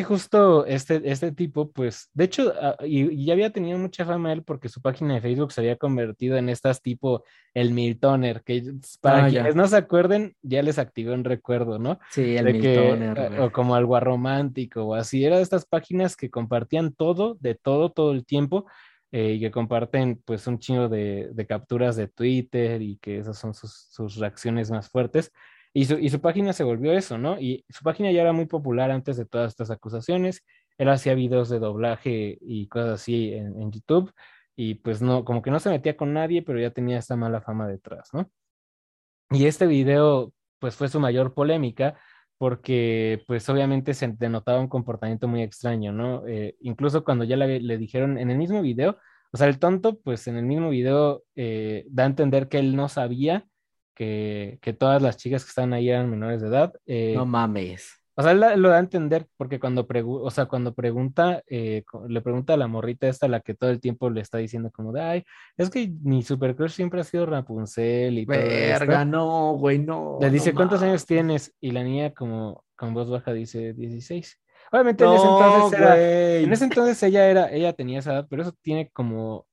justo 0.04 0.66
este, 0.66 1.02
este 1.10 1.32
tipo, 1.32 1.72
pues, 1.72 2.10
de 2.14 2.24
hecho, 2.26 2.54
ah, 2.62 2.76
y, 2.86 3.26
ya 3.26 3.34
había 3.34 3.52
tenido 3.52 3.78
mucha 3.78 4.06
fama 4.06 4.32
él 4.32 4.44
porque 4.44 4.70
su 4.70 4.82
página 4.82 5.16
de 5.16 5.22
Facebook 5.22 5.52
se 5.52 5.62
había 5.62 5.78
convertido 5.78 6.38
en 6.38 6.50
estas 6.50 6.82
tipo 6.82 7.24
el 7.54 7.72
Miltoner, 7.72 8.44
que 8.44 8.64
para 9.02 9.26
ah, 9.26 9.30
quienes 9.30 9.56
no 9.56 9.68
se 9.68 9.78
acuerden, 9.78 10.36
ya 10.42 10.62
les 10.62 10.80
activó 10.80 11.14
un 11.14 11.24
recuerdo, 11.24 11.80
¿no? 11.80 12.00
Sí, 12.12 12.38
el 12.38 12.54
Miltoner. 12.54 13.18
Eh, 13.18 13.40
o 13.40 13.52
como 13.52 13.76
algo 13.76 14.00
romántico 14.00 14.84
o 14.84 14.96
así. 14.96 15.26
Era 15.26 15.38
de 15.38 15.44
estas 15.44 15.66
páginas 15.66 16.16
que 16.16 16.30
compartían 16.30 16.94
todo, 16.94 17.38
de 17.40 17.56
todo, 17.56 17.92
todo 17.92 18.12
el 18.12 18.26
tiempo. 18.26 18.66
Eh, 19.16 19.34
y 19.34 19.40
que 19.40 19.52
comparten 19.52 20.20
pues 20.26 20.48
un 20.48 20.58
chingo 20.58 20.90
de, 20.90 21.30
de, 21.32 21.46
capturas 21.46 21.96
de 21.96 22.08
Twitter 22.08 22.82
y 22.82 22.98
que 22.98 23.20
esas 23.20 23.38
son 23.38 23.54
sus, 23.54 23.72
sus 23.92 24.16
reacciones 24.16 24.72
más 24.72 24.90
fuertes. 24.90 25.32
Y 25.74 25.86
su, 25.86 25.98
y 25.98 26.10
su 26.10 26.22
página 26.22 26.54
se 26.54 26.64
volvió 26.64 26.94
eso, 26.94 27.18
¿no? 27.18 27.40
Y 27.40 27.66
su 27.70 27.84
página 27.84 28.12
ya 28.12 28.22
era 28.22 28.34
muy 28.34 28.46
popular 28.46 28.92
antes 28.92 29.18
de 29.18 29.26
todas 29.26 29.52
estas 29.52 29.72
acusaciones. 29.72 30.44
Él 30.78 30.90
hacía 30.90 31.16
videos 31.16 31.50
de 31.50 31.60
doblaje 31.60 32.38
y 32.42 32.68
cosas 32.68 33.02
así 33.02 33.34
en, 33.34 33.60
en 33.60 33.72
YouTube. 33.72 34.12
Y 34.56 34.76
pues 34.76 35.02
no, 35.02 35.26
como 35.26 35.42
que 35.42 35.52
no 35.52 35.60
se 35.60 35.70
metía 35.70 35.98
con 35.98 36.14
nadie, 36.14 36.44
pero 36.44 36.60
ya 36.60 36.72
tenía 36.72 37.00
esta 37.00 37.16
mala 37.16 37.42
fama 37.42 37.68
detrás, 37.68 38.10
¿no? 38.14 38.30
Y 39.32 39.48
este 39.48 39.66
video, 39.66 40.32
pues 40.60 40.76
fue 40.76 40.90
su 40.90 41.00
mayor 41.00 41.34
polémica 41.34 41.98
porque 42.38 43.24
pues 43.26 43.48
obviamente 43.50 43.94
se 43.94 44.08
denotaba 44.10 44.60
un 44.60 44.68
comportamiento 44.68 45.28
muy 45.28 45.42
extraño, 45.42 45.92
¿no? 45.92 46.28
Eh, 46.28 46.56
incluso 46.60 47.04
cuando 47.04 47.24
ya 47.24 47.38
le, 47.38 47.60
le, 47.62 47.78
dijeron 47.78 48.18
en 48.18 48.30
el 48.30 48.38
mismo 48.38 48.62
video, 48.62 48.98
o 49.32 49.38
sea, 49.38 49.48
el 49.48 49.60
tonto, 49.60 50.00
pues 50.02 50.28
en 50.28 50.38
el 50.38 50.46
mismo 50.46 50.70
video 50.70 51.24
eh, 51.36 51.86
da 51.90 52.04
a 52.04 52.08
entender 52.08 52.50
que 52.50 52.60
él 52.60 52.76
no 52.76 52.90
sabía 52.90 53.48
que, 53.94 54.60
que, 54.62 54.74
todas 54.74 55.02
las 55.02 55.18
chicas 55.18 55.44
que 55.44 55.50
estaban 55.50 55.74
ahí 55.74 55.90
eran 55.90 56.10
menores 56.10 56.42
de 56.42 56.48
edad. 56.48 56.74
Eh, 56.86 57.14
no 57.16 57.26
mames. 57.26 58.04
O 58.16 58.22
sea, 58.22 58.32
él 58.32 58.62
lo 58.62 58.70
da 58.70 58.76
a 58.76 58.80
entender 58.80 59.28
porque 59.38 59.60
cuando, 59.60 59.88
o 59.90 60.32
sea, 60.32 60.46
cuando 60.46 60.76
pregunta, 60.76 61.42
eh, 61.48 61.84
le 62.08 62.22
pregunta 62.22 62.54
a 62.54 62.58
la 62.58 62.68
morrita 62.68 63.08
esta, 63.08 63.28
la 63.28 63.40
que 63.40 63.56
todo 63.56 63.72
el 63.72 63.80
tiempo 63.80 64.10
le 64.12 64.22
está 64.22 64.38
diciendo 64.38 64.70
como 64.72 64.92
de, 64.92 65.02
ay, 65.02 65.24
es 65.58 65.72
que 65.72 65.92
mi 66.04 66.22
super 66.22 66.56
crush 66.56 66.74
siempre 66.74 67.02
ha 67.02 67.04
sido 67.04 67.26
Rapunzel 67.26 68.20
y 68.20 68.26
Verga, 68.26 69.04
no, 69.04 69.54
güey, 69.54 69.80
no. 69.80 70.20
Le 70.22 70.30
dice, 70.30 70.54
¿cuántos 70.54 70.84
años 70.84 71.08
tienes? 71.08 71.56
Y 71.60 71.72
la 71.72 71.84
niña 71.84 72.12
como 72.12 72.64
con 72.76 72.94
voz 72.94 73.10
baja 73.10 73.34
dice 73.34 73.74
16. 73.74 74.40
Obviamente 74.72 75.04
en 75.04 75.14
ese 75.14 75.26
entonces 75.26 75.80
era, 75.80 76.40
en 76.40 76.54
ese 76.54 76.64
entonces 76.66 77.04
ella 77.04 77.28
era, 77.30 77.52
ella 77.52 77.74
tenía 77.74 78.00
esa 78.00 78.14
edad, 78.14 78.28
pero 78.30 78.44
eso 78.44 78.54
tiene 78.62 78.90
como 78.92 79.48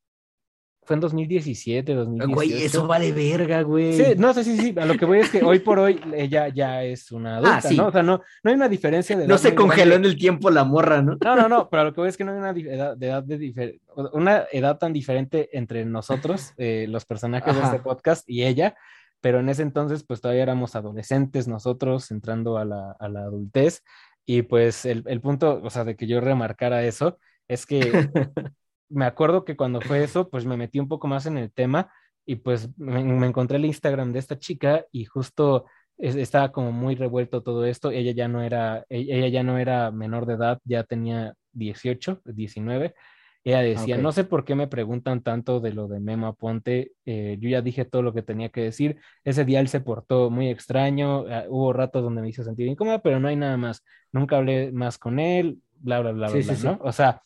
fue 0.91 0.97
en 0.97 1.01
2017, 1.03 1.95
2018. 1.95 2.34
Güey, 2.34 2.64
eso 2.64 2.84
vale 2.84 3.12
verga, 3.12 3.62
güey. 3.62 3.93
Sí, 3.93 4.05
no 4.16 4.34
sé, 4.34 4.43
sí, 4.43 4.57
sí, 4.57 4.74
a 4.76 4.84
lo 4.84 4.97
que 4.97 5.05
voy 5.05 5.20
es 5.20 5.30
que 5.30 5.41
hoy 5.41 5.61
por 5.61 5.78
hoy 5.78 6.01
ella 6.12 6.49
ya 6.49 6.82
es 6.82 7.12
una 7.12 7.36
adulta, 7.36 7.61
ah, 7.62 7.72
¿no? 7.76 7.86
O 7.86 7.93
sea, 7.93 8.03
no, 8.03 8.20
no 8.43 8.51
hay 8.51 8.57
una 8.57 8.68
diferencia 8.68 9.16
de 9.16 9.28
No 9.28 9.38
se 9.38 9.55
congeló 9.55 9.95
en 9.95 10.05
el 10.05 10.18
tiempo 10.18 10.51
la 10.51 10.64
morra, 10.64 11.01
¿no? 11.01 11.16
No, 11.24 11.36
no, 11.36 11.49
no, 11.49 11.70
pero 11.70 11.82
a 11.82 11.84
lo 11.84 11.95
que 11.95 12.01
voy 12.01 12.09
es 12.09 12.16
que 12.16 12.24
no 12.24 12.32
hay 12.32 12.38
una 12.38 12.51
edad, 12.51 12.97
de 12.97 13.07
edad 13.07 13.22
de 13.22 13.80
una 14.12 14.47
edad 14.51 14.78
tan 14.78 14.93
diferente 14.93 15.49
entre 15.57 15.84
nosotros, 15.84 16.55
eh, 16.59 16.86
los 16.88 17.05
personajes 17.05 17.55
de 17.55 17.62
este 17.62 17.78
podcast 17.78 18.28
y 18.28 18.43
ella, 18.43 18.74
pero 19.20 19.38
en 19.38 19.49
ese 19.49 19.62
entonces 19.62 20.03
pues 20.03 20.20
todavía 20.20 20.43
éramos 20.43 20.74
adolescentes 20.74 21.47
nosotros 21.47 22.11
entrando 22.11 22.59
a 22.59 22.64
la, 22.64 22.97
a 22.99 23.09
la 23.09 23.20
adultez 23.20 23.84
y 24.26 24.43
pues 24.43 24.84
el, 24.86 25.05
el 25.07 25.20
punto, 25.20 25.61
o 25.62 25.70
sea, 25.70 25.84
de 25.84 25.95
que 25.95 26.09
yo 26.09 26.20
remarcara 26.20 26.82
eso 26.82 27.16
es 27.47 27.64
que 27.64 27.80
me 28.91 29.07
acuerdo 29.07 29.45
que 29.45 29.57
cuando 29.57 29.80
fue 29.80 30.05
eso, 30.05 30.28
pues 30.28 30.45
me 30.45 30.57
metí 30.57 30.78
un 30.78 30.88
poco 30.88 31.09
más 31.09 31.26
en 31.26 31.38
el 31.38 31.53
tema 31.53 31.91
y 32.26 32.36
pues 32.36 32.68
me, 32.76 33.01
encontré 33.26 33.57
el 33.57 33.64
Instagram 33.64 34.12
de 34.12 34.18
esta 34.18 34.38
chica 34.38 34.84
y 34.93 35.05
justo 35.05 35.66
estaba 35.97 36.53
como 36.53 36.72
muy 36.72 36.95
revuelto 36.95 37.43
todo 37.43 37.64
esto. 37.64 37.91
Ella 37.91 38.12
ya 38.12 38.28
no 38.28 38.43
era, 38.43 38.84
e, 38.88 39.01
ella 39.01 39.28
ya 39.28 39.43
no 39.43 39.59
era 39.59 39.91
menor 39.91 40.26
de 40.26 40.34
edad, 40.34 40.59
ya 40.64 40.84
tenía 40.84 41.34
18, 41.53 42.22
19. 42.24 42.95
Ella 43.43 43.62
decía, 43.62 43.97
no 43.97 44.12
sé 44.12 44.24
por 44.24 44.45
qué 44.45 44.55
me 44.55 44.68
preguntan 44.68 45.22
tanto 45.22 45.61
de 45.61 45.72
lo 45.72 45.88
de 45.88 45.99
Memo 45.99 46.26
Aponte, 46.26 46.93
eh, 47.07 47.38
yo 47.41 47.49
ya 47.49 47.62
dije 47.62 47.86
todo 47.86 48.03
lo 48.03 48.12
que 48.12 48.22
tenía 48.22 48.51
que 48.51 48.61
decir, 48.61 48.99
ese 49.24 49.47
día 49.47 49.61
él 49.61 49.68
se 49.68 49.80
portó 49.80 50.28
muy 50.28 50.51
extraño, 50.51 51.24
ah, 51.26 51.45
hubo 51.49 51.72
ratos 51.72 52.03
donde 52.03 52.20
me 52.20 52.28
hizo 52.28 52.45
sentir 52.45 52.66
incómoda, 52.66 52.99
pero 52.99 53.18
no 53.18 53.28
hay 53.28 53.36
nada 53.36 53.57
más, 53.57 53.82
nunca 54.12 54.36
hablé 54.36 54.72
más 54.72 54.99
con 54.99 55.18
él, 55.18 55.59
bla, 55.80 56.01
bla, 56.01 56.12
bla, 56.12 56.28
bla, 56.28 56.57
¿no? 56.62 56.78
O 56.82 56.93
sea, 56.93 57.22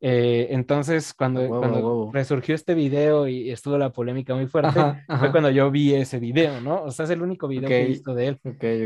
eh, 0.00 0.48
entonces, 0.50 1.12
cuando, 1.12 1.48
cuando 1.48 2.10
resurgió 2.12 2.54
este 2.54 2.74
video 2.74 3.26
y 3.26 3.50
estuvo 3.50 3.76
la 3.76 3.90
polémica 3.90 4.34
muy 4.34 4.46
fuerte, 4.46 4.80
fue 5.18 5.30
cuando 5.32 5.50
yo 5.50 5.70
vi 5.70 5.94
ese 5.94 6.20
video, 6.20 6.60
¿no? 6.60 6.84
O 6.84 6.90
sea, 6.92 7.04
es 7.04 7.10
el 7.10 7.22
único 7.22 7.48
video 7.48 7.68
que 7.68 7.82
he 7.82 7.86
visto 7.86 8.14
de 8.14 8.28
él. 8.28 8.40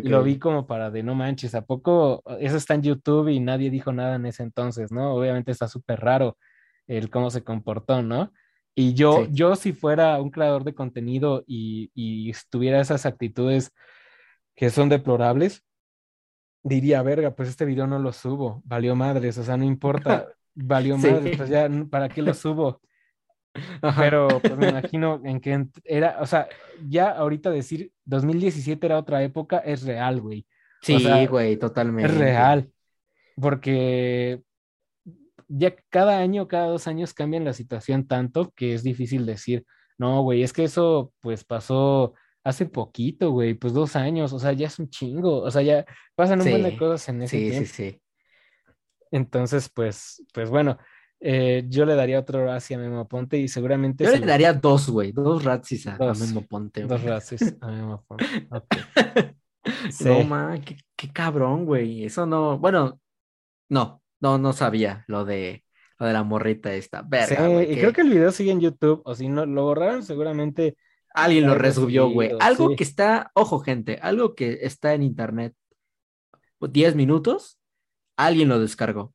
Y 0.05 0.09
lo 0.09 0.23
vi 0.23 0.39
como 0.39 0.67
para 0.67 0.91
de 0.91 1.03
no 1.03 1.15
manches, 1.15 1.55
¿a 1.55 1.67
poco 1.67 2.23
eso 2.41 2.57
está 2.57 2.75
en 2.75 2.83
YouTube 2.83 3.29
y 3.29 3.41
nadie 3.41 3.69
dijo 3.69 3.93
nada 3.93 4.17
en 4.17 4.27
ese 4.27 4.43
entonces, 4.43 4.91
¿no? 4.91 5.15
Obviamente 5.15 5.53
está 5.53 5.69
súper 5.69 6.01
raro 6.01 6.39
el 6.87 7.11
cómo 7.11 7.31
se 7.31 7.45
comportó, 7.45 8.03
¿no? 8.03 8.33
Y 8.75 8.95
yo, 8.95 9.27
yo 9.31 9.55
si 9.55 9.73
fuera 9.73 10.19
un 10.21 10.31
creador 10.31 10.65
de 10.65 10.75
contenido 10.75 11.45
y, 11.47 11.91
y 11.95 12.33
tuviera 12.49 12.81
esas 12.81 13.05
actitudes 13.05 13.71
que 14.57 14.71
son 14.71 14.89
deplorables, 14.89 15.63
diría, 16.63 17.03
verga, 17.03 17.35
pues 17.35 17.51
este 17.51 17.67
video 17.67 17.87
no 17.87 17.99
lo 17.99 18.13
subo, 18.13 18.63
valió 18.65 18.97
madres, 18.97 19.37
o 19.37 19.45
sea, 19.45 19.59
no 19.59 19.65
importa, 19.67 20.29
valió 20.55 20.97
más, 20.97 21.21
pues 21.37 21.49
ya, 21.49 21.69
¿para 21.91 22.09
qué 22.09 22.23
lo 22.23 22.35
subo? 22.35 22.81
Pero 23.99 24.29
pues 24.41 24.57
me 24.57 24.71
imagino 24.71 25.21
en 25.25 25.41
que 25.41 25.67
era, 25.85 26.19
o 26.21 26.27
sea, 26.27 26.49
ya 26.87 27.11
ahorita 27.11 27.51
decir 27.51 27.93
2017 28.05 28.87
era 28.87 28.99
otra 28.99 29.23
época 29.23 29.59
es 29.59 29.83
real, 29.83 30.21
güey. 30.21 30.47
Sí, 30.81 31.27
güey, 31.27 31.57
totalmente. 31.57 32.11
Es 32.11 32.19
real. 32.19 32.71
Porque 33.37 34.43
ya 35.49 35.75
cada 35.91 36.19
año, 36.19 36.49
cada 36.49 36.67
dos 36.67 36.87
años 36.87 37.15
cambian 37.15 37.45
la 37.45 37.53
situación 37.53 38.07
tanto 38.07 38.53
que 38.57 38.75
es 38.75 38.83
difícil 38.83 39.27
decir, 39.27 39.65
no, 39.99 40.23
güey, 40.23 40.43
es 40.43 40.53
que 40.53 40.65
eso 40.65 41.13
pues 41.21 41.45
pasó 41.45 42.15
hace 42.45 42.67
poquito, 42.67 43.31
güey, 43.31 43.55
pues 43.55 43.73
dos 43.73 43.95
años, 43.95 44.33
o 44.33 44.39
sea, 44.39 44.53
ya 44.53 44.67
es 44.67 44.79
un 44.79 44.89
chingo, 44.89 45.43
o 45.43 45.51
sea, 45.51 45.63
ya 45.63 45.85
pasan 46.15 46.41
un 46.41 46.51
montón 46.51 46.71
de 46.71 46.77
cosas 46.77 47.09
en 47.11 47.23
ese 47.23 47.39
tiempo. 47.39 47.59
Sí, 47.59 47.67
sí, 47.67 47.91
sí. 47.91 48.03
Entonces, 49.13 49.69
pues, 49.69 50.25
pues 50.33 50.51
bueno, 50.51 50.79
eh, 51.21 51.65
yo 51.69 51.85
le 51.87 51.95
daría 51.95 52.19
otro 52.19 52.45
Razzie 52.45 52.77
a 52.77 52.79
Memo 52.81 53.07
Ponte 53.07 53.39
y 53.39 53.47
seguramente... 53.47 54.05
Yo 54.05 54.11
le 54.11 54.27
daría 54.27 54.53
dos, 54.53 54.89
güey, 54.89 55.13
dos 55.13 55.45
Razzies 55.45 55.87
a. 55.87 55.97
Memo 55.97 56.43
Ponte. 56.49 56.83
Dos. 56.83 57.03
Razzies 57.05 57.55
a 57.61 57.69
Memo 57.69 58.05
Ponte. 58.09 58.25
Ok. 58.51 58.75
Sí. 59.93 60.05
No, 60.07 60.25
ma, 60.25 60.59
qué, 60.61 60.77
qué 60.97 61.13
cabrón, 61.13 61.65
güey. 61.67 62.05
Eso 62.05 62.27
no, 62.27 62.59
bueno, 62.59 63.01
no, 63.69 64.03
no, 64.19 64.37
no 64.37 64.53
sabía 64.53 65.05
lo 65.07 65.25
de 65.25 65.63
lo 66.01 66.07
de 66.09 66.13
la 66.13 66.25
morrita 66.25 66.75
esta. 66.75 67.03
Verga, 67.03 67.47
Sí, 67.47 67.63
y 67.63 67.75
que 67.75 67.81
creo 67.81 67.93
que 67.93 68.01
el 68.01 68.11
video 68.11 68.33
sigue 68.33 68.51
en 68.51 68.61
YouTube, 68.61 69.03
o 69.05 69.15
si 69.15 69.29
no, 69.29 69.47
lo 69.47 69.63
borraron 69.63 70.03
seguramente. 70.03 70.77
alguien 71.15 71.47
lo 71.47 71.55
resubió, 71.55 72.09
güey. 72.11 72.33
Algo 72.41 72.71
sí. 72.71 72.77
que 72.77 72.83
está, 72.83 73.31
ojo, 73.35 73.61
gente, 73.61 74.01
algo 74.03 74.35
que 74.35 74.59
está 74.63 74.95
en 74.95 75.05
internet 75.05 75.55
10 76.61 76.97
minutos, 76.97 77.59
alguien 78.17 78.49
lo 78.49 78.59
descargó 78.61 79.15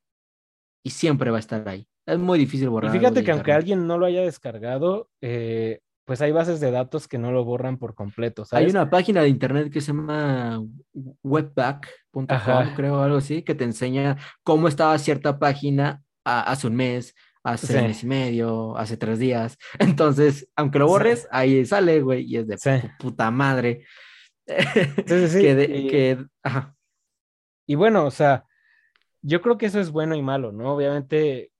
y 0.85 0.89
siempre 0.91 1.31
va 1.31 1.37
a 1.37 1.39
estar 1.39 1.67
ahí. 1.67 1.87
Es 2.05 2.17
muy 2.19 2.39
difícil 2.39 2.67
Y 2.67 2.69
borrar. 2.69 2.91
algo 2.91 2.99
fíjate 3.01 3.23
que 3.23 3.31
aunque 3.31 3.51
alguien 3.53 3.85
no 3.87 3.97
lo 3.97 4.05
haya 4.05 4.21
descargado, 4.21 5.09
eh, 5.21 5.79
pues 6.05 6.21
hay 6.21 6.31
bases 6.31 6.61
de 6.61 6.71
datos 6.71 7.07
que 7.07 7.17
no 7.17 7.31
lo 7.33 7.43
borran 7.43 7.77
por 7.77 7.93
completo, 7.93 8.45
Hay 8.51 8.67
una 8.67 8.89
página 8.89 9.21
de 9.21 9.27
internet 9.27 9.71
que 9.71 9.81
se 9.81 9.87
llama 9.91 10.61
webback.com, 11.23 12.75
creo, 12.75 13.01
algo 13.01 13.17
así, 13.17 13.43
que 13.43 13.55
te 13.55 13.63
enseña 13.65 14.17
cómo 14.43 14.67
estaba 14.67 14.97
cierta 14.99 15.37
página 15.39 16.01
a- 16.25 16.49
hace 16.51 16.67
un 16.67 16.75
mes, 16.75 17.13
hace 17.43 17.67
Sí. 17.67 17.75
un 17.75 17.83
mes 17.87 18.03
y 18.03 18.07
medio, 18.07 18.77
hace 18.77 18.97
tres 18.97 19.19
días. 19.19 19.57
Entonces, 19.99 20.47
aunque 20.55 20.79
lo 20.79 20.85
Sí. 20.87 20.91
borres, 20.91 21.27
ahí 21.31 21.65
sale, 21.65 22.01
güey, 22.01 22.23
y 22.25 22.37
es 22.37 22.47
de 22.47 22.57
Sí. 22.57 22.69
puta 22.99 23.29
madre. 23.31 23.85
Sí, 24.47 24.55
sí, 25.07 25.27
sí. 25.27 25.41
Que, 25.41 25.55
de- 25.55 25.77
y- 25.77 25.87
que- 25.89 26.25
ajá. 26.43 26.73
Y 27.67 27.75
bueno, 27.75 28.05
o 28.05 28.11
sea, 28.11 28.45
yo 29.21 29.41
creo 29.41 29.57
que 29.57 29.65
eso 29.67 29.79
es 29.79 29.91
bueno 29.91 30.15
y 30.15 30.21
malo, 30.21 30.51
¿no? 30.51 30.73
Obviamente 30.73 31.51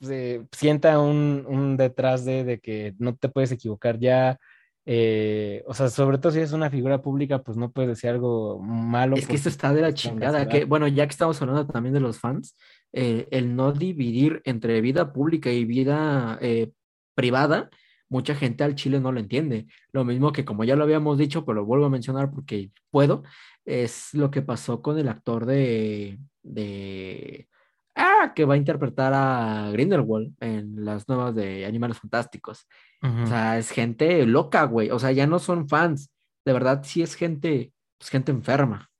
se 0.00 0.46
sienta 0.52 0.98
un, 0.98 1.44
un 1.48 1.76
detrás 1.76 2.24
de, 2.24 2.44
de 2.44 2.60
que 2.60 2.94
no 2.98 3.14
te 3.16 3.28
puedes 3.28 3.52
equivocar 3.52 3.98
ya. 3.98 4.38
eh, 4.86 5.64
o 5.66 5.72
sea, 5.72 5.88
sobre 5.88 6.18
todo 6.18 6.32
si 6.32 6.38
eres 6.38 6.52
una 6.52 6.68
figura 6.70 7.00
pública, 7.00 7.42
pues 7.42 7.56
no 7.56 7.72
puedes 7.72 7.90
decir 7.90 8.10
algo 8.10 8.58
malo. 8.60 9.16
Es 9.16 9.26
que 9.26 9.36
esto 9.36 9.48
está 9.48 9.72
de 9.72 9.80
la 9.80 9.94
chingada. 9.94 10.48
Que, 10.48 10.64
bueno, 10.66 10.86
ya 10.88 11.06
que 11.06 11.12
estamos 11.12 11.40
hablando 11.40 11.66
también 11.66 11.94
de 11.94 12.00
los 12.00 12.18
fans, 12.20 12.56
eh, 12.92 13.26
el 13.30 13.56
no 13.56 13.72
dividir 13.72 14.42
entre 14.44 14.80
vida 14.80 15.12
pública 15.12 15.50
y 15.50 15.64
vida 15.64 16.38
eh, 16.42 16.70
privada, 17.14 17.70
mucha 18.10 18.34
gente 18.34 18.62
al 18.62 18.74
Chile 18.74 19.00
no 19.00 19.10
lo 19.10 19.20
entiende. 19.20 19.66
Lo 19.90 20.04
mismo 20.04 20.32
que 20.32 20.44
como 20.44 20.64
ya 20.64 20.76
lo 20.76 20.84
habíamos 20.84 21.16
dicho, 21.16 21.44
pero 21.44 21.60
lo 21.60 21.64
vuelvo 21.64 21.86
a 21.86 21.90
mencionar 21.90 22.30
porque 22.30 22.70
puedo, 22.90 23.22
es 23.64 24.14
lo 24.14 24.30
que 24.30 24.42
pasó 24.42 24.82
con 24.82 24.98
el 24.98 25.08
actor 25.08 25.46
de, 25.46 26.18
de... 26.42 27.48
Ah, 27.94 28.32
que 28.34 28.44
va 28.44 28.54
a 28.54 28.58
interpretar 28.58 29.12
a 29.14 29.70
Grindelwald 29.72 30.34
en 30.40 30.84
las 30.84 31.08
nuevas 31.08 31.34
de 31.34 31.64
Animales 31.64 31.98
Fantásticos. 31.98 32.66
O 33.02 33.26
sea, 33.26 33.58
es 33.58 33.70
gente 33.70 34.24
loca, 34.26 34.64
güey. 34.64 34.90
O 34.90 34.98
sea, 34.98 35.12
ya 35.12 35.26
no 35.26 35.38
son 35.38 35.68
fans. 35.68 36.10
De 36.44 36.52
verdad, 36.52 36.82
sí 36.84 37.02
es 37.02 37.14
gente, 37.14 37.72
pues 37.98 38.10
gente 38.10 38.32
enferma. 38.32 38.90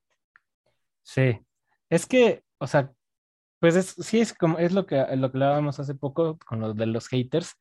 Sí, 1.03 1.39
es 1.91 2.07
que, 2.07 2.43
o 2.59 2.67
sea, 2.67 2.93
pues 3.61 3.77
es, 3.77 3.95
sí 3.99 4.21
es 4.21 4.33
como, 4.33 4.59
es 4.59 4.73
lo 4.73 4.87
que, 4.87 4.97
lo 5.17 5.31
que 5.31 5.39
hablábamos 5.39 5.81
hace 5.81 5.95
poco 5.95 6.39
con 6.39 6.61
lo 6.61 6.75
de 6.75 6.87
los 6.87 7.09
haters, 7.09 7.55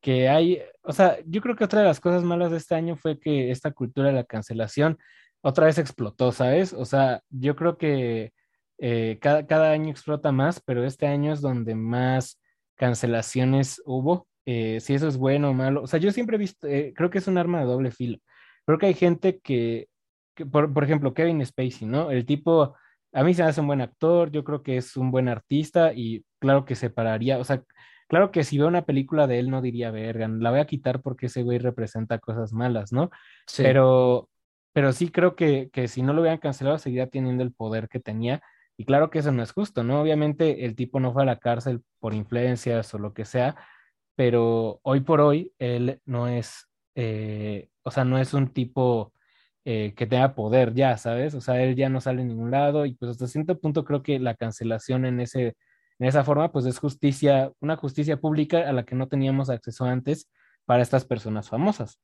que 0.00 0.28
hay, 0.28 0.62
o 0.82 0.92
sea, 0.92 1.18
yo 1.26 1.40
creo 1.40 1.56
que 1.56 1.64
otra 1.64 1.80
de 1.80 1.86
las 1.86 2.00
cosas 2.00 2.24
malas 2.24 2.50
de 2.50 2.56
este 2.56 2.74
año 2.74 2.96
fue 2.96 3.18
que 3.18 3.50
esta 3.50 3.70
cultura 3.72 4.08
de 4.08 4.14
la 4.14 4.24
cancelación 4.24 4.98
otra 5.42 5.66
vez 5.66 5.78
explotó, 5.78 6.32
¿sabes? 6.32 6.72
O 6.72 6.84
sea, 6.84 7.22
yo 7.30 7.56
creo 7.56 7.78
que 7.78 8.32
eh, 8.78 9.18
cada, 9.20 9.46
cada 9.46 9.72
año 9.72 9.90
explota 9.90 10.32
más, 10.32 10.60
pero 10.60 10.84
este 10.84 11.06
año 11.06 11.32
es 11.32 11.40
donde 11.40 11.74
más 11.74 12.40
cancelaciones 12.76 13.82
hubo. 13.84 14.26
Eh, 14.46 14.80
si 14.80 14.94
eso 14.94 15.06
es 15.06 15.16
bueno 15.16 15.50
o 15.50 15.54
malo, 15.54 15.82
o 15.82 15.86
sea, 15.86 16.00
yo 16.00 16.10
siempre 16.12 16.36
he 16.36 16.38
visto, 16.38 16.66
eh, 16.66 16.92
creo 16.96 17.10
que 17.10 17.18
es 17.18 17.28
un 17.28 17.38
arma 17.38 17.60
de 17.60 17.66
doble 17.66 17.90
filo. 17.90 18.18
Creo 18.66 18.78
que 18.78 18.86
hay 18.86 18.94
gente 18.94 19.38
que, 19.40 19.88
que 20.34 20.46
por, 20.46 20.72
por 20.72 20.84
ejemplo, 20.84 21.14
Kevin 21.14 21.44
Spacey, 21.44 21.86
¿no? 21.86 22.10
El 22.10 22.24
tipo 22.26 22.74
a 23.12 23.24
mí 23.24 23.34
se 23.34 23.42
me 23.42 23.48
hace 23.48 23.60
un 23.60 23.66
buen 23.66 23.80
actor, 23.80 24.30
yo 24.30 24.44
creo 24.44 24.62
que 24.62 24.76
es 24.76 24.96
un 24.96 25.10
buen 25.10 25.28
artista 25.28 25.92
y 25.92 26.24
claro 26.38 26.64
que 26.64 26.76
separaría, 26.76 27.38
o 27.38 27.44
sea, 27.44 27.62
claro 28.08 28.30
que 28.30 28.44
si 28.44 28.58
veo 28.58 28.68
una 28.68 28.84
película 28.84 29.26
de 29.26 29.38
él 29.40 29.50
no 29.50 29.60
diría, 29.62 29.90
verga, 29.90 30.28
la 30.28 30.50
voy 30.50 30.60
a 30.60 30.66
quitar 30.66 31.02
porque 31.02 31.26
ese 31.26 31.42
güey 31.42 31.58
representa 31.58 32.18
cosas 32.18 32.52
malas, 32.52 32.92
¿no? 32.92 33.10
Sí. 33.46 33.62
Pero, 33.62 34.28
pero 34.72 34.92
sí 34.92 35.10
creo 35.10 35.36
que, 35.36 35.70
que 35.72 35.88
si 35.88 36.02
no 36.02 36.12
lo 36.12 36.20
hubieran 36.22 36.38
cancelado 36.38 36.78
seguiría 36.78 37.08
teniendo 37.08 37.42
el 37.42 37.52
poder 37.52 37.88
que 37.88 38.00
tenía 38.00 38.42
y 38.80 38.86
claro 38.86 39.10
que 39.10 39.18
eso 39.18 39.30
no 39.30 39.42
es 39.42 39.52
justo, 39.52 39.84
¿no? 39.84 40.00
Obviamente 40.00 40.64
el 40.64 40.74
tipo 40.74 41.00
no 41.00 41.12
fue 41.12 41.22
a 41.22 41.26
la 41.26 41.38
cárcel 41.38 41.82
por 41.98 42.14
influencias 42.14 42.94
o 42.94 42.98
lo 42.98 43.12
que 43.12 43.26
sea, 43.26 43.54
pero 44.16 44.80
hoy 44.82 45.00
por 45.00 45.20
hoy 45.20 45.52
él 45.58 46.00
no 46.06 46.28
es, 46.28 46.66
eh, 46.94 47.68
o 47.82 47.90
sea, 47.90 48.04
no 48.06 48.18
es 48.18 48.32
un 48.32 48.48
tipo 48.54 49.12
eh, 49.66 49.92
que 49.94 50.06
tenga 50.06 50.34
poder 50.34 50.72
ya, 50.74 50.96
¿sabes? 50.96 51.34
O 51.34 51.42
sea, 51.42 51.62
él 51.62 51.76
ya 51.76 51.90
no 51.90 52.00
sale 52.00 52.22
en 52.22 52.28
ningún 52.28 52.50
lado 52.50 52.86
y 52.86 52.94
pues 52.94 53.10
hasta 53.10 53.26
cierto 53.26 53.58
punto 53.60 53.84
creo 53.84 54.02
que 54.02 54.18
la 54.18 54.34
cancelación 54.34 55.04
en 55.04 55.20
ese, 55.20 55.56
en 55.98 56.06
esa 56.08 56.24
forma 56.24 56.50
pues 56.50 56.64
es 56.64 56.78
justicia, 56.78 57.52
una 57.60 57.76
justicia 57.76 58.16
pública 58.18 58.66
a 58.68 58.72
la 58.72 58.84
que 58.84 58.94
no 58.94 59.08
teníamos 59.08 59.50
acceso 59.50 59.84
antes 59.84 60.30
para 60.64 60.82
estas 60.82 61.04
personas 61.04 61.50
famosas. 61.50 62.00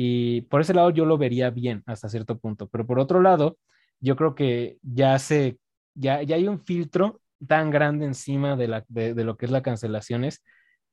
Y 0.00 0.42
por 0.42 0.60
ese 0.60 0.74
lado 0.74 0.90
yo 0.90 1.04
lo 1.06 1.18
vería 1.18 1.50
bien 1.50 1.82
hasta 1.84 2.08
cierto 2.08 2.38
punto, 2.38 2.68
pero 2.68 2.86
por 2.86 3.00
otro 3.00 3.20
lado, 3.20 3.58
yo 3.98 4.14
creo 4.14 4.36
que 4.36 4.78
ya 4.82 5.18
se, 5.18 5.58
ya, 5.94 6.22
ya 6.22 6.36
hay 6.36 6.46
un 6.46 6.60
filtro 6.60 7.20
tan 7.48 7.70
grande 7.72 8.06
encima 8.06 8.54
de, 8.54 8.68
la, 8.68 8.84
de, 8.86 9.24
lo 9.24 9.36
que 9.36 9.46
es 9.46 9.50
la 9.50 9.60
cancelaciones 9.60 10.44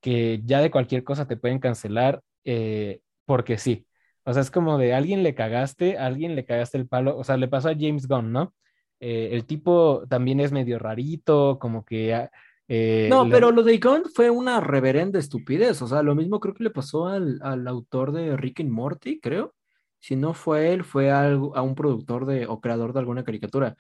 que 0.01 0.41
ya 0.43 0.60
de 0.60 0.72
cualquier 0.72 1.03
cosa 1.03 1.28
te 1.28 1.38
pueden 1.38 1.60
cancelar 1.60 2.24
eh, 2.45 3.01
porque 3.26 3.60
sí. 3.60 3.86
O 4.24 4.34
sea, 4.34 4.41
es 4.41 4.49
como 4.49 4.80
de 4.80 4.95
alguien 4.95 5.22
le 5.22 5.36
cagaste, 5.36 5.99
alguien 5.99 6.36
le 6.36 6.45
cagaste 6.45 6.80
el 6.80 6.88
palo. 6.88 7.16
O 7.16 7.24
sea, 7.24 7.38
le 7.38 7.47
pasó 7.47 7.70
a 7.70 7.76
James 7.80 8.08
Gunn, 8.08 8.32
¿no? 8.32 8.56
Eh, 8.99 9.30
el 9.34 9.45
tipo 9.45 10.03
también 10.10 10.39
es 10.39 10.51
medio 10.51 10.80
rarito, 10.80 11.60
como 11.60 11.86
que... 11.86 12.28
eh, 12.68 13.07
No, 13.09 13.30
pero 13.30 13.51
lo 13.51 13.63
de 13.63 13.78
Gunn 13.78 14.03
fue 14.13 14.30
una 14.30 14.59
reverenda 14.59 15.20
estupidez. 15.20 15.82
O 15.82 15.88
sea, 15.88 16.01
lo 16.03 16.16
mismo 16.16 16.39
creo 16.39 16.53
que 16.53 16.63
le 16.63 16.70
pasó 16.72 17.07
al, 17.07 17.39
al 17.43 17.68
autor 17.68 18.11
de 18.11 18.36
Rick 18.38 18.61
and 18.61 18.72
Morty, 18.72 19.20
creo. 19.20 19.53
Si 19.99 20.16
no 20.16 20.34
fue 20.34 20.72
él, 20.74 20.84
fue 20.84 21.11
algo- 21.11 21.55
a 21.55 21.61
un 21.61 21.76
productor 21.76 22.26
de, 22.26 22.45
o 22.47 22.61
creador 22.61 22.93
de 22.93 22.99
alguna 22.99 23.24
caricatura. 23.24 23.76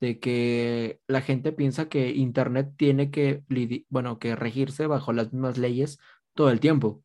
De 0.00 0.18
que 0.18 0.98
la 1.06 1.20
gente 1.20 1.52
piensa 1.52 1.88
que 1.90 2.10
Internet 2.10 2.72
tiene 2.76 3.10
que, 3.10 3.42
bueno, 3.90 4.18
que 4.18 4.34
regirse 4.36 4.86
bajo 4.86 5.12
las 5.12 5.32
mismas 5.32 5.58
leyes 5.58 5.98
todo 6.34 6.50
el 6.50 6.60
tiempo. 6.60 7.02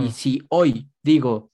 Y 0.00 0.10
si 0.10 0.42
hoy 0.50 0.90
digo 1.02 1.50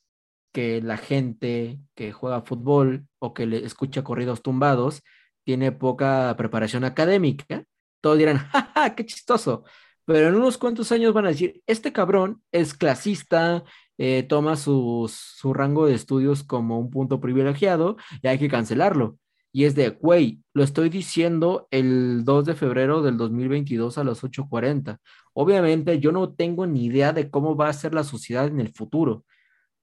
que 0.52 0.80
la 0.82 0.96
gente 0.96 1.78
que 1.94 2.10
juega 2.12 2.42
fútbol 2.42 3.06
o 3.20 3.34
que 3.34 3.46
le 3.46 3.64
escucha 3.64 4.02
corridos 4.02 4.42
tumbados 4.42 5.02
tiene 5.44 5.70
poca 5.72 6.34
preparación 6.36 6.84
académica, 6.84 7.64
todos 8.04 8.18
dirán, 8.18 8.36
jaja, 8.38 8.94
qué 8.94 9.06
chistoso. 9.06 9.64
Pero 10.04 10.28
en 10.28 10.34
unos 10.34 10.58
cuantos 10.58 10.92
años 10.92 11.14
van 11.14 11.24
a 11.26 11.30
decir, 11.30 11.62
este 11.66 11.90
cabrón 11.92 12.42
es 12.52 12.74
clasista, 12.74 13.64
eh, 13.98 14.22
toma 14.28 14.56
sus- 14.56 15.12
su 15.12 15.54
rango 15.54 15.86
de 15.86 15.94
estudios 15.94 16.44
como 16.44 16.78
un 16.78 16.90
punto 16.90 17.20
privilegiado 17.20 17.96
y 18.22 18.28
hay 18.28 18.38
que 18.38 18.48
cancelarlo. 18.48 19.16
Y 19.52 19.64
es 19.64 19.74
de, 19.76 19.90
güey, 19.90 20.40
lo 20.52 20.62
estoy 20.64 20.90
diciendo 20.90 21.68
el 21.70 22.24
2 22.24 22.44
de 22.44 22.54
febrero 22.54 23.02
del 23.02 23.16
2022 23.16 23.96
a 23.98 24.04
las 24.04 24.22
8:40. 24.24 24.98
Obviamente 25.32 25.98
yo 26.00 26.12
no 26.12 26.34
tengo 26.34 26.66
ni 26.66 26.84
idea 26.86 27.12
de 27.14 27.30
cómo 27.30 27.56
va 27.56 27.68
a 27.68 27.72
ser 27.72 27.94
la 27.94 28.04
sociedad 28.04 28.46
en 28.48 28.60
el 28.60 28.72
futuro. 28.74 29.24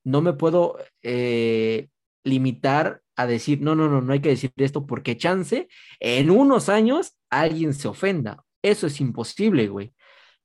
No 0.04 0.22
me 0.22 0.34
puedo 0.34 0.78
eh, 1.04 1.88
limitar 2.24 3.02
a 3.22 3.28
decir, 3.28 3.62
no, 3.62 3.76
no, 3.76 3.88
no, 3.90 4.02
no 4.02 4.14
hay 4.14 4.20
que 4.22 4.30
decir 4.30 4.52
esto 4.58 4.86
porque 4.86 5.18
chance, 5.18 5.68
en 6.00 6.30
unos 6.32 6.70
años 6.70 7.16
alguien 7.30 7.74
se 7.74 7.88
ofenda. 7.88 8.44
Eso 8.62 8.88
es 8.88 9.00
imposible, 9.02 9.68
güey. 9.68 9.94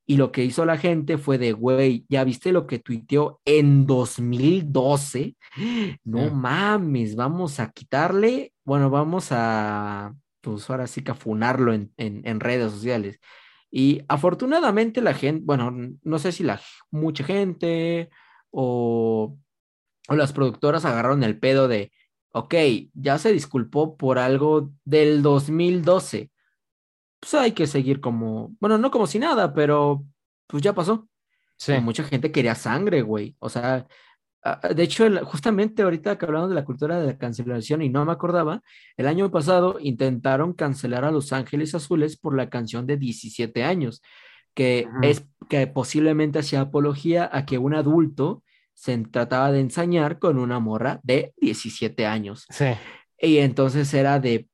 Y 0.06 0.16
lo 0.18 0.30
que 0.32 0.44
hizo 0.44 0.64
la 0.64 0.78
gente 0.78 1.18
fue 1.18 1.36
de, 1.38 1.52
güey, 1.52 2.04
¿ya 2.08 2.22
viste 2.24 2.52
lo 2.52 2.66
que 2.66 2.78
tuiteó 2.78 3.40
en 3.44 3.86
2012? 3.86 5.36
No 6.04 6.28
Sí. 6.28 6.30
mames, 6.30 7.16
vamos 7.16 7.58
a 7.60 7.70
quitarle, 7.72 8.52
bueno, 8.64 8.88
vamos 8.90 9.28
a, 9.32 10.14
pues 10.40 10.68
ahora 10.70 10.86
sí 10.86 11.02
que 11.02 11.10
a 11.10 11.14
funarlo 11.14 11.72
en, 11.72 11.92
en, 11.96 12.22
en 12.26 12.40
redes 12.40 12.72
sociales. 12.72 13.18
Y 13.70 14.02
afortunadamente 14.08 15.00
la 15.02 15.14
gente, 15.14 15.42
bueno, 15.44 15.72
no 16.02 16.18
sé 16.18 16.32
si 16.32 16.44
la 16.44 16.60
mucha 16.90 17.24
gente 17.24 18.08
o, 18.50 19.36
o 20.08 20.14
las 20.14 20.32
productoras 20.32 20.84
agarraron 20.84 21.24
el 21.24 21.38
pedo 21.38 21.68
de, 21.68 21.92
ok, 22.36 22.54
ya 22.92 23.16
se 23.16 23.32
disculpó 23.32 23.96
por 23.96 24.18
algo 24.18 24.70
del 24.84 25.22
2012. 25.22 26.30
Pues 27.18 27.34
hay 27.34 27.52
que 27.52 27.66
seguir 27.66 28.00
como, 28.00 28.54
bueno, 28.60 28.76
no 28.76 28.90
como 28.90 29.06
si 29.06 29.18
nada, 29.18 29.54
pero 29.54 30.04
pues 30.46 30.62
ya 30.62 30.74
pasó. 30.74 31.08
Sí. 31.56 31.72
Y 31.72 31.80
mucha 31.80 32.04
gente 32.04 32.30
quería 32.30 32.54
sangre, 32.54 33.00
güey. 33.00 33.34
O 33.38 33.48
sea, 33.48 33.86
de 34.74 34.82
hecho, 34.82 35.08
justamente 35.24 35.82
ahorita 35.82 36.18
que 36.18 36.26
hablamos 36.26 36.50
de 36.50 36.56
la 36.56 36.66
cultura 36.66 37.00
de 37.00 37.06
la 37.06 37.18
cancelación 37.18 37.80
y 37.80 37.88
no 37.88 38.04
me 38.04 38.12
acordaba, 38.12 38.62
el 38.98 39.06
año 39.06 39.30
pasado 39.30 39.78
intentaron 39.80 40.52
cancelar 40.52 41.06
a 41.06 41.10
Los 41.10 41.32
Ángeles 41.32 41.74
Azules 41.74 42.18
por 42.18 42.36
la 42.36 42.50
canción 42.50 42.86
de 42.86 42.98
17 42.98 43.64
años, 43.64 44.02
que 44.52 44.86
es 45.02 45.26
que 45.48 45.66
posiblemente 45.66 46.40
hacía 46.40 46.60
apología 46.60 47.30
a 47.32 47.46
que 47.46 47.56
un 47.56 47.74
adulto 47.74 48.42
se 48.76 48.96
trataba 48.98 49.50
de 49.50 49.60
ensañar 49.60 50.18
con 50.18 50.38
una 50.38 50.60
morra 50.60 51.00
de 51.02 51.32
17 51.38 52.06
años. 52.06 52.46
Sí, 52.50 52.66
Y 53.18 53.38
entonces 53.38 53.92
era 53.94 54.20
de, 54.20 54.48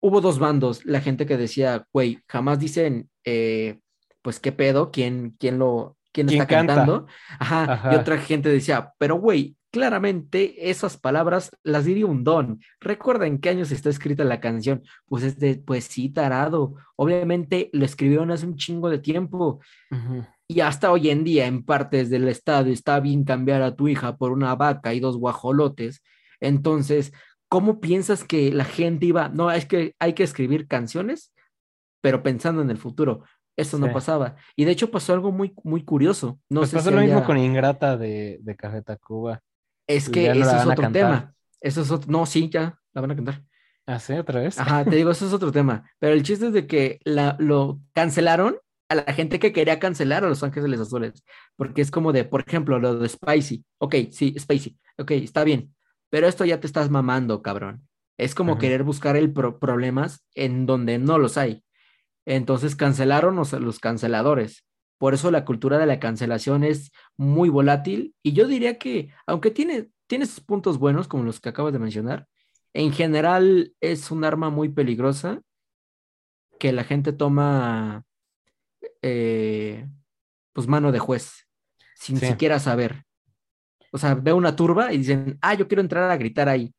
hubo 0.00 0.20
dos 0.20 0.38
bandos, 0.38 0.84
la 0.84 1.00
gente 1.00 1.24
que 1.24 1.36
decía, 1.36 1.86
güey, 1.92 2.18
jamás 2.28 2.58
dicen, 2.58 3.08
eh, 3.24 3.78
pues 4.20 4.40
qué 4.40 4.50
pedo, 4.52 4.90
quién, 4.90 5.36
quién 5.38 5.58
lo, 5.58 5.96
quién 6.12 6.26
¿Quién 6.26 6.42
está 6.42 6.54
canta? 6.54 6.74
cantando. 6.74 7.06
Ajá. 7.38 7.90
Y 7.92 7.94
otra 7.94 8.18
gente 8.18 8.48
decía, 8.48 8.92
pero 8.98 9.14
güey, 9.14 9.56
claramente 9.70 10.70
esas 10.70 10.98
palabras 10.98 11.50
las 11.62 11.84
diría 11.84 12.06
un 12.06 12.24
don. 12.24 12.60
Recuerda 12.80 13.26
en 13.26 13.38
qué 13.38 13.48
años 13.48 13.70
está 13.70 13.88
escrita 13.90 14.24
la 14.24 14.40
canción. 14.40 14.82
Pues 15.06 15.22
es 15.24 15.38
de, 15.38 15.54
pues 15.56 15.84
sí, 15.84 16.10
tarado. 16.10 16.74
Obviamente 16.96 17.70
lo 17.72 17.84
escribieron 17.84 18.30
hace 18.30 18.44
un 18.44 18.56
chingo 18.56 18.90
de 18.90 18.98
tiempo. 18.98 19.60
Ujú. 19.90 20.26
Y 20.54 20.60
hasta 20.60 20.90
hoy 20.92 21.08
en 21.10 21.24
día, 21.24 21.46
en 21.46 21.64
partes 21.64 22.10
del 22.10 22.28
estado, 22.28 22.68
está 22.70 23.00
bien 23.00 23.24
cambiar 23.24 23.62
a 23.62 23.74
tu 23.74 23.88
hija 23.88 24.16
por 24.16 24.32
una 24.32 24.54
vaca 24.54 24.92
y 24.92 25.00
dos 25.00 25.16
guajolotes. 25.16 26.02
Entonces, 26.40 27.12
¿cómo 27.48 27.80
piensas 27.80 28.24
que 28.24 28.52
la 28.52 28.64
gente 28.64 29.06
iba? 29.06 29.28
No, 29.30 29.50
es 29.50 29.64
que 29.66 29.94
hay 29.98 30.12
que 30.12 30.24
escribir 30.24 30.66
canciones, 30.68 31.32
pero 32.02 32.22
pensando 32.22 32.60
en 32.60 32.70
el 32.70 32.76
futuro. 32.78 33.22
Eso 33.56 33.78
no 33.78 33.86
Sí. 33.86 33.92
pasaba. 33.94 34.36
Y 34.56 34.64
de 34.64 34.72
hecho 34.72 34.90
pasó 34.90 35.12
algo 35.14 35.30
muy, 35.32 35.54
muy 35.62 35.84
curioso. 35.84 36.38
No 36.50 36.60
Pues 36.60 36.70
sé 36.70 36.76
pasó 36.76 36.88
si 36.90 36.94
lo 36.96 37.00
mismo 37.02 37.18
haya- 37.18 37.26
con 37.26 37.38
Ingrata 37.38 37.96
de, 37.96 38.38
de 38.42 38.56
Café 38.56 38.82
Tacuba. 38.82 39.40
Es 39.86 40.04
pues 40.06 40.14
que 40.14 40.28
no 40.34 40.40
eso 40.42 40.56
es 40.56 40.66
otro 40.66 40.90
tema. 40.92 41.34
Eso 41.60 41.80
es 41.82 41.90
otro. 41.90 42.10
No, 42.10 42.26
sí, 42.26 42.48
ya 42.50 42.78
la 42.92 43.00
van 43.00 43.10
a 43.12 43.16
cantar. 43.16 43.42
¿Ah, 43.86 43.98
sí? 43.98 44.12
¿Otra 44.14 44.40
vez? 44.40 44.58
Ajá, 44.58 44.84
te 44.84 44.96
digo, 44.96 45.10
eso 45.10 45.26
es 45.26 45.32
otro 45.32 45.50
tema. 45.52 45.88
Pero 45.98 46.12
el 46.14 46.22
chiste 46.22 46.46
es 46.48 46.52
de 46.52 46.66
que 46.66 46.98
la, 47.04 47.36
lo 47.38 47.80
cancelaron 47.92 48.56
a 48.92 49.04
la 49.06 49.12
gente 49.12 49.38
que 49.38 49.52
quería 49.52 49.78
cancelar 49.78 50.24
a 50.24 50.28
Los 50.28 50.42
Ángeles 50.42 50.80
Azules. 50.80 51.24
Porque 51.56 51.82
es 51.82 51.90
como 51.90 52.12
de, 52.12 52.24
por 52.24 52.44
ejemplo, 52.46 52.78
lo 52.78 52.96
de 52.98 53.08
Spicy. 53.08 53.64
Ok, 53.78 53.94
sí, 54.10 54.34
Spicy. 54.38 54.78
Ok, 54.98 55.10
está 55.12 55.44
bien. 55.44 55.74
Pero 56.10 56.26
esto 56.28 56.44
ya 56.44 56.60
te 56.60 56.66
estás 56.66 56.90
mamando, 56.90 57.42
cabrón. 57.42 57.88
Es 58.18 58.34
como 58.34 58.58
querer 58.58 58.84
buscar 58.84 59.16
el 59.16 59.32
pro- 59.32 59.58
problemas 59.58 60.24
en 60.34 60.66
donde 60.66 60.98
no 60.98 61.18
los 61.18 61.36
hay. 61.38 61.64
Entonces 62.26 62.76
cancelaron 62.76 63.34
los, 63.34 63.52
los 63.54 63.80
canceladores. 63.80 64.64
Por 64.98 65.14
eso 65.14 65.30
la 65.32 65.44
cultura 65.44 65.78
de 65.78 65.86
la 65.86 65.98
cancelación 65.98 66.62
es 66.62 66.92
muy 67.16 67.48
volátil. 67.48 68.14
Y 68.22 68.32
yo 68.34 68.46
diría 68.46 68.78
que, 68.78 69.10
aunque 69.26 69.50
tiene, 69.50 69.88
tiene 70.06 70.26
sus 70.26 70.40
puntos 70.40 70.78
buenos, 70.78 71.08
como 71.08 71.24
los 71.24 71.40
que 71.40 71.48
acabas 71.48 71.72
de 71.72 71.80
mencionar, 71.80 72.28
en 72.74 72.92
general 72.92 73.74
es 73.80 74.10
un 74.10 74.24
arma 74.24 74.50
muy 74.50 74.68
peligrosa 74.68 75.40
que 76.60 76.72
la 76.72 76.84
gente 76.84 77.12
toma 77.12 78.04
eh, 79.02 79.86
pues 80.52 80.66
mano 80.66 80.92
de 80.92 80.98
juez, 80.98 81.46
sin 81.96 82.18
Sí. 82.18 82.26
siquiera 82.26 82.58
saber. 82.58 83.04
O 83.92 83.98
sea, 83.98 84.14
ve 84.14 84.32
una 84.32 84.56
turba 84.56 84.92
y 84.92 84.98
dicen, 84.98 85.38
ah, 85.42 85.54
yo 85.54 85.68
quiero 85.68 85.82
entrar 85.82 86.10
a 86.10 86.16
gritar 86.16 86.48
ahí. 86.48 86.74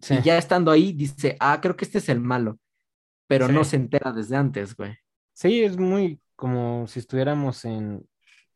Sí. 0.00 0.14
Y 0.14 0.22
ya 0.22 0.38
estando 0.38 0.70
ahí, 0.70 0.92
dice, 0.92 1.36
ah, 1.40 1.60
creo 1.60 1.76
que 1.76 1.84
este 1.84 1.98
es 1.98 2.08
el 2.08 2.20
malo. 2.20 2.58
Pero 3.26 3.48
no 3.48 3.64
se 3.64 3.76
entera 3.76 4.12
desde 4.12 4.36
antes, 4.36 4.74
güey. 4.76 4.96
Sí, 5.32 5.62
es 5.64 5.76
muy 5.78 6.20
como 6.36 6.86
si 6.86 6.98
estuviéramos 7.00 7.64
en, 7.64 8.06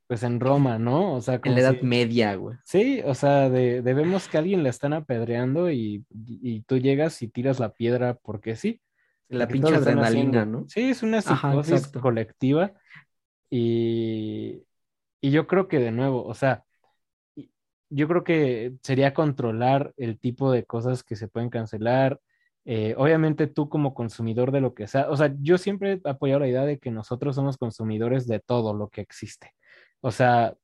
pues 0.07 0.23
en 0.23 0.41
Roma, 0.41 0.79
¿no? 0.79 1.15
O 1.15 1.21
sea, 1.21 1.41
En 1.43 1.55
la 1.55 1.61
Edad 1.61 1.77
si- 1.81 1.87
Media, 1.87 2.35
güey. 2.35 2.57
Sí, 2.65 3.01
o 3.05 3.15
sea, 3.15 3.49
de, 3.51 3.83
de 3.83 3.95
vemos 3.95 4.29
que 4.29 4.37
a 4.37 4.41
alguien 4.41 4.63
le 4.63 4.69
están 4.69 4.93
apedreando 4.93 5.71
y, 5.71 6.05
y 6.11 6.63
tú 6.63 6.79
llegas 6.79 7.23
y 7.23 7.29
tiras 7.29 7.59
la 7.61 7.73
piedra 7.73 8.15
porque 8.15 8.57
sí. 8.57 8.81
La 9.29 9.47
pinche 9.49 9.75
adrenalina, 9.75 10.07
haciendo. 10.43 10.47
¿no? 10.47 10.69
Sí, 10.69 10.91
es 10.91 11.03
una 11.03 11.21
psicosis 11.21 11.89
colectiva 11.89 12.73
y, 13.51 14.65
y 15.21 15.31
yo 15.33 15.47
creo 15.47 15.69
que 15.69 15.79
de 15.81 15.93
nuevo, 15.93 16.25
o 16.27 16.35
sea, 16.35 16.65
yo 17.91 18.09
creo 18.09 18.25
que 18.25 18.75
sería 18.83 19.15
controlar 19.15 19.93
el 19.97 20.19
tipo 20.19 20.51
de 20.53 20.65
cosas 20.65 21.03
que 21.03 21.17
se 21.17 21.29
pueden 21.29 21.51
cancelar. 21.51 22.21
Eh, 22.65 22.95
obviamente 22.99 23.47
tú 23.47 23.69
como 23.71 23.95
consumidor 23.95 24.53
de 24.53 24.61
lo 24.61 24.75
que 24.75 24.87
sea, 24.87 25.09
o 25.11 25.17
sea, 25.17 25.35
yo 25.41 25.57
siempre 25.57 26.01
he 26.05 26.09
apoyado 26.11 26.41
la 26.41 26.49
idea 26.49 26.65
de 26.67 26.79
que 26.79 26.91
nosotros 26.91 27.35
somos 27.37 27.57
consumidores 27.57 28.27
de 28.27 28.41
todo 28.41 28.75
lo 28.75 28.89
que 28.91 29.01
existe. 29.01 29.55
O 30.01 30.11
sea, 30.11 30.55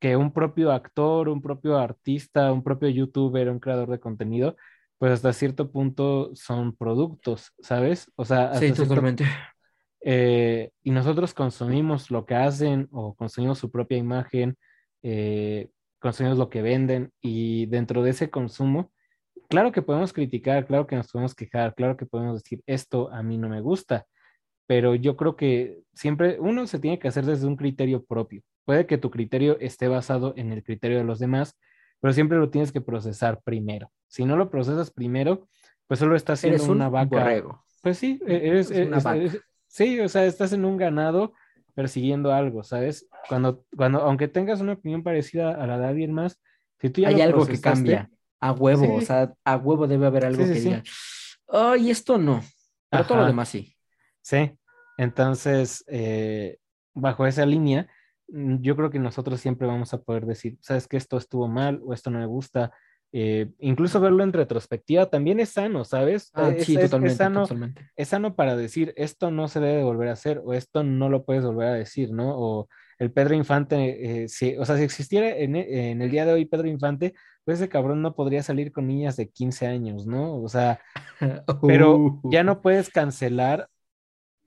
que 0.00 0.16
un 0.16 0.32
propio 0.32 0.72
actor, 0.72 1.28
un 1.28 1.42
propio 1.42 1.78
artista, 1.78 2.52
un 2.52 2.62
propio 2.64 2.88
youtuber, 2.90 3.50
un 3.50 3.60
creador 3.60 3.90
de 3.90 4.00
contenido, 4.00 4.56
pues 4.98 5.12
hasta 5.12 5.32
cierto 5.34 5.70
punto 5.72 6.30
son 6.36 6.76
productos, 6.76 7.52
¿sabes? 7.60 8.10
O 8.16 8.24
sea, 8.24 8.52
hasta 8.52 8.60
Sí, 8.60 8.72
cierto 8.74 8.94
totalmente. 8.94 9.24
Eh, 10.00 10.70
y 10.82 10.90
nosotros 10.90 11.34
consumimos 11.34 12.10
lo 12.10 12.24
que 12.26 12.34
hacen 12.34 12.88
o 12.92 13.14
consumimos 13.14 13.58
su 13.58 13.70
propia 13.70 13.98
imagen, 13.98 14.56
eh, 15.02 15.68
consumimos 16.00 16.38
lo 16.38 16.48
que 16.50 16.62
venden 16.62 17.10
y 17.20 17.66
dentro 17.66 18.02
de 18.02 18.10
ese 18.10 18.30
consumo, 18.30 18.92
claro 19.48 19.72
que 19.72 19.82
podemos 19.82 20.12
criticar, 20.12 20.66
claro 20.66 20.86
que 20.86 20.96
nos 20.96 21.10
podemos 21.10 21.34
quejar, 21.34 21.74
claro 21.74 21.96
que 21.96 22.06
podemos 22.06 22.42
decir 22.42 22.62
esto 22.66 23.10
a 23.12 23.22
mí 23.22 23.38
no 23.38 23.48
me 23.48 23.60
gusta, 23.60 24.06
pero 24.66 24.94
yo 24.94 25.16
creo 25.16 25.34
que 25.36 25.80
siempre 25.94 26.38
uno 26.40 26.66
se 26.66 26.78
tiene 26.78 26.98
que 26.98 27.08
hacer 27.08 27.24
desde 27.24 27.46
un 27.46 27.56
criterio 27.56 28.04
propio. 28.04 28.42
Puede 28.64 28.86
que 28.86 28.98
tu 28.98 29.10
criterio 29.10 29.58
esté 29.60 29.88
basado 29.88 30.34
en 30.36 30.52
el 30.52 30.62
criterio 30.62 30.98
de 30.98 31.04
los 31.04 31.18
demás, 31.18 31.58
pero 32.00 32.12
siempre 32.12 32.36
lo 32.38 32.50
tienes 32.50 32.70
que 32.70 32.82
procesar 32.82 33.40
primero. 33.42 33.90
Si 34.08 34.24
no 34.26 34.36
lo 34.36 34.50
procesas 34.50 34.90
primero, 34.90 35.48
pues 35.86 35.98
solo 36.00 36.14
estás 36.16 36.40
siendo 36.40 36.56
Eres 36.56 36.68
un 36.68 36.76
una 36.76 36.90
vaca. 36.90 37.08
borrego. 37.08 37.64
Pues 37.82 37.96
sí, 37.96 38.20
eres, 38.26 38.68
una 38.70 38.78
eres- 38.78 39.04
vaca. 39.04 39.16
eres- 39.16 39.40
sí, 39.68 40.00
o 40.00 40.08
sea, 40.08 40.24
estás 40.26 40.52
en 40.52 40.64
un 40.64 40.76
ganado 40.76 41.32
persiguiendo 41.74 42.32
algo, 42.32 42.64
¿sabes? 42.64 43.08
Cuando, 43.28 43.64
cuando, 43.76 44.00
aunque 44.00 44.26
tengas 44.26 44.60
una 44.60 44.72
opinión 44.72 45.04
parecida 45.04 45.52
a 45.52 45.66
la 45.66 45.78
de 45.78 45.86
alguien 45.86 46.12
más, 46.12 46.40
si 46.80 46.90
tú 46.90 47.02
ya 47.02 47.08
Hay 47.08 47.20
algo 47.20 47.46
que 47.46 47.60
cambia. 47.60 48.10
A 48.40 48.52
huevo, 48.52 48.84
Sí. 48.84 48.90
o 48.94 49.00
sea, 49.00 49.34
a 49.44 49.56
huevo 49.56 49.86
debe 49.86 50.06
haber 50.06 50.24
algo 50.24 50.44
Sí, 50.44 50.48
sí, 50.48 50.54
que 50.54 50.60
diga, 50.60 50.82
ay, 51.48 51.90
esto 51.90 52.18
no. 52.18 52.42
Pero 52.88 53.04
todo 53.04 53.18
lo 53.18 53.26
demás 53.26 53.48
sí. 53.48 53.74
Sí, 54.22 54.52
entonces, 54.96 55.84
eh, 55.88 56.58
bajo 56.94 57.26
esa 57.26 57.44
línea, 57.46 57.88
mm, 58.28 58.56
yo 58.60 58.76
creo 58.76 58.90
que 58.90 58.98
nosotros 58.98 59.40
siempre 59.40 59.66
vamos 59.66 59.92
a 59.94 60.02
poder 60.02 60.26
decir, 60.26 60.56
sabes 60.60 60.86
que 60.86 60.96
esto 60.96 61.16
estuvo 61.16 61.48
mal 61.48 61.80
o 61.84 61.94
esto 61.94 62.10
no 62.10 62.18
me 62.18 62.26
gusta. 62.26 62.72
Eh, 63.12 63.50
incluso 63.60 64.00
verlo 64.00 64.22
en 64.22 64.32
retrospectiva 64.32 65.06
también 65.06 65.40
es 65.40 65.50
sano, 65.50 65.84
¿sabes? 65.84 66.30
Ah, 66.34 66.50
es, 66.50 66.66
sí, 66.66 66.74
es- 66.74 66.84
es 66.84 66.90
totalmente, 66.90 67.16
sano, 67.16 67.42
totalmente. 67.42 67.90
es 67.96 68.08
sano 68.08 68.34
para 68.36 68.56
decir, 68.56 68.92
esto 68.96 69.30
no 69.30 69.48
se 69.48 69.60
debe 69.60 69.82
volver 69.82 70.08
a 70.08 70.12
hacer 70.12 70.40
o 70.44 70.52
esto 70.54 70.84
no 70.84 71.08
lo 71.08 71.24
puedes 71.24 71.44
volver 71.44 71.68
a 71.68 71.72
decir, 71.74 72.12
¿no? 72.12 72.36
O 72.38 72.68
el 72.98 73.12
Pedro 73.12 73.34
Infante, 73.34 74.24
eh, 74.24 74.28
si, 74.28 74.56
o 74.56 74.64
sea, 74.64 74.76
si 74.76 74.82
existiera 74.82 75.30
en, 75.30 75.54
en 75.56 76.02
el 76.02 76.10
día 76.10 76.26
de 76.26 76.32
hoy 76.32 76.44
Pedro 76.46 76.68
Infante, 76.68 77.14
pues 77.44 77.58
ese 77.60 77.68
cabrón 77.68 78.02
no 78.02 78.14
podría 78.14 78.42
salir 78.42 78.72
con 78.72 78.86
niñas 78.88 79.16
de 79.16 79.28
15 79.30 79.66
años, 79.66 80.06
¿no? 80.06 80.36
O 80.42 80.48
sea, 80.48 80.80
pero 81.66 81.96
Uh. 81.96 82.30
ya 82.30 82.42
no 82.42 82.60
puedes 82.60 82.90
cancelar 82.90 83.68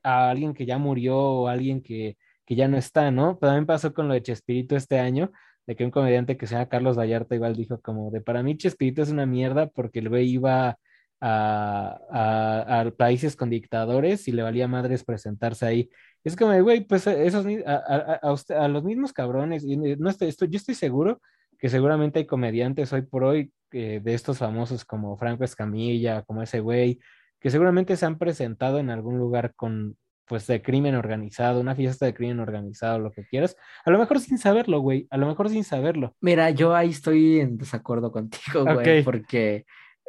a 0.03 0.29
alguien 0.29 0.53
que 0.53 0.65
ya 0.65 0.77
murió 0.77 1.17
o 1.17 1.47
a 1.47 1.53
alguien 1.53 1.81
que, 1.81 2.17
que 2.45 2.55
ya 2.55 2.67
no 2.67 2.77
está, 2.77 3.11
¿no? 3.11 3.37
También 3.37 3.65
pasó 3.65 3.93
con 3.93 4.07
lo 4.07 4.13
de 4.13 4.21
Chespirito 4.23 4.75
este 4.75 4.99
año, 4.99 5.31
de 5.67 5.75
que 5.75 5.85
un 5.85 5.91
comediante 5.91 6.37
que 6.37 6.47
se 6.47 6.55
llama 6.55 6.69
Carlos 6.69 6.97
Vallarta 6.97 7.35
igual 7.35 7.55
dijo 7.55 7.79
como 7.81 8.11
de 8.11 8.21
para 8.21 8.43
mí 8.43 8.57
Chespirito 8.57 9.01
es 9.01 9.09
una 9.11 9.25
mierda 9.25 9.67
porque 9.69 9.99
el 9.99 10.09
güey 10.09 10.29
iba 10.29 10.77
a, 11.21 11.99
a, 12.11 12.81
a 12.81 12.91
países 12.91 13.35
con 13.35 13.49
dictadores 13.49 14.27
y 14.27 14.31
le 14.31 14.41
valía 14.43 14.67
madres 14.67 15.03
presentarse 15.03 15.65
ahí. 15.65 15.89
Es 16.23 16.35
como 16.35 16.59
güey, 16.63 16.81
pues 16.81 17.05
esos, 17.07 17.45
mi- 17.45 17.59
a, 17.65 18.19
a- 18.21 18.63
a 18.63 18.67
los 18.67 18.83
mismos 18.83 19.13
cabrones, 19.13 19.63
no 19.65 20.09
estoy, 20.09 20.29
estoy- 20.29 20.49
yo 20.49 20.57
estoy 20.57 20.75
seguro 20.75 21.21
que 21.59 21.69
seguramente 21.69 22.19
hay 22.19 22.25
comediantes 22.25 22.91
hoy 22.93 23.03
por 23.03 23.23
hoy 23.23 23.53
eh, 23.71 24.01
de 24.03 24.13
estos 24.13 24.37
famosos 24.39 24.83
como 24.85 25.15
Franco 25.17 25.43
Escamilla, 25.43 26.23
como 26.23 26.41
ese 26.41 26.59
güey, 26.59 26.99
que 27.39 27.49
seguramente 27.51 27.95
se 27.97 28.05
han 28.05 28.17
presentado 28.17 28.79
en 28.79 28.89
algún 28.89 29.17
lugar 29.19 29.53
con, 29.55 29.97
pues, 30.25 30.47
de 30.47 30.61
crimen 30.61 30.95
organizado, 30.95 31.59
una 31.59 31.75
fiesta 31.75 32.05
de 32.05 32.13
crimen 32.13 32.39
organizado, 32.39 32.99
lo 32.99 33.11
que 33.11 33.25
quieras. 33.25 33.55
A 33.85 33.91
lo 33.91 33.99
mejor 33.99 34.19
sin 34.19 34.37
saberlo, 34.37 34.79
güey, 34.79 35.07
a 35.09 35.17
lo 35.17 35.27
mejor 35.27 35.49
sin 35.49 35.63
saberlo. 35.63 36.15
Mira, 36.21 36.49
yo 36.51 36.75
ahí 36.75 36.89
estoy 36.89 37.39
en 37.39 37.57
desacuerdo 37.57 38.11
contigo, 38.11 38.65
güey, 38.65 39.03
porque, 39.03 39.65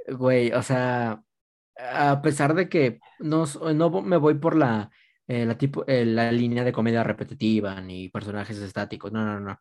güey, 0.08 0.52
o 0.52 0.62
sea, 0.62 1.22
a 1.76 2.22
pesar 2.22 2.54
de 2.54 2.68
que 2.68 3.00
no, 3.18 3.44
no 3.74 4.02
me 4.02 4.16
voy 4.16 4.34
por 4.34 4.56
la, 4.56 4.90
eh, 5.26 5.46
la, 5.46 5.56
tipo, 5.56 5.84
eh, 5.86 6.04
la 6.04 6.30
línea 6.30 6.64
de 6.64 6.72
comedia 6.72 7.02
repetitiva 7.02 7.80
ni 7.80 8.08
personajes 8.08 8.58
estáticos, 8.58 9.12
no, 9.12 9.24
no, 9.24 9.40
no, 9.40 9.58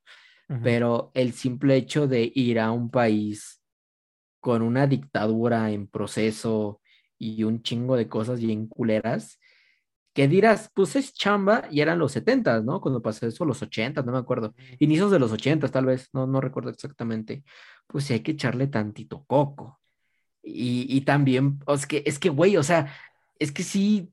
Ujú. 0.49 0.59
pero 0.63 1.11
el 1.13 1.33
simple 1.33 1.75
hecho 1.75 2.07
de 2.07 2.31
ir 2.33 2.59
a 2.59 2.71
un 2.71 2.89
país 2.89 3.61
con 4.39 4.61
una 4.61 4.87
dictadura 4.87 5.71
en 5.71 5.87
proceso 5.87 6.81
y 7.17 7.43
un 7.43 7.61
chingo 7.61 7.95
de 7.95 8.09
cosas 8.09 8.39
bien 8.39 8.67
culeras, 8.67 9.39
que 10.13 10.27
dirás, 10.27 10.69
pues 10.73 10.95
es 10.95 11.13
chamba 11.13 11.67
y 11.71 11.81
eran 11.81 11.99
los 11.99 12.11
70, 12.11 12.61
¿no? 12.61 12.81
Cuando 12.81 13.01
pasó 13.01 13.27
eso, 13.27 13.45
los 13.45 13.61
80, 13.61 14.01
no 14.03 14.11
me 14.11 14.17
acuerdo. 14.17 14.53
Inicios 14.79 15.11
de 15.11 15.19
los 15.19 15.31
80, 15.31 15.67
tal 15.69 15.85
vez, 15.85 16.09
no, 16.13 16.27
no 16.27 16.41
recuerdo 16.41 16.69
exactamente. 16.69 17.43
Pues 17.87 18.05
sí 18.05 18.13
hay 18.13 18.19
que 18.21 18.31
echarle 18.31 18.67
tantito 18.67 19.23
coco. 19.25 19.79
Y, 20.43 20.85
y 20.89 21.01
también, 21.01 21.59
es 21.67 21.85
que, 21.87 22.03
es 22.05 22.19
que, 22.19 22.29
güey, 22.29 22.57
o 22.57 22.63
sea, 22.63 22.93
es 23.39 23.51
que 23.51 23.63
sí, 23.63 24.11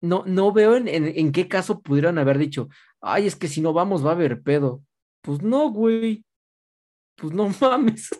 no, 0.00 0.24
no 0.26 0.52
veo 0.52 0.76
en, 0.76 0.88
en, 0.88 1.06
en 1.06 1.32
qué 1.32 1.48
caso 1.48 1.82
pudieron 1.82 2.18
haber 2.18 2.38
dicho, 2.38 2.68
ay, 3.00 3.26
es 3.26 3.36
que 3.36 3.48
si 3.48 3.60
no 3.60 3.72
vamos 3.72 4.04
va 4.04 4.10
a 4.10 4.14
haber 4.14 4.42
pedo. 4.42 4.82
Pues 5.20 5.42
no, 5.42 5.70
güey. 5.70 6.24
Pues 7.16 7.32
no 7.32 7.48
mames. 7.60 8.10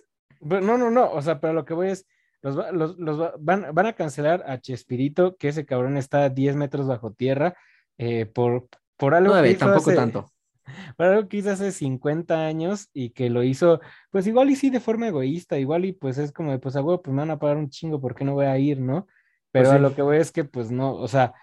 no, 0.41 0.61
no, 0.61 0.91
no, 0.91 1.11
o 1.11 1.23
sea, 1.23 1.41
pero 1.41 1.53
lo 1.53 1.65
que 1.65 1.75
voy 1.75 1.89
es, 1.89 2.07
los, 2.43 2.57
los, 2.73 2.99
los 2.99 3.33
van, 3.39 3.67
van, 3.73 3.87
a 3.87 3.93
cancelar 3.95 4.45
a 4.47 4.61
Chespirito, 4.61 5.37
que 5.37 5.49
ese 5.49 5.65
cabrón 5.65 5.97
está 5.97 6.25
a 6.25 6.29
10 6.29 6.57
metros 6.57 6.87
bajo 6.87 7.13
tierra, 7.13 7.55
eh, 7.99 8.27
por, 8.27 8.69
por 8.97 9.15
algo 9.15 9.41
que 9.41 9.55
tampoco 9.55 9.95
tanto. 9.95 10.29
Por 10.97 11.07
algo 11.07 11.29
que 11.29 11.39
hizo 11.39 11.51
hace 11.51 11.73
50 11.73 12.47
años 12.47 12.89
y 12.95 13.11
que 13.11 13.29
lo 13.31 13.43
hizo, 13.43 13.81
pues 14.11 14.29
igual 14.29 14.49
y 14.49 14.57
sí 14.57 14.71
de 14.71 14.79
forma 14.79 15.09
egoísta, 15.09 15.59
igual 15.59 15.85
y 15.85 15.93
pues 15.93 16.19
es 16.19 16.31
como 16.31 16.53
de, 16.53 16.61
pues 16.61 16.77
a 16.77 16.83
huevo, 16.83 17.03
pues 17.03 17.13
me 17.13 17.21
van 17.21 17.33
a 17.33 17.39
pagar 17.39 17.57
un 17.57 17.69
chingo, 17.69 18.01
¿por 18.01 18.15
qué 18.15 18.25
no 18.25 18.35
voy 18.35 18.47
a 18.47 18.57
ir, 18.59 18.81
no? 18.81 19.09
Pero 19.51 19.65
pues 19.65 19.77
a 19.77 19.79
lo 19.81 19.95
que 19.95 20.03
voy 20.03 20.19
es 20.19 20.31
que, 20.31 20.45
pues 20.45 20.71
no, 20.71 20.95
o 20.95 21.09
sea, 21.09 21.35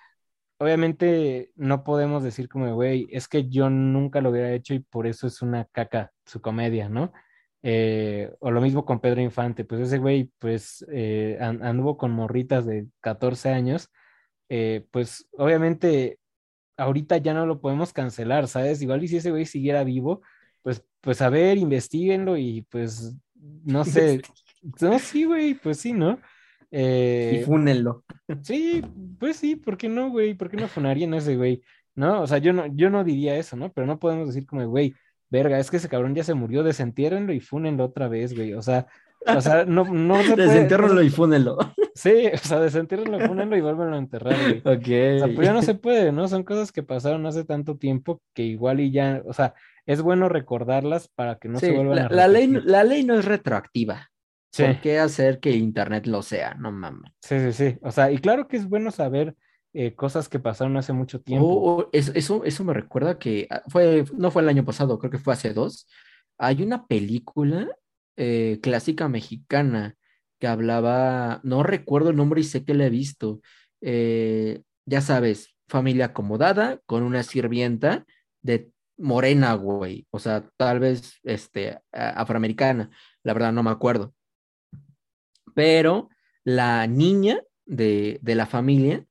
obviamente 0.58 1.52
no 1.56 1.84
podemos 1.84 2.24
decir 2.24 2.48
como, 2.48 2.74
güey, 2.74 3.08
es 3.12 3.28
que 3.28 3.50
yo 3.50 3.70
nunca 3.70 4.22
lo 4.22 4.30
hubiera 4.30 4.54
hecho 4.54 4.74
y 4.74 4.80
por 4.80 5.06
eso 5.06 5.28
es 5.28 5.42
una 5.42 5.66
caca 5.66 6.14
su 6.26 6.42
comedia, 6.42 6.88
¿no? 6.88 7.12
Eh, 7.62 8.32
o 8.40 8.52
lo 8.52 8.62
mismo 8.62 8.86
con 8.86 9.02
Pedro 9.02 9.22
Infante, 9.22 9.66
pues 9.66 9.82
ese 9.82 9.98
güey, 9.98 10.32
pues 10.40 10.86
eh, 10.92 11.38
anduvo 11.42 11.98
con 11.98 12.12
morritas 12.12 12.66
de 12.66 12.88
14 13.02 13.50
años, 13.50 13.90
eh, 14.48 14.86
pues 14.92 15.28
obviamente 15.34 16.20
ahorita 16.78 17.18
ya 17.18 17.34
no 17.34 17.46
lo 17.46 17.60
podemos 17.60 17.92
cancelar, 17.92 18.48
¿sabes? 18.48 18.82
Igual 18.82 19.04
y 19.04 19.10
si 19.10 19.18
ese 19.18 19.32
güey 19.32 19.46
siguiera 19.46 19.84
vivo, 19.84 20.22
pues, 20.62 20.86
pues 21.02 21.22
a 21.22 21.30
ver, 21.30 21.58
investiguenlo 21.58 22.38
y 22.38 22.62
pues, 22.70 23.16
no 23.36 23.84
sé, 23.84 24.22
no, 24.82 24.98
sí, 24.98 25.26
güey, 25.26 25.54
pues 25.56 25.80
sí, 25.80 25.94
¿no? 25.94 26.20
y 26.72 27.42
fúnenlo. 27.46 28.06
Sí, 28.44 28.84
pues 29.20 29.38
sí, 29.38 29.56
¿por 29.56 29.76
qué 29.76 29.90
no, 29.90 30.12
güey? 30.12 30.36
¿Por 30.36 30.52
qué 30.52 30.58
no 30.58 30.68
funarían 30.68 31.16
a 31.16 31.18
ese 31.18 31.36
güey? 31.36 31.64
¿No? 31.96 32.22
O 32.22 32.28
sea, 32.28 32.38
yo 32.38 32.54
no, 32.54 32.68
yo 32.68 32.92
no 32.92 33.04
diría 33.04 33.36
eso, 33.36 33.58
¿no? 33.58 33.74
Pero 33.74 33.88
no 33.88 33.98
podemos 33.98 34.28
decir 34.28 34.46
como, 34.46 34.66
güey, 34.68 34.94
verga, 35.30 35.60
es 35.60 35.70
que 35.70 35.78
ese 35.78 35.90
cabrón 35.90 36.16
ya 36.16 36.24
se 36.24 36.34
murió, 36.34 36.64
desentiérrenlo 36.64 37.34
y 37.34 37.40
fúnenlo 37.40 37.86
otra 37.86 38.08
vez, 38.08 38.36
güey. 38.36 38.54
O 38.54 38.62
sea, 38.62 38.88
o 39.26 39.42
sea, 39.42 39.66
no, 39.66 39.86
no 39.86 40.16
se 40.24 40.36
Desentiérrenlo 40.36 41.02
y 41.02 41.10
fúnenlo. 41.10 41.58
Sí, 41.96 42.28
o 42.34 42.38
sea, 42.38 42.62
desentiérrenlo, 42.62 43.20
fúnenlo 43.20 43.58
y 43.58 43.62
vuélvenlo 43.62 43.94
a 43.94 44.00
enterrar, 44.00 44.34
güey. 44.42 44.60
Ok. 44.60 45.18
O 45.18 45.26
sea, 45.26 45.36
pues 45.36 45.48
ya 45.48 45.52
no 45.52 45.62
se 45.62 45.76
puede, 45.76 46.14
¿no? 46.14 46.30
Son 46.30 46.44
cosas 46.44 46.72
que 46.72 46.82
pasaron 46.82 47.26
hace 47.26 47.44
tanto 47.44 47.76
tiempo 47.76 48.22
que 48.34 48.44
igual 48.44 48.80
y 48.80 48.90
ya, 48.90 49.22
o 49.26 49.34
sea, 49.34 49.54
es 49.86 50.02
bueno 50.02 50.30
recordarlas 50.30 51.10
para 51.10 51.36
que 51.36 51.50
no 51.50 51.60
se 51.60 51.74
vuelvan 51.74 51.98
la, 51.98 52.06
a 52.06 52.10
la 52.10 52.28
ley, 52.30 52.48
la 52.48 52.86
ley 52.86 53.04
no 53.04 53.16
es 53.16 53.26
retroactiva. 53.26 54.08
Sí. 54.50 54.64
¿Por 54.64 54.80
qué 54.80 55.00
hacer 55.00 55.42
que 55.42 55.52
Internet 55.52 56.08
lo 56.08 56.22
sea? 56.22 56.54
No 56.54 56.72
mames. 56.72 57.12
Sí, 57.20 57.38
sí, 57.40 57.52
sí. 57.52 57.78
O 57.82 57.92
sea, 57.92 58.10
y 58.12 58.20
claro 58.20 58.48
que 58.48 58.56
es 58.56 58.70
bueno 58.70 58.92
saber 58.92 59.36
eh, 59.74 59.94
cosas 59.94 60.28
que 60.30 60.40
pasaron 60.40 60.78
hace 60.78 60.94
mucho 60.94 61.22
tiempo. 61.22 61.46
Oh, 61.46 61.82
oh, 61.82 61.90
eso, 61.92 62.44
eso, 62.44 62.64
me 62.64 62.74
recuerda 62.74 63.20
que 63.20 63.48
ah, 63.52 63.62
fue, 63.68 64.04
no 64.16 64.32
fue 64.32 64.42
el 64.42 64.50
año 64.50 64.66
pasado, 64.66 64.98
creo 64.98 65.12
que 65.12 65.20
fue 65.20 65.34
hace 65.34 65.54
dos. 65.54 65.88
Hay 66.40 66.64
una 66.64 66.88
película 66.88 67.68
eh, 68.18 68.60
clásica 68.64 69.08
mexicana 69.08 69.96
que 70.40 70.48
hablaba, 70.48 71.40
no 71.44 71.62
recuerdo 71.64 72.10
el 72.10 72.16
nombre 72.16 72.42
y 72.42 72.46
sé 72.46 72.66
que 72.66 72.74
la 72.74 72.86
he 72.86 72.90
visto. 72.90 73.42
Eh, 73.82 74.64
ya 74.86 75.02
sabes, 75.02 75.56
familia 75.68 76.06
acomodada 76.06 76.80
con 76.88 77.04
una 77.04 77.22
sirvienta 77.22 78.06
de 78.42 78.72
morena, 78.98 79.54
güey. 79.54 80.08
O 80.10 80.18
sea, 80.18 80.50
tal 80.58 80.80
vez 80.80 81.20
este, 81.24 81.80
afroamericana. 81.92 82.90
La 83.24 83.34
verdad 83.34 83.54
no 83.54 83.62
me 83.62 83.70
acuerdo. 83.70 84.16
Pero 85.54 86.10
la 86.44 86.88
niña 86.88 87.40
de, 87.66 88.18
de 88.24 88.36
la 88.36 88.48
familia 88.48 89.06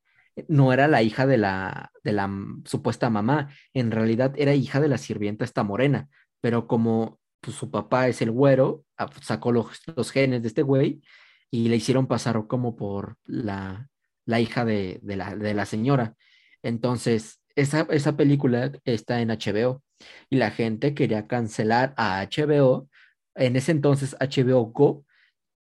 no 0.49 0.73
era 0.73 0.89
la 0.89 1.03
hija 1.03 1.27
de 1.27 1.39
la, 1.39 1.91
de 2.05 2.13
la 2.13 2.31
supuesta 2.65 3.11
mamá, 3.11 3.51
en 3.75 3.91
realidad 3.91 4.35
era 4.37 4.55
hija 4.55 4.81
de 4.81 4.89
la 4.89 4.99
sirvienta 4.99 5.45
esta 5.45 5.65
morena, 5.65 6.09
pero 6.41 6.67
como 6.67 7.21
pues, 7.41 7.57
su 7.57 7.71
papá 7.71 8.09
es 8.09 8.23
el 8.23 8.31
güero, 8.31 8.85
ah, 8.97 9.11
sacó 9.21 9.53
los, 9.53 9.81
los, 9.97 10.11
genes 10.11 10.43
de 10.43 10.49
este 10.49 10.63
güey 10.63 11.03
y 11.51 11.69
le 11.69 11.77
hicieron 11.77 12.07
pasar 12.07 12.47
como 12.47 12.77
por 12.77 13.17
la, 13.25 13.89
la 14.27 14.41
hija 14.41 14.65
de, 14.65 15.01
de, 15.03 15.17
la, 15.17 15.35
de 15.37 15.55
la 15.55 15.67
señora. 15.67 16.15
Entonces, 16.63 17.41
esa, 17.57 17.87
esa 17.91 18.17
película 18.17 18.73
está 18.85 19.21
en 19.21 19.31
HBO 19.31 19.83
y 20.31 20.37
la 20.37 20.51
gente 20.51 20.95
quería 20.95 21.27
cancelar 21.27 21.95
a 21.97 22.23
HBO. 22.23 22.89
En 23.35 23.57
ese 23.57 23.73
entonces 23.73 24.17
HBO 24.21 24.67
Go 24.67 25.05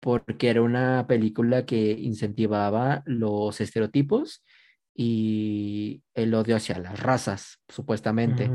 porque 0.05 0.49
era 0.49 0.61
una 0.61 1.07
película 1.07 1.65
que 1.65 1.91
incentivaba 1.93 3.01
los 3.07 3.59
estereotipos 3.59 4.43
y 4.95 6.01
el 6.13 6.33
odio 6.33 6.55
hacia 6.55 6.79
las 6.79 6.99
razas, 6.99 7.59
supuestamente. 7.67 8.49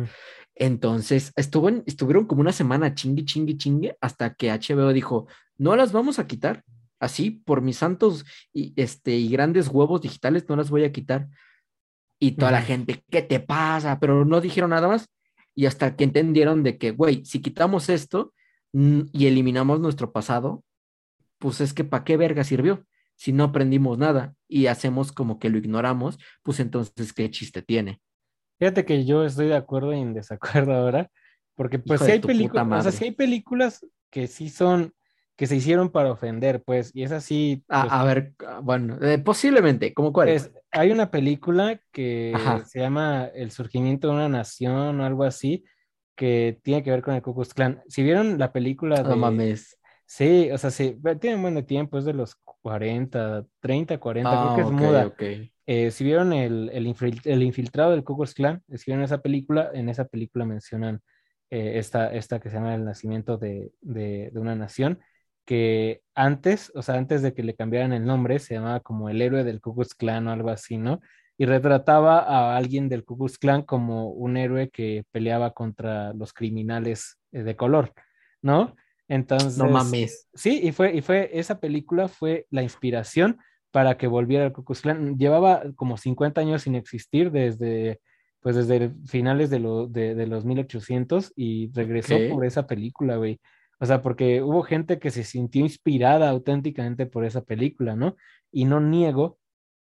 Entonces, 0.55 1.33
estuvo 1.37 1.69
estuvieron 1.87 2.27
como 2.27 2.41
una 2.41 2.53
semana 2.53 2.95
chingue, 2.95 3.25
chingue, 3.25 3.57
chingue, 3.57 3.97
hasta 4.01 4.35
que 4.35 4.51
HBO 4.51 4.93
dijo, 4.93 5.27
no 5.59 5.77
las 5.77 5.93
vamos 5.93 6.19
a 6.19 6.27
quitar. 6.27 6.65
Así, 6.99 7.31
por 7.31 7.63
mis 7.63 7.79
santos 7.79 8.27
y, 8.53 8.75
este, 8.77 9.13
y 9.13 9.31
grandes 9.31 9.69
huevos 9.69 10.03
digitales, 10.03 10.47
no 10.49 10.57
las 10.57 10.69
voy 10.69 10.85
a 10.85 10.93
quitar. 10.93 11.29
Y 12.19 12.33
toda 12.33 12.51
la 12.51 12.61
gente, 12.61 13.03
¿qué 13.11 13.23
te 13.23 13.41
pasa? 13.41 13.99
Pero 14.01 14.27
no 14.27 14.41
dijeron 14.41 14.71
nada 14.71 14.89
más. 14.89 15.09
Y 15.55 15.65
hasta 15.67 15.97
que 15.97 16.05
entendieron 16.05 16.63
de 16.63 16.77
que, 16.77 16.91
güey, 16.91 17.25
si 17.25 17.41
quitamos 17.41 17.89
esto 17.89 18.35
y 18.73 19.27
eliminamos 19.27 19.81
nuestro 19.81 20.13
pasado, 20.13 20.63
pues 21.39 21.61
es 21.63 21.73
que 21.73 21.85
¿para 21.85 22.05
qué 22.05 22.19
verga 22.19 22.45
sirvió? 22.45 22.85
Si 23.21 23.35
no 23.35 23.45
aprendimos 23.45 23.99
nada 23.99 24.35
y 24.49 24.69
hacemos 24.69 25.13
como 25.13 25.39
que 25.39 25.51
lo 25.51 25.59
ignoramos, 25.59 26.19
pues 26.43 26.59
entonces, 26.59 27.13
¿qué 27.13 27.31
chiste 27.31 27.61
tiene? 27.61 28.01
Fíjate 28.59 28.87
que 28.87 29.05
yo 29.05 29.27
estoy 29.27 29.49
de 29.49 29.57
acuerdo 29.57 29.93
y 29.93 30.01
en 30.01 30.15
desacuerdo 30.15 30.73
ahora, 30.73 31.11
porque 31.55 31.79
pues 31.79 32.01
si 32.01 32.13
hay 32.13 32.21
películas, 32.21 32.67
o 32.79 32.83
sea, 32.83 32.93
si 32.93 33.05
hay 33.05 33.11
películas 33.11 33.87
que 34.09 34.27
sí 34.27 34.49
son, 34.49 34.95
que 35.37 35.47
se 35.47 35.57
hicieron 35.57 35.91
para 35.91 36.11
ofender, 36.11 36.63
pues, 36.63 36.93
y 36.95 37.03
es 37.03 37.13
así. 37.13 37.63
a, 37.69 37.89
pues 37.89 38.05
ver, 38.07 38.33
bueno, 38.63 38.97
eh, 39.03 39.19
posiblemente, 39.19 39.93
¿cómo 39.93 40.15
cuál? 40.15 40.31
Es, 40.31 40.51
hay 40.71 40.91
una 40.91 41.11
película 41.11 41.79
que 41.93 42.33
se 42.65 42.81
llama 42.81 43.27
El 43.35 43.51
surgimiento 43.51 44.09
de 44.09 44.15
una 44.15 44.31
nación 44.31 44.99
o 44.99 45.05
algo 45.05 45.25
así, 45.25 45.63
que 46.17 46.59
tiene 46.63 46.83
que 46.83 46.91
ver 46.91 47.03
con 47.03 47.15
el 47.15 47.21
Ku 47.21 47.35
Klux 47.35 47.53
Klan. 47.53 47.83
Si 47.87 48.03
vieron 48.03 48.39
la 48.39 48.51
película 48.51 49.03
de... 49.03 49.11
No 49.11 49.17
mames. 49.17 49.79
Sí, 50.11 50.51
o 50.51 50.59
sea, 50.59 50.73
sí, 50.73 51.01
tiene 51.21 51.41
buen 51.41 51.65
tiempo, 51.65 51.97
es 51.97 52.05
de 52.05 52.13
los 52.13 52.35
40, 52.35 53.47
30, 53.61 53.99
40, 53.99 54.31
creo 54.31 54.55
que 54.57 54.61
es 54.63 54.67
ah, 54.67 54.71
muda. 54.71 55.15
Eh, 55.67 55.93
si 55.93 56.03
vieron 56.03 56.33
el, 56.33 56.69
el, 56.73 57.43
infiltrado 57.45 57.93
del 57.93 58.03
Klux 58.03 58.35
Klan, 58.35 58.61
si 58.75 58.91
vieron 58.91 59.05
esa 59.05 59.23
película, 59.23 59.71
en 59.73 59.89
esa 59.89 60.07
película 60.07 60.45
mencionan 60.45 61.01
eh, 61.49 61.75
esta, 61.79 62.13
esta 62.13 62.41
que 62.41 62.51
se 62.51 62.57
llama 62.57 62.75
El 62.75 62.85
nacimiento 62.85 63.39
de, 63.39 63.71
de, 63.83 64.33
una 64.35 64.57
nación, 64.57 64.99
que 65.45 66.03
antes, 66.17 66.73
o 66.75 66.83
sea, 66.83 66.97
antes 66.97 67.23
de 67.23 67.33
que 67.33 67.45
le 67.45 67.55
cambiaran 67.55 67.93
el 67.93 68.05
nombre, 68.05 68.41
se 68.41 68.55
llamaba 68.55 68.81
como 68.81 69.11
el 69.11 69.23
héroe 69.23 69.45
del 69.45 69.61
Klux 69.61 69.95
Klan 69.95 70.27
o 70.27 70.33
algo 70.33 70.51
así, 70.51 70.77
¿no? 70.77 70.99
Y 71.39 71.47
retrataba 71.47 72.19
a 72.19 72.57
alguien 72.57 72.89
del 72.89 73.05
Klux 73.05 73.39
Klan 73.39 73.63
como 73.63 74.11
un 74.11 74.37
héroe 74.37 74.71
que 74.71 75.05
peleaba 75.13 75.53
contra 75.53 76.13
los 76.15 76.33
criminales 76.33 77.21
eh, 77.31 77.45
de 77.45 77.55
color, 77.55 77.93
¿no? 78.43 78.75
Entonces, 79.11 79.59
no 79.59 79.69
mames. 79.69 80.29
Sí, 80.35 80.61
y 80.63 80.71
fue, 80.71 80.95
y 80.95 81.01
fue, 81.03 81.31
esa 81.33 81.59
película 81.59 82.07
fue 82.07 82.47
la 82.49 82.63
inspiración 82.63 83.39
para 83.73 83.97
que 83.97 84.07
volviera 84.07 84.45
el 84.45 84.53
Ku 84.53 84.73
Llevaba 85.19 85.65
como 85.75 85.97
50 85.97 86.41
años 86.41 86.63
sin 86.63 86.77
existir 86.77 87.33
desde, 87.33 88.01
pues 88.39 88.55
desde 88.55 88.93
finales 89.07 89.51
de, 89.51 89.59
de, 89.59 90.27
los 90.29 90.45
1800 90.45 91.33
y 91.35 91.73
regresó 91.73 92.15
por 92.31 92.45
esa 92.45 92.69
película, 92.69 93.17
güey. 93.17 93.41
O 93.81 93.87
sea, 93.87 94.01
porque 94.01 94.43
hubo 94.43 94.63
gente 94.63 95.01
que 95.01 95.11
se 95.11 95.25
sintió 95.25 95.63
inspirada 95.63 96.31
auténticamente 96.31 97.07
por 97.07 97.25
esa 97.25 97.43
película, 97.43 97.97
¿no? 97.97 98.15
Y 98.53 98.65
no 98.65 98.79
niego 98.79 99.39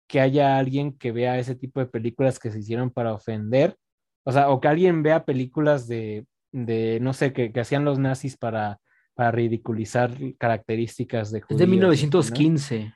que 0.08 0.22
haya 0.22 0.58
alguien 0.58 0.98
que 0.98 1.12
vea 1.12 1.38
ese 1.38 1.56
tipo 1.56 1.82
de 1.82 1.88
películas 1.88 2.40
que 2.40 2.50
se 2.50 2.60
hicieron 2.60 2.92
para 2.92 3.14
ofender, 3.14 3.76
o 4.24 4.32
sea, 4.32 4.50
o 4.52 4.62
que 4.62 4.70
alguien 4.70 5.04
vea 5.04 5.26
películas 5.26 5.86
de, 5.86 6.26
de 6.54 7.00
no 7.02 7.12
sé, 7.12 7.34
que, 7.34 7.52
que 7.52 7.60
hacían 7.60 7.84
los 7.84 8.00
nazis 8.00 8.38
para 8.38 8.80
para 9.18 9.32
ridiculizar 9.32 10.12
características 10.38 11.32
de 11.32 11.42
judíos. 11.42 11.60
Es 11.60 11.68
de 11.68 11.72
1915. 11.72 12.94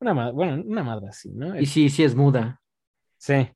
Una, 0.00 0.30
bueno, 0.30 0.64
una 0.66 0.82
madre 0.82 1.08
así, 1.08 1.30
¿no? 1.30 1.60
Y 1.60 1.66
sí, 1.66 1.90
sí 1.90 2.02
es 2.02 2.14
muda. 2.14 2.62
Sí, 3.18 3.46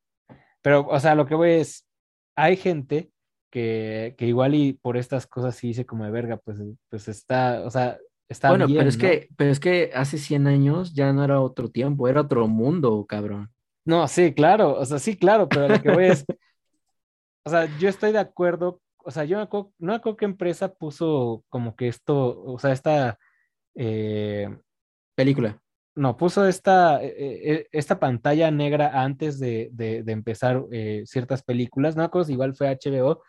pero, 0.60 0.86
o 0.86 1.00
sea, 1.00 1.14
lo 1.14 1.24
que 1.24 1.34
voy 1.34 1.52
es, 1.52 1.88
hay 2.36 2.58
gente 2.58 3.10
que, 3.50 4.14
que 4.18 4.26
igual 4.26 4.54
y 4.54 4.74
por 4.74 4.98
estas 4.98 5.26
cosas 5.26 5.56
sí 5.56 5.68
dice 5.68 5.86
como 5.86 6.04
de 6.04 6.10
verga, 6.10 6.36
pues, 6.36 6.58
pues 6.90 7.08
está, 7.08 7.62
o 7.64 7.70
sea, 7.70 7.96
está 8.28 8.50
bueno, 8.50 8.66
pero 8.68 8.86
es 8.86 8.98
que, 8.98 9.30
pero 9.34 9.50
es 9.50 9.58
que 9.58 9.92
hace 9.94 10.18
100 10.18 10.46
años 10.46 10.92
ya 10.92 11.10
no 11.14 11.24
era 11.24 11.40
otro 11.40 11.70
tiempo, 11.70 12.06
era 12.06 12.20
otro 12.20 12.46
mundo, 12.48 13.06
cabrón. 13.08 13.50
No, 13.86 14.06
sí, 14.08 14.34
claro, 14.34 14.78
o 14.78 14.84
sea, 14.84 14.98
sí, 14.98 15.16
claro, 15.16 15.48
pero 15.48 15.68
lo 15.68 15.80
que 15.80 15.90
voy 15.90 16.04
es, 16.04 16.26
o 17.46 17.50
sea, 17.50 17.66
yo 17.78 17.88
estoy 17.88 18.12
de 18.12 18.18
acuerdo 18.18 18.82
o 19.06 19.10
sea, 19.12 19.24
yo 19.24 19.36
no 19.36 19.70
me 19.78 19.94
acuerdo 19.94 20.16
qué 20.16 20.24
empresa 20.24 20.74
puso 20.74 21.44
como 21.48 21.76
que 21.76 21.86
esto, 21.86 22.42
o 22.42 22.58
sea, 22.58 22.72
esta 22.72 23.18
eh, 23.76 24.48
película. 25.14 25.62
no, 25.94 26.16
puso 26.16 26.44
esta, 26.44 27.00
eh, 27.02 27.14
eh, 27.16 27.68
esta 27.70 28.00
pantalla 28.00 28.50
negra 28.50 29.00
antes 29.00 29.38
de, 29.38 29.70
de, 29.72 30.02
de 30.02 30.12
empezar 30.12 30.64
eh, 30.72 31.04
ciertas 31.06 31.44
películas, 31.44 31.94
no 31.94 32.10
si 32.24 32.32
igual 32.32 32.56
fue 32.56 32.68
HBO, 32.68 33.22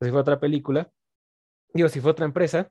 o 0.00 0.04
si 0.04 0.10
fue 0.10 0.20
otra 0.20 0.40
película, 0.40 0.90
digo, 1.74 1.90
si 1.90 2.00
fue 2.00 2.12
otra 2.12 2.24
empresa, 2.24 2.70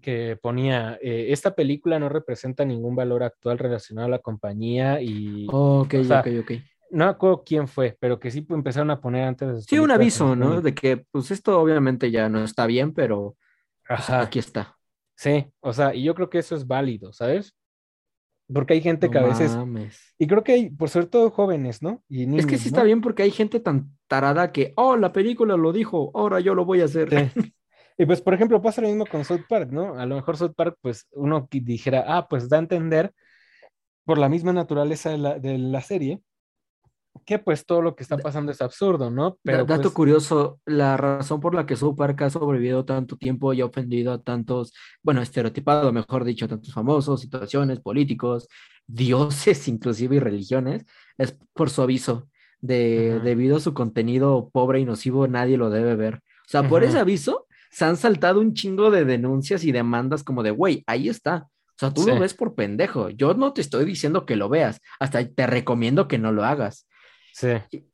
que 0.00 0.38
ponía, 0.40 0.96
esta 1.02 1.56
película 1.56 1.98
no 1.98 2.08
representa 2.08 2.64
ningún 2.64 2.94
valor 2.94 3.24
actual 3.24 3.58
relacionado 3.58 4.06
a 4.06 4.10
la 4.10 4.20
compañía 4.20 5.02
y... 5.02 5.46
ok, 5.50 5.94
o 6.00 6.04
sea, 6.04 6.20
ok, 6.20 6.28
ok. 6.40 6.52
No 6.92 7.06
acuerdo 7.06 7.42
quién 7.44 7.66
fue, 7.66 7.96
pero 7.98 8.20
que 8.20 8.30
sí 8.30 8.46
empezaron 8.50 8.90
a 8.90 9.00
poner 9.00 9.24
antes 9.24 9.48
de... 9.48 9.62
Sí, 9.62 9.78
un 9.78 9.90
aviso, 9.90 10.36
¿no? 10.36 10.60
De 10.60 10.74
que, 10.74 10.98
pues 11.10 11.30
esto 11.30 11.58
obviamente 11.58 12.10
ya 12.10 12.28
no 12.28 12.44
está 12.44 12.66
bien, 12.66 12.92
pero 12.92 13.36
pues, 13.88 14.10
aquí 14.10 14.38
está. 14.38 14.76
Sí, 15.16 15.46
o 15.60 15.72
sea, 15.72 15.94
y 15.94 16.04
yo 16.04 16.14
creo 16.14 16.30
que 16.30 16.38
eso 16.38 16.54
es 16.54 16.66
válido, 16.66 17.12
¿sabes? 17.12 17.56
Porque 18.52 18.74
hay 18.74 18.80
gente 18.80 19.10
que 19.10 19.18
a 19.18 19.22
veces. 19.22 19.56
Y 20.18 20.26
creo 20.26 20.44
que 20.44 20.52
hay, 20.52 20.70
por 20.70 20.90
ser 20.90 21.06
todo 21.06 21.30
jóvenes, 21.30 21.82
¿no? 21.82 22.02
Y 22.08 22.36
es 22.36 22.46
que 22.46 22.58
sí 22.58 22.68
está 22.68 22.82
bien 22.82 23.00
porque 23.00 23.22
hay 23.22 23.30
gente 23.30 23.60
tan 23.60 23.96
tarada 24.06 24.52
que, 24.52 24.72
oh, 24.76 24.96
la 24.96 25.12
película 25.12 25.56
lo 25.56 25.72
dijo, 25.72 26.10
ahora 26.14 26.40
yo 26.40 26.54
lo 26.54 26.64
voy 26.64 26.82
a 26.82 26.84
hacer. 26.84 27.32
Y 27.98 28.06
pues, 28.06 28.22
por 28.22 28.34
ejemplo, 28.34 28.60
pasa 28.62 28.80
lo 28.80 28.88
mismo 28.88 29.06
con 29.06 29.24
South 29.24 29.42
Park, 29.48 29.70
¿no? 29.70 29.98
A 29.98 30.06
lo 30.06 30.16
mejor 30.16 30.36
South 30.36 30.54
Park, 30.56 30.76
pues 30.80 31.06
uno 31.12 31.46
dijera, 31.50 32.04
ah, 32.06 32.26
pues 32.26 32.48
da 32.48 32.56
a 32.56 32.60
entender 32.60 33.12
por 34.04 34.18
la 34.18 34.28
misma 34.28 34.52
naturaleza 34.52 35.10
de 35.10 35.18
la, 35.18 35.38
de 35.38 35.58
la 35.58 35.80
serie, 35.82 36.20
que 37.24 37.38
pues 37.38 37.66
todo 37.66 37.82
lo 37.82 37.94
que 37.94 38.02
está 38.02 38.18
pasando 38.18 38.52
es 38.52 38.60
absurdo, 38.60 39.10
¿no? 39.10 39.38
Pero 39.42 39.64
dato 39.64 39.82
pues 39.82 39.94
curioso, 39.94 40.60
la 40.64 40.96
razón 40.96 41.40
por 41.40 41.54
la 41.54 41.66
que 41.66 41.76
Park 41.96 42.22
ha 42.22 42.30
sobrevivido 42.30 42.84
tanto 42.84 43.16
tiempo 43.16 43.52
y 43.52 43.60
ha 43.60 43.66
ofendido 43.66 44.12
a 44.12 44.22
tantos, 44.22 44.72
bueno, 45.02 45.22
estereotipado, 45.22 45.92
mejor 45.92 46.24
dicho, 46.24 46.46
a 46.46 46.48
tantos 46.48 46.72
famosos, 46.72 47.20
situaciones, 47.20 47.80
políticos, 47.80 48.48
dioses 48.86 49.68
inclusive 49.68 50.16
y 50.16 50.20
religiones, 50.20 50.84
es 51.18 51.36
por 51.52 51.70
su 51.70 51.82
aviso 51.82 52.28
de 52.60 53.20
debido 53.20 53.56
a 53.56 53.60
su 53.60 53.74
contenido 53.74 54.48
pobre 54.52 54.80
y 54.80 54.84
nocivo, 54.84 55.26
nadie 55.26 55.56
lo 55.56 55.70
debe 55.70 55.96
ver. 55.96 56.16
O 56.16 56.48
sea, 56.48 56.68
por 56.68 56.84
ese 56.84 56.98
aviso 56.98 57.46
se 57.70 57.84
han 57.84 57.96
saltado 57.96 58.40
un 58.40 58.54
chingo 58.54 58.90
de 58.90 59.04
denuncias 59.04 59.64
y 59.64 59.72
demandas 59.72 60.22
como 60.22 60.42
de, 60.42 60.50
güey, 60.50 60.84
ahí 60.86 61.08
está. 61.08 61.48
O 61.68 61.78
sea, 61.78 61.92
tú 61.92 62.06
lo 62.06 62.18
ves 62.20 62.34
por 62.34 62.54
pendejo. 62.54 63.08
Yo 63.08 63.34
no 63.34 63.52
te 63.52 63.60
estoy 63.60 63.84
diciendo 63.84 64.26
que 64.26 64.36
lo 64.36 64.48
veas, 64.48 64.80
hasta 65.00 65.26
te 65.26 65.46
recomiendo 65.46 66.06
que 66.06 66.18
no 66.18 66.30
lo 66.30 66.44
hagas. 66.44 66.86
Sí. 67.32 67.88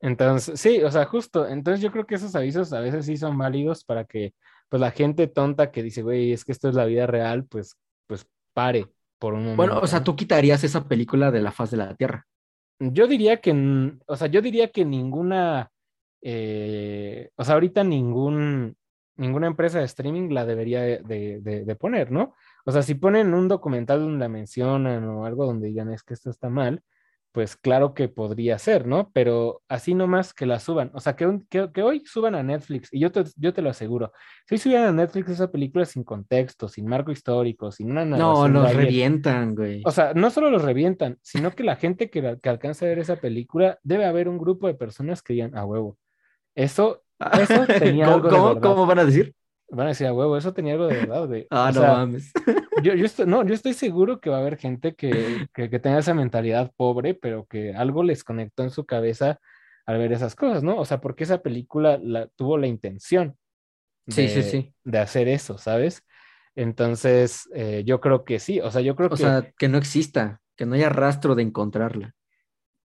Entonces, 0.00 0.60
sí, 0.60 0.82
o 0.82 0.90
sea, 0.90 1.06
justo, 1.06 1.48
entonces 1.48 1.80
yo 1.80 1.90
creo 1.90 2.06
que 2.06 2.16
esos 2.16 2.34
avisos 2.36 2.72
a 2.72 2.80
veces 2.80 3.06
sí 3.06 3.16
son 3.16 3.38
válidos 3.38 3.84
para 3.84 4.04
que, 4.04 4.34
pues 4.68 4.80
la 4.80 4.90
gente 4.90 5.26
tonta 5.28 5.70
que 5.70 5.82
dice, 5.82 6.02
güey, 6.02 6.32
es 6.32 6.44
que 6.44 6.52
esto 6.52 6.68
es 6.68 6.74
la 6.74 6.84
vida 6.84 7.06
real, 7.06 7.46
pues, 7.46 7.78
pues 8.06 8.26
pare 8.52 8.86
por 9.18 9.32
un 9.32 9.40
momento. 9.40 9.56
Bueno, 9.56 9.78
o 9.80 9.86
sea, 9.86 10.04
tú 10.04 10.14
quitarías 10.14 10.62
esa 10.62 10.86
película 10.86 11.30
de 11.30 11.40
la 11.40 11.52
faz 11.52 11.70
de 11.70 11.78
la 11.78 11.94
Tierra. 11.94 12.26
Yo 12.78 13.06
diría 13.06 13.40
que, 13.40 13.52
o 14.06 14.16
sea, 14.16 14.26
yo 14.26 14.42
diría 14.42 14.70
que 14.70 14.84
ninguna, 14.84 15.70
eh, 16.20 17.30
o 17.36 17.44
sea, 17.44 17.54
ahorita 17.54 17.82
ningún, 17.82 18.76
ninguna 19.16 19.46
empresa 19.46 19.78
de 19.78 19.84
streaming 19.84 20.28
la 20.30 20.44
debería 20.44 20.82
de, 20.82 21.40
de, 21.40 21.76
poner, 21.76 22.10
¿no? 22.10 22.34
O 22.66 22.72
sea, 22.72 22.82
si 22.82 22.94
ponen 22.94 23.32
un 23.32 23.48
documental 23.48 24.00
donde 24.00 24.18
la 24.18 24.28
mencionan 24.28 25.04
o 25.04 25.24
algo 25.24 25.46
donde 25.46 25.68
digan 25.68 25.92
es 25.92 26.02
que 26.02 26.14
esto 26.14 26.30
está 26.30 26.50
mal, 26.50 26.82
pues 27.34 27.56
claro 27.56 27.94
que 27.94 28.08
podría 28.08 28.60
ser, 28.60 28.86
¿no? 28.86 29.10
Pero 29.12 29.60
así 29.68 29.92
nomás 29.92 30.32
que 30.32 30.46
la 30.46 30.60
suban. 30.60 30.92
O 30.94 31.00
sea, 31.00 31.16
que, 31.16 31.40
que, 31.50 31.82
hoy 31.82 32.04
suban 32.06 32.36
a 32.36 32.44
Netflix, 32.44 32.90
y 32.92 33.00
yo 33.00 33.10
te, 33.10 33.24
yo 33.34 33.52
te 33.52 33.60
lo 33.60 33.70
aseguro, 33.70 34.12
si 34.46 34.54
hoy 34.54 34.58
subieran 34.60 34.86
a 34.86 34.92
Netflix 34.92 35.30
esa 35.30 35.50
película 35.50 35.84
sin 35.84 36.04
contexto, 36.04 36.68
sin 36.68 36.86
marco 36.86 37.10
histórico, 37.10 37.72
sin 37.72 37.90
una 37.90 38.04
No, 38.04 38.46
los 38.46 38.72
revientan, 38.72 39.56
güey. 39.56 39.82
O 39.84 39.90
sea, 39.90 40.14
no 40.14 40.30
solo 40.30 40.48
los 40.48 40.62
revientan, 40.62 41.18
sino 41.22 41.50
que 41.50 41.64
la 41.64 41.74
gente 41.74 42.08
que, 42.08 42.38
que 42.40 42.48
alcanza 42.48 42.86
a 42.86 42.90
ver 42.90 43.00
esa 43.00 43.16
película, 43.16 43.80
debe 43.82 44.04
haber 44.04 44.28
un 44.28 44.38
grupo 44.38 44.68
de 44.68 44.74
personas 44.74 45.20
que 45.20 45.32
digan, 45.32 45.58
a 45.58 45.64
huevo. 45.64 45.98
Eso, 46.54 47.02
eso 47.18 47.66
tenía 47.80 48.14
algo 48.14 48.54
de 48.54 48.60
¿Cómo 48.60 48.86
van 48.86 49.00
a 49.00 49.04
decir? 49.04 49.34
Van 49.70 49.86
a 49.86 49.88
decir, 49.88 50.06
a 50.06 50.12
huevo, 50.12 50.36
eso 50.36 50.54
tenía 50.54 50.74
algo 50.74 50.86
de 50.86 51.00
verdad. 51.00 51.28
De, 51.28 51.48
ah, 51.50 51.72
no 51.74 51.82
mames. 51.82 52.32
Yo, 52.82 52.94
yo 52.94 53.06
estoy, 53.06 53.26
no, 53.26 53.44
yo 53.44 53.54
estoy 53.54 53.74
seguro 53.74 54.20
que 54.20 54.30
va 54.30 54.38
a 54.38 54.40
haber 54.40 54.56
gente 54.56 54.94
que, 54.96 55.46
que, 55.52 55.78
tenga 55.78 55.98
esa 55.98 56.14
mentalidad 56.14 56.72
pobre, 56.76 57.14
pero 57.14 57.46
que 57.46 57.74
algo 57.74 58.02
les 58.02 58.24
conectó 58.24 58.62
en 58.62 58.70
su 58.70 58.84
cabeza 58.84 59.38
al 59.86 59.98
ver 59.98 60.12
esas 60.12 60.34
cosas, 60.34 60.62
¿no? 60.62 60.78
O 60.78 60.84
sea, 60.84 61.00
porque 61.00 61.24
esa 61.24 61.42
película 61.42 61.98
la, 62.02 62.28
tuvo 62.28 62.56
la 62.58 62.66
intención 62.66 63.36
de, 64.06 64.12
sí, 64.14 64.28
sí, 64.28 64.42
sí. 64.42 64.74
de 64.82 64.98
hacer 64.98 65.28
eso, 65.28 65.58
¿sabes? 65.58 66.02
Entonces, 66.54 67.48
eh, 67.54 67.82
yo 67.84 68.00
creo 68.00 68.24
que 68.24 68.38
sí, 68.38 68.60
o 68.60 68.70
sea, 68.70 68.80
yo 68.80 68.96
creo 68.96 69.08
que... 69.08 69.14
O 69.14 69.18
sea, 69.18 69.52
que 69.58 69.68
no 69.68 69.76
exista, 69.76 70.40
que 70.56 70.66
no 70.66 70.74
haya 70.74 70.88
rastro 70.88 71.34
de 71.34 71.42
encontrarla. 71.42 72.14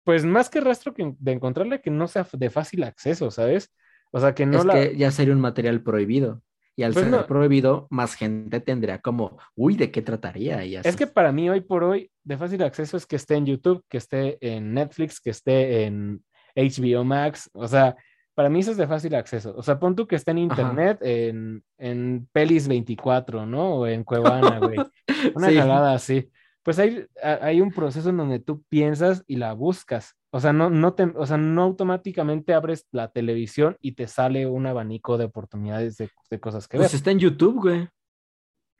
Pues 0.03 0.25
más 0.25 0.49
que 0.49 0.61
rastro 0.61 0.93
de 0.95 1.31
encontrarla, 1.31 1.79
que 1.79 1.91
no 1.91 2.07
sea 2.07 2.25
de 2.31 2.49
fácil 2.49 2.83
acceso, 2.83 3.29
¿sabes? 3.29 3.73
O 4.11 4.19
sea, 4.19 4.33
que 4.33 4.45
no 4.45 4.59
es 4.59 4.65
que 4.65 4.97
ya 4.97 5.11
sería 5.11 5.33
un 5.33 5.41
material 5.41 5.81
prohibido. 5.83 6.41
Y 6.77 6.83
al 6.83 6.93
pues 6.93 7.09
ser 7.09 7.25
prohibido, 7.25 7.87
más 7.89 8.13
gente 8.13 8.59
tendría 8.59 8.99
como, 8.99 9.39
uy, 9.55 9.75
¿de 9.75 9.89
qué 9.89 10.03
trataría? 10.03 10.63
Y 10.63 10.75
Es 10.75 10.95
que 10.95 11.07
para 11.07 11.31
mí 11.31 11.49
hoy 11.49 11.61
por 11.61 11.83
hoy, 11.83 12.11
de 12.23 12.37
fácil 12.37 12.61
acceso 12.61 12.95
es 12.95 13.07
que 13.07 13.15
esté 13.15 13.33
en 13.33 13.47
YouTube, 13.47 13.83
que 13.89 13.97
esté 13.97 14.37
en 14.41 14.75
Netflix, 14.75 15.19
que 15.19 15.31
esté 15.31 15.85
en 15.85 16.23
HBO 16.55 17.03
Max. 17.03 17.49
O 17.53 17.67
sea, 17.67 17.95
para 18.35 18.49
mí 18.49 18.59
eso 18.59 18.69
es 18.69 18.77
de 18.77 18.85
fácil 18.85 19.15
acceso. 19.15 19.55
O 19.57 19.63
sea, 19.63 19.79
pon 19.79 19.95
tú 19.95 20.05
que 20.05 20.17
esté 20.17 20.29
en 20.29 20.37
Internet, 20.37 20.99
en, 21.01 21.63
en 21.79 22.29
Pelis 22.31 22.67
24, 22.67 23.47
¿no? 23.47 23.77
O 23.77 23.87
en 23.87 24.03
Cuevana, 24.03 24.59
güey. 24.59 24.77
Una 25.35 25.49
sí. 25.49 25.57
así. 25.57 26.31
Pues 26.61 26.77
hay, 26.77 27.07
hay 27.23 27.59
un 27.59 27.71
proceso 27.71 28.09
en 28.09 28.17
donde 28.17 28.37
tú 28.37 28.61
piensas 28.69 29.23
y 29.25 29.37
la 29.37 29.53
buscas. 29.53 30.16
O 30.31 30.39
sea, 30.41 30.51
no, 30.51 30.69
no 30.69 30.93
te, 30.93 31.03
o 31.03 31.25
sea, 31.25 31.37
no 31.37 31.63
automáticamente 31.63 32.53
abres 32.53 32.85
la 32.91 33.11
televisión 33.11 33.77
y 33.79 33.93
te 33.93 34.07
sale 34.07 34.45
un 34.45 34.65
abanico 34.65 35.17
de 35.17 35.25
oportunidades 35.25 35.97
de, 35.97 36.39
cosas 36.39 36.67
que 36.67 36.77
pues 36.77 36.93
está 36.93 37.11
en 37.11 37.19
YouTube, 37.19 37.61
güey. 37.61 37.87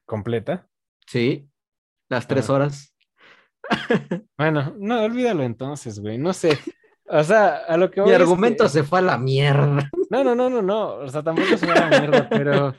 ¿Completa? 0.06 0.68
Sí, 1.06 1.50
las 2.10 2.28
tres 2.28 2.50
horas. 2.50 2.94
bueno, 4.38 4.76
no, 4.78 5.04
olvídalo 5.04 5.44
entonces, 5.44 6.00
güey. 6.00 6.18
No 6.18 6.34
sé. 6.34 6.58
O 7.06 7.24
sea, 7.24 7.58
a 7.68 7.78
lo 7.78 7.90
que 7.90 8.02
Mi 8.02 8.12
argumento 8.12 8.68
se 8.68 8.84
fue 8.84 9.00
a 9.00 9.04
la 9.04 9.18
mierda. 9.18 9.90
No, 10.10 10.24
no, 10.24 10.36
no, 10.36 10.50
no, 10.50 10.62
no. 10.62 10.96
O 10.96 11.10
sea, 11.10 11.24
tampoco 11.24 11.48
se 11.48 11.58
fue 11.58 11.72
a 11.72 11.90
la 11.90 12.00
mierda, 12.00 12.28
pero, 12.30 12.76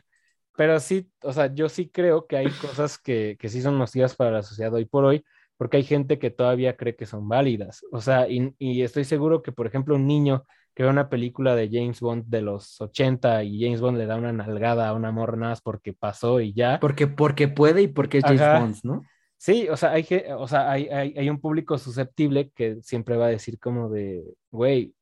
pero 0.55 0.79
sí, 0.79 1.11
o 1.23 1.33
sea, 1.33 1.53
yo 1.55 1.71
sí 1.71 1.89
creo 1.89 2.27
que 2.27 2.37
hay 2.37 2.51
cosas 2.51 2.99
que, 2.99 3.39
que 3.41 3.49
sí 3.49 3.63
son 3.63 3.79
nocivas 3.79 4.15
para 4.15 4.31
la 4.31 4.43
sociedad 4.43 4.75
hoy 4.75 4.85
por 4.85 5.05
hoy 5.07 5.25
porque 5.59 5.77
hay 5.77 5.83
gente 5.83 6.19
que 6.19 6.31
todavía 6.31 6.77
cree 6.77 6.97
que 6.97 7.05
son 7.05 7.29
válidas. 7.29 7.85
O 7.93 8.01
sea, 8.01 8.27
y, 8.29 8.55
estoy 8.83 9.05
seguro 9.05 9.43
que, 9.43 9.53
por 9.53 9.67
ejemplo, 9.67 9.97
un 9.97 10.07
niño 10.07 10.47
que 10.75 10.85
ve 10.85 10.89
una 10.89 11.11
película 11.11 11.57
de 11.57 11.69
James 11.71 12.01
Bond 12.01 12.27
de 12.29 12.41
los 12.41 12.81
80 12.81 13.43
y 13.43 13.61
James 13.61 13.81
Bond 13.81 13.99
le 13.99 14.07
da 14.07 14.17
una 14.17 14.33
nalgada 14.33 14.89
a 14.89 14.95
una 14.95 15.11
morra 15.11 15.37
nada 15.37 15.53
más 15.53 15.61
porque 15.61 15.93
pasó 15.93 16.41
y 16.41 16.55
ya. 16.55 16.79
Porque, 16.81 17.09
porque 17.09 17.49
puede 17.49 17.83
y 17.83 17.89
porque 17.89 18.19
es 18.19 18.25
James 18.25 18.41
Bond, 18.41 18.77
¿no? 18.85 19.03
Sí, 19.37 19.69
o 19.69 19.77
sea, 19.77 19.93
hay, 19.93 20.07
o 20.37 20.49
sea 20.49 20.71
hay, 20.71 20.89
hay, 20.89 21.15
hay, 21.17 21.31
un 21.31 21.41
público 21.41 21.79
susceptible 21.79 22.51
que 22.51 22.79
siempre 22.83 23.17
va 23.17 23.27
a 23.27 23.31
decir 23.31 23.59
como 23.59 23.89
de, 23.89 24.25
güey, 24.51 24.95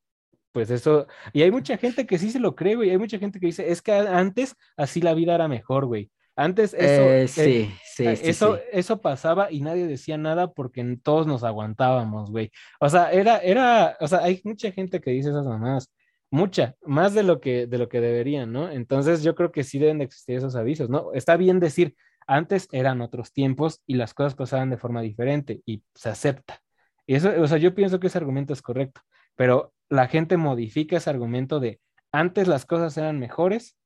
pues 0.53 0.71
eso, 0.71 1.07
y 1.33 1.43
hay 1.43 1.51
mucha 1.51 1.77
gente 1.79 2.07
que 2.07 2.19
sí 2.19 2.31
se 2.31 2.41
lo 2.41 2.55
cree, 2.55 2.77
güey, 2.77 2.91
hay 2.91 2.99
mucha 2.99 3.19
gente 3.19 3.41
que 3.41 3.47
dice, 3.47 3.71
es 3.71 3.81
que 3.81 3.93
antes 3.93 4.55
así 4.77 5.01
la 5.01 5.15
vida 5.15 5.35
era 5.35 5.49
mejor, 5.49 5.87
güey. 5.87 6.11
Antes 6.37 6.75
eso, 6.75 6.85
eh, 6.85 7.29
sí, 7.29 7.75
sí, 7.83 8.05
eso, 8.07 8.59
eso 8.71 9.01
pasaba 9.01 9.51
y 9.51 9.63
nadie 9.63 9.87
decía 9.87 10.19
nada 10.19 10.53
porque 10.53 10.99
todos 11.03 11.27
nos 11.27 11.43
aguantábamos, 11.45 12.31
güey. 12.31 12.51
O 12.79 12.91
sea, 12.91 13.11
era, 13.11 13.39
era, 13.39 13.97
o 14.01 14.07
sea, 14.07 14.19
hay 14.19 14.43
mucha 14.45 14.71
gente 14.71 15.01
que 15.01 15.13
dice 15.13 15.31
esas 15.31 15.47
mamadas, 15.47 15.91
mucha, 16.31 16.75
más 16.85 17.15
de 17.15 17.23
lo 17.23 17.41
que, 17.41 17.67
de 17.67 17.79
lo 17.79 17.89
que 17.89 18.03
deberían, 18.03 18.53
¿no? 18.53 18.71
Entonces 18.71 19.23
yo 19.23 19.35
creo 19.35 19.51
que 19.51 19.65
sí 19.65 19.79
deben 19.79 19.99
de 19.99 20.05
existir 20.05 20.37
esos 20.37 20.57
avisos, 20.57 20.91
¿no? 20.91 21.13
Está 21.15 21.39
bien 21.39 21.59
decir, 21.59 21.97
antes 22.27 22.69
eran 22.71 23.01
otros 23.01 23.33
tiempos 23.33 23.83
y 23.87 23.95
las 23.95 24.13
cosas 24.13 24.35
pasaban 24.35 24.69
de 24.69 24.77
forma 24.77 25.01
diferente 25.01 25.63
y 25.65 25.83
se 25.95 26.11
acepta. 26.11 26.61
Y 27.07 27.15
eso, 27.15 27.33
o 27.41 27.47
sea, 27.47 27.57
yo 27.57 27.75
pienso 27.75 27.99
que 27.99 28.09
ese 28.09 28.19
argumento 28.19 28.53
es 28.53 28.61
correcto, 28.61 29.01
pero 29.37 29.73
la 29.89 30.09
gente 30.09 30.37
modifica 30.37 30.99
ese 30.99 31.09
argumento 31.09 31.61
de 31.61 31.81
antes 32.13 32.47
las 32.47 32.67
cosas 32.67 32.97
eran 32.99 33.19
mejores 33.19 33.77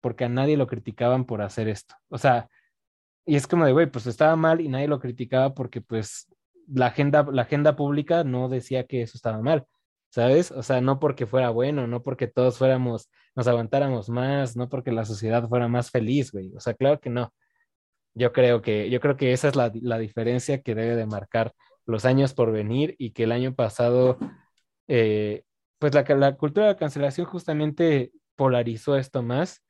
porque 0.00 0.24
a 0.24 0.28
nadie 0.28 0.56
lo 0.56 0.66
criticaban 0.66 1.24
por 1.24 1.42
hacer 1.42 1.68
esto. 1.68 1.94
O 2.08 2.18
sea, 2.18 2.48
y 3.26 3.36
es 3.36 3.46
como 3.46 3.66
de, 3.66 3.72
güey, 3.72 3.86
pues 3.90 4.06
estaba 4.06 4.36
mal 4.36 4.60
y 4.60 4.68
nadie 4.68 4.88
lo 4.88 5.00
criticaba 5.00 5.54
porque 5.54 5.80
pues 5.82 6.28
la 6.66 6.86
agenda, 6.86 7.26
la 7.30 7.42
agenda 7.42 7.76
pública 7.76 8.24
no 8.24 8.48
decía 8.48 8.86
que 8.86 9.02
eso 9.02 9.16
estaba 9.16 9.40
mal, 9.42 9.66
¿sabes? 10.10 10.50
O 10.50 10.62
sea, 10.62 10.80
no 10.80 10.98
porque 10.98 11.26
fuera 11.26 11.50
bueno, 11.50 11.86
no 11.86 12.02
porque 12.02 12.26
todos 12.26 12.58
fuéramos, 12.58 13.10
nos 13.34 13.46
aguantáramos 13.48 14.08
más, 14.08 14.56
no 14.56 14.68
porque 14.68 14.92
la 14.92 15.04
sociedad 15.04 15.46
fuera 15.48 15.68
más 15.68 15.90
feliz, 15.90 16.32
güey. 16.32 16.54
O 16.56 16.60
sea, 16.60 16.74
claro 16.74 17.00
que 17.00 17.10
no. 17.10 17.34
Yo 18.14 18.32
creo 18.32 18.62
que, 18.62 18.90
yo 18.90 19.00
creo 19.00 19.16
que 19.16 19.32
esa 19.32 19.48
es 19.48 19.56
la, 19.56 19.70
la 19.74 19.98
diferencia 19.98 20.62
que 20.62 20.74
debe 20.74 20.96
de 20.96 21.06
marcar 21.06 21.52
los 21.86 22.04
años 22.04 22.34
por 22.34 22.52
venir 22.52 22.94
y 22.98 23.12
que 23.12 23.24
el 23.24 23.32
año 23.32 23.54
pasado, 23.54 24.18
eh, 24.88 25.44
pues 25.78 25.94
la, 25.94 26.02
la 26.16 26.36
cultura 26.36 26.66
de 26.66 26.72
la 26.72 26.78
cancelación 26.78 27.26
justamente 27.26 28.12
polarizó 28.36 28.96
esto 28.96 29.22
más 29.22 29.62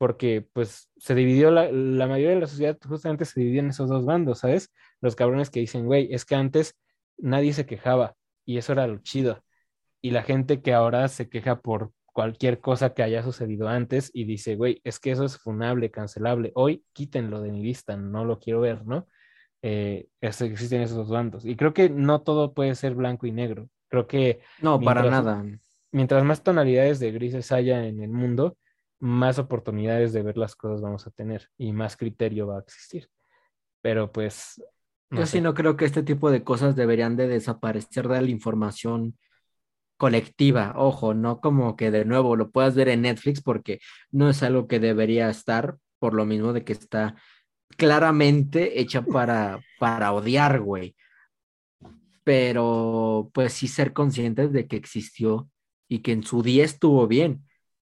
porque 0.00 0.48
pues 0.54 0.90
se 0.96 1.14
dividió, 1.14 1.50
la, 1.50 1.70
la 1.70 2.06
mayoría 2.06 2.30
de 2.30 2.40
la 2.40 2.46
sociedad 2.46 2.78
justamente 2.88 3.26
se 3.26 3.38
dividió 3.38 3.60
en 3.60 3.68
esos 3.68 3.90
dos 3.90 4.06
bandos, 4.06 4.38
¿sabes? 4.38 4.72
Los 5.02 5.14
cabrones 5.14 5.50
que 5.50 5.60
dicen, 5.60 5.84
güey, 5.84 6.08
es 6.10 6.24
que 6.24 6.36
antes 6.36 6.74
nadie 7.18 7.52
se 7.52 7.66
quejaba 7.66 8.14
y 8.46 8.56
eso 8.56 8.72
era 8.72 8.86
lo 8.86 8.96
chido. 9.02 9.44
Y 10.00 10.12
la 10.12 10.22
gente 10.22 10.62
que 10.62 10.72
ahora 10.72 11.06
se 11.08 11.28
queja 11.28 11.60
por 11.60 11.92
cualquier 12.14 12.60
cosa 12.60 12.94
que 12.94 13.02
haya 13.02 13.22
sucedido 13.22 13.68
antes 13.68 14.10
y 14.14 14.24
dice, 14.24 14.56
güey, 14.56 14.80
es 14.84 15.00
que 15.00 15.10
eso 15.10 15.26
es 15.26 15.36
funable, 15.36 15.90
cancelable. 15.90 16.50
Hoy 16.54 16.82
quítenlo 16.94 17.42
de 17.42 17.52
mi 17.52 17.60
vista, 17.60 17.94
no 17.98 18.24
lo 18.24 18.38
quiero 18.38 18.62
ver, 18.62 18.86
¿no? 18.86 19.06
Eh, 19.60 20.08
existen 20.22 20.80
esos 20.80 20.96
dos 20.96 21.10
bandos. 21.10 21.44
Y 21.44 21.56
creo 21.56 21.74
que 21.74 21.90
no 21.90 22.22
todo 22.22 22.54
puede 22.54 22.74
ser 22.74 22.94
blanco 22.94 23.26
y 23.26 23.32
negro. 23.32 23.68
Creo 23.88 24.06
que... 24.06 24.40
No, 24.62 24.80
para 24.80 25.02
nada. 25.10 25.44
Mientras 25.92 26.24
más 26.24 26.42
tonalidades 26.42 27.00
de 27.00 27.12
grises 27.12 27.52
haya 27.52 27.86
en 27.86 28.02
el 28.02 28.08
mundo, 28.08 28.56
más 29.00 29.38
oportunidades 29.38 30.12
de 30.12 30.22
ver 30.22 30.36
las 30.36 30.54
cosas 30.54 30.80
vamos 30.80 31.06
a 31.06 31.10
tener 31.10 31.48
y 31.58 31.72
más 31.72 31.96
criterio 31.96 32.46
va 32.46 32.58
a 32.58 32.60
existir. 32.60 33.08
Pero 33.82 34.12
pues... 34.12 34.62
Yo 35.10 35.26
sí 35.26 35.40
no 35.40 35.54
creo 35.54 35.76
que 35.76 35.86
este 35.86 36.04
tipo 36.04 36.30
de 36.30 36.44
cosas 36.44 36.76
deberían 36.76 37.16
de 37.16 37.26
desaparecer 37.26 38.06
de 38.06 38.22
la 38.22 38.30
información 38.30 39.18
colectiva, 40.00 40.72
ojo, 40.76 41.12
no 41.12 41.40
como 41.40 41.76
que 41.76 41.90
de 41.90 42.06
nuevo 42.06 42.34
lo 42.34 42.50
puedas 42.50 42.74
ver 42.74 42.88
en 42.88 43.02
Netflix 43.02 43.42
porque 43.42 43.80
no 44.10 44.30
es 44.30 44.42
algo 44.42 44.66
que 44.66 44.80
debería 44.80 45.28
estar, 45.28 45.76
por 45.98 46.14
lo 46.14 46.24
mismo 46.24 46.54
de 46.54 46.64
que 46.64 46.72
está 46.72 47.16
claramente 47.76 48.80
hecha 48.80 49.02
para, 49.04 49.60
para 49.78 50.12
odiar, 50.12 50.60
güey. 50.60 50.96
Pero 52.24 53.30
pues 53.34 53.52
sí 53.52 53.68
ser 53.68 53.92
conscientes 53.92 54.52
de 54.52 54.66
que 54.66 54.76
existió 54.76 55.50
y 55.88 55.98
que 55.98 56.12
en 56.12 56.22
su 56.22 56.42
día 56.42 56.64
estuvo 56.64 57.06
bien, 57.06 57.44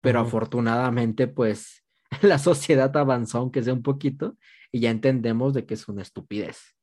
pero 0.01 0.21
afortunadamente 0.21 1.27
pues 1.29 1.85
la 2.23 2.39
sociedad 2.39 2.97
avanzó 2.97 3.39
aunque 3.39 3.63
sea 3.63 3.73
un 3.73 3.83
poquito 3.83 4.37
y 4.73 4.81
ya 4.81 4.91
entendemos 4.91 5.55
de 5.55 5.65
que 5.65 5.75
es 5.75 5.89
una 5.89 6.03
estupidez. 6.03 6.77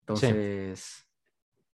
Entonces, 0.00 1.06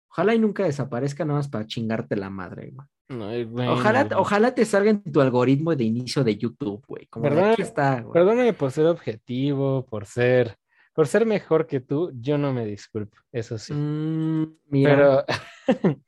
ojalá 0.09 0.35
y 0.35 0.39
nunca 0.39 0.63
desaparezca 0.63 1.25
nada 1.25 1.39
más 1.39 1.49
para 1.49 1.65
chingarte 1.65 2.15
la 2.15 2.29
madre, 2.29 2.73
güey. 3.07 3.67
ojalá, 3.67 4.07
ojalá 4.15 4.55
te 4.55 4.63
salga 4.65 4.91
en 4.91 5.03
tu 5.03 5.19
algoritmo 5.19 5.75
de 5.75 5.83
inicio 5.83 6.23
de 6.23 6.37
YouTube, 6.37 6.83
güey. 6.87 7.07
Perdóname, 8.13 8.53
por 8.53 8.71
ser 8.71 8.85
objetivo, 8.85 9.85
por 9.85 10.05
ser, 10.05 10.55
por 10.93 11.07
ser 11.07 11.25
mejor 11.25 11.67
que 11.67 11.81
tú, 11.81 12.11
yo 12.15 12.37
no 12.37 12.53
me 12.53 12.65
disculpo, 12.65 13.17
eso 13.31 13.57
sí. 13.57 13.73
Mm, 13.73 14.55
pero, 14.83 15.25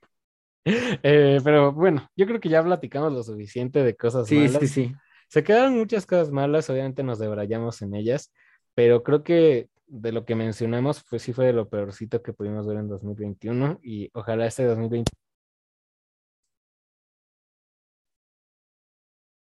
eh, 1.03 1.39
pero 1.43 1.73
bueno, 1.73 2.09
yo 2.15 2.25
creo 2.25 2.39
que 2.39 2.49
ya 2.49 2.63
platicamos 2.63 3.11
lo 3.13 3.23
suficiente 3.23 3.83
de 3.83 3.95
cosas 3.95 4.27
sí, 4.27 4.35
malas. 4.35 4.59
Sí, 4.59 4.67
sí, 4.67 4.95
Se 5.27 5.43
quedaron 5.43 5.77
muchas 5.77 6.05
cosas 6.05 6.31
malas, 6.31 6.69
obviamente 6.69 7.03
nos 7.03 7.19
debrayamos 7.19 7.81
en 7.81 7.95
ellas, 7.95 8.31
pero 8.73 9.03
creo 9.03 9.23
que 9.23 9.69
de 9.87 10.11
lo 10.11 10.25
que 10.25 10.35
mencionamos, 10.35 11.03
pues 11.09 11.21
sí 11.21 11.33
fue 11.33 11.45
de 11.47 11.53
lo 11.53 11.69
peorcito 11.69 12.21
que 12.23 12.33
pudimos 12.33 12.65
ver 12.65 12.77
en 12.77 12.87
2021 12.87 13.79
y 13.83 14.09
ojalá 14.13 14.47
este 14.47 14.63
2020. 14.65 15.11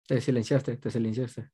Te 0.07 0.21
silenciaste, 0.21 0.77
te 0.77 0.91
silenciaste. 0.91 1.51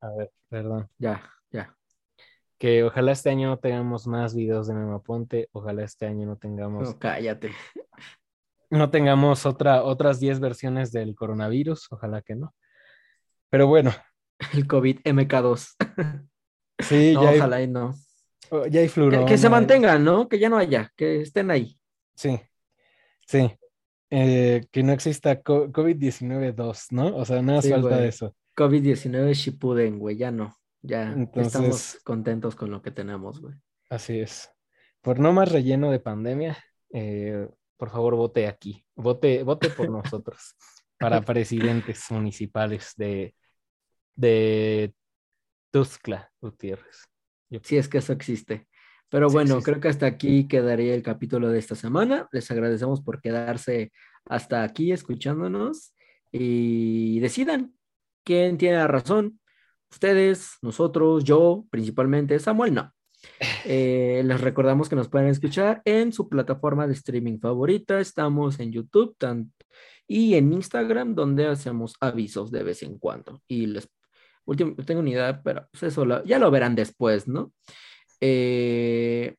A 0.00 0.10
ver, 0.16 0.30
perdón. 0.48 0.88
Ya, 0.98 1.22
ya. 1.50 1.76
Que 2.58 2.84
ojalá 2.84 3.12
este 3.12 3.30
año 3.30 3.48
no 3.48 3.58
tengamos 3.58 4.06
más 4.06 4.34
videos 4.34 4.68
de 4.68 4.74
Memaponte, 4.74 5.48
ojalá 5.52 5.82
este 5.82 6.06
año 6.06 6.26
no 6.26 6.36
tengamos. 6.36 6.88
No, 6.88 6.98
cállate. 6.98 7.50
No 8.70 8.90
tengamos 8.90 9.46
otra, 9.46 9.84
otras 9.84 10.20
10 10.20 10.40
versiones 10.40 10.90
del 10.92 11.14
coronavirus, 11.14 11.92
ojalá 11.92 12.22
que 12.22 12.34
no. 12.34 12.54
Pero 13.50 13.66
bueno, 13.66 13.92
el 14.52 14.66
COVID 14.66 15.00
MK2. 15.04 15.74
Sí, 16.80 17.12
ya 17.20 17.20
ojalá 17.20 17.62
y 17.62 17.68
no. 17.68 17.94
Oh, 18.50 18.66
ya 18.66 18.80
hay 18.80 18.88
fluorona. 18.88 19.26
Que, 19.26 19.38
se 19.38 19.48
mantengan, 19.48 20.04
¿no? 20.04 20.28
Que 20.28 20.38
ya 20.38 20.48
no 20.48 20.58
haya, 20.58 20.92
que 20.96 21.20
estén 21.22 21.50
ahí. 21.50 21.78
Sí, 22.14 22.40
sí. 23.26 23.50
Eh, 24.10 24.62
que 24.70 24.82
no 24.82 24.92
exista 24.92 25.42
COVID-19-2, 25.42 26.86
¿no? 26.90 27.16
O 27.16 27.24
sea, 27.24 27.42
nada 27.42 27.58
más 27.58 27.68
falta 27.68 27.96
de 27.96 28.08
eso. 28.08 28.36
COVID-19 28.56 29.32
Shippuden, 29.34 29.98
güey, 29.98 30.16
ya 30.16 30.30
no. 30.30 30.54
Ya 30.86 31.16
estamos 31.36 31.98
contentos 32.04 32.54
con 32.54 32.70
lo 32.70 32.82
que 32.82 32.90
tenemos, 32.90 33.40
güey. 33.40 33.54
Así 33.88 34.20
es. 34.20 34.50
Por 35.00 35.18
no 35.18 35.32
más 35.32 35.50
relleno 35.50 35.90
de 35.90 35.98
pandemia, 35.98 36.62
eh, 36.92 37.48
por 37.78 37.88
favor, 37.88 38.16
vote 38.16 38.46
aquí. 38.46 38.84
Vote, 38.94 39.42
vote 39.44 39.70
por 39.70 39.88
nosotros 39.90 40.54
para 40.98 41.22
presidentes 41.22 42.10
municipales 42.10 42.92
de, 42.98 43.34
de 44.14 44.94
Tuxtla 45.70 46.30
Gutiérrez. 46.40 47.04
Si 47.62 47.78
es 47.78 47.88
que 47.88 47.98
eso 47.98 48.12
existe. 48.12 48.68
Pero 49.08 49.30
bueno, 49.30 49.62
creo 49.62 49.80
que 49.80 49.88
hasta 49.88 50.06
aquí 50.06 50.48
quedaría 50.48 50.94
el 50.94 51.02
capítulo 51.02 51.48
de 51.48 51.58
esta 51.60 51.76
semana. 51.76 52.28
Les 52.30 52.50
agradecemos 52.50 53.00
por 53.00 53.22
quedarse 53.22 53.90
hasta 54.26 54.62
aquí 54.62 54.92
escuchándonos 54.92 55.94
y 56.30 57.20
decidan 57.20 57.74
quién 58.22 58.58
tiene 58.58 58.76
la 58.76 58.88
razón. 58.88 59.40
Ustedes, 59.94 60.58
nosotros, 60.60 61.24
yo, 61.24 61.64
principalmente, 61.70 62.38
Samuel, 62.38 62.74
no. 62.74 62.92
Eh, 63.64 64.22
les 64.24 64.40
recordamos 64.40 64.88
que 64.88 64.96
nos 64.96 65.08
pueden 65.08 65.28
escuchar 65.28 65.80
en 65.84 66.12
su 66.12 66.28
plataforma 66.28 66.86
de 66.86 66.94
streaming 66.94 67.38
favorita. 67.38 68.00
Estamos 68.00 68.60
en 68.60 68.72
YouTube 68.72 69.16
y 70.06 70.34
en 70.34 70.52
Instagram, 70.52 71.14
donde 71.14 71.46
hacemos 71.46 71.94
avisos 72.00 72.50
de 72.50 72.62
vez 72.64 72.82
en 72.82 72.98
cuando. 72.98 73.40
Y 73.48 73.66
les 73.66 73.88
Último, 74.46 74.74
tengo 74.84 75.00
una 75.00 75.10
idea, 75.10 75.42
pero 75.42 75.66
pues, 75.70 75.84
eso 75.84 76.24
ya 76.24 76.38
lo 76.38 76.50
verán 76.50 76.74
después, 76.74 77.26
¿no? 77.26 77.52
Eh, 78.20 79.34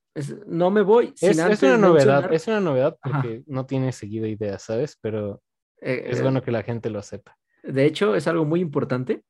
no 0.47 0.71
me 0.71 0.81
voy. 0.81 1.13
es, 1.21 1.37
una 1.63 1.77
novedad, 1.77 2.33
es 2.33 2.47
una 2.47 2.59
novedad 2.59 2.97
porque 3.03 3.43
no 3.45 3.65
tiene 3.65 3.91
seguido 3.91 4.25
ideas, 4.25 4.63
¿sabes? 4.63 4.97
Pero 5.01 5.41
eh, 5.81 6.05
es 6.07 6.21
bueno 6.21 6.41
que 6.41 6.51
la 6.51 6.63
gente 6.63 6.89
lo 6.89 7.01
sepa. 7.01 7.37
De 7.63 7.85
hecho, 7.85 8.15
es 8.15 8.27
algo 8.27 8.45
muy 8.45 8.61
importante. 8.61 9.23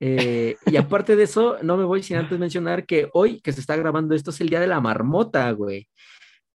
Eh, 0.00 0.56
y 0.66 0.76
aparte 0.76 1.16
de 1.16 1.24
eso, 1.24 1.56
no 1.62 1.76
me 1.76 1.84
voy 1.84 2.02
sin 2.02 2.16
antes 2.16 2.38
mencionar 2.38 2.86
que 2.86 3.08
hoy 3.12 3.40
que 3.40 3.52
se 3.52 3.60
está 3.60 3.76
grabando 3.76 4.14
esto 4.14 4.30
es 4.30 4.40
el 4.40 4.48
día 4.48 4.60
de 4.60 4.66
la 4.66 4.80
marmota, 4.80 5.50
güey. 5.52 5.88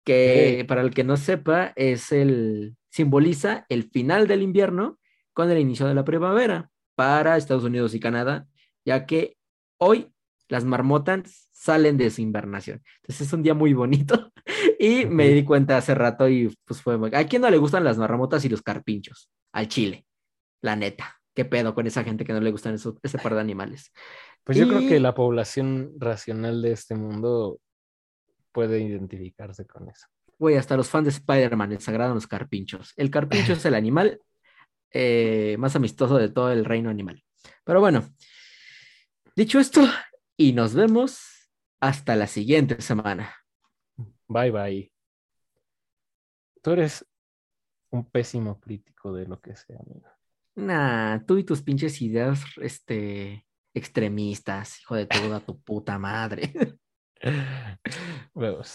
Que 0.06 0.66
para 0.68 0.82
el 0.82 0.94
que 0.94 1.04
no 1.04 1.18
sepa, 1.18 1.74
es 1.76 2.12
el 2.12 2.76
simboliza 2.90 3.66
el 3.70 3.90
final 3.90 4.28
del 4.28 4.42
invierno 4.42 5.00
con 5.34 5.50
el 5.50 5.58
inicio 5.58 5.88
de 5.88 5.96
la 5.96 6.06
primavera 6.06 6.70
para 6.96 7.38
Estados 7.38 7.64
Unidos 7.64 7.96
y 7.96 8.00
Canadá 8.00 8.48
ya 8.86 9.06
que 9.06 9.38
hoy 9.78 10.12
las 10.48 10.66
marmotas 10.66 11.50
salen 11.52 11.98
de 11.98 12.10
su 12.10 12.22
invernación. 12.22 12.84
Entonces 13.02 13.28
es 13.28 13.34
un 13.34 13.44
día 13.44 13.54
muy 13.54 13.74
bonito 13.74 14.32
y 14.80 15.06
me 15.06 15.30
di 15.30 15.44
cuenta 15.44 15.78
hace 15.78 15.96
rato 15.96 16.28
y 16.28 16.54
pues 16.66 16.82
fue... 16.82 16.98
¿A 17.14 17.26
quién 17.26 17.42
no 17.42 17.50
le 17.50 17.58
gustan 17.58 17.84
las 17.84 17.98
marmotas 17.98 18.44
y 18.46 18.50
los 18.50 18.62
carpinchos? 18.62 19.30
Al 19.54 19.68
chile, 19.68 20.06
la 20.62 20.76
neta. 20.76 21.20
¿Qué 21.34 21.46
pedo 21.46 21.74
con 21.74 21.88
esa 21.88 22.04
gente 22.04 22.26
que 22.26 22.34
no 22.34 22.42
le 22.42 22.52
gustan 22.52 22.76
ese 22.76 23.18
par 23.18 23.34
de 23.34 23.42
animales? 23.42 23.92
Pues 24.44 24.58
yo 24.58 24.68
creo 24.68 24.82
que 24.82 25.00
la 25.00 25.16
población 25.16 25.94
racional 25.98 26.62
de 26.62 26.74
este 26.74 26.96
mundo 26.96 27.60
puede 28.52 28.82
identificarse 28.82 29.66
con 29.66 29.90
eso. 29.90 30.08
Güey, 30.38 30.58
hasta 30.58 30.78
los 30.78 30.90
fans 30.90 31.06
de 31.06 31.12
Spider-Man 31.12 31.72
les 31.72 31.90
agradan 31.90 32.16
los 32.16 32.28
carpinchos. 32.28 32.94
El 32.98 33.10
carpincho 33.10 33.54
es 33.54 33.66
el 33.66 33.76
animal 33.76 34.20
eh, 34.92 35.56
más 35.58 35.76
amistoso 35.76 36.18
de 36.18 36.30
todo 36.30 36.52
el 36.52 36.66
reino 36.66 36.90
animal. 36.90 37.24
Pero 37.64 37.80
bueno, 37.80 38.04
Dicho 39.36 39.60
esto, 39.60 39.82
y 40.38 40.54
nos 40.54 40.76
vemos 40.76 41.50
hasta 41.80 42.16
la 42.16 42.28
siguiente 42.28 42.80
semana. 42.82 43.36
Bye 44.28 44.52
bye. 44.52 44.94
Tú 46.62 46.72
eres 46.72 47.04
un 47.90 48.06
pésimo 48.06 48.60
crítico 48.60 49.12
de 49.12 49.26
lo 49.26 49.42
que 49.42 49.56
sea, 49.56 49.80
amigo. 49.80 50.08
Nah, 50.56 51.20
tú 51.26 51.38
y 51.38 51.44
tus 51.44 51.62
pinches 51.62 52.02
ideas, 52.02 52.44
este, 52.62 53.46
extremistas, 53.74 54.80
hijo 54.82 54.96
de 54.96 55.06
toda 55.08 55.40
tu 55.40 55.60
puta 55.62 55.98
madre. 55.98 56.54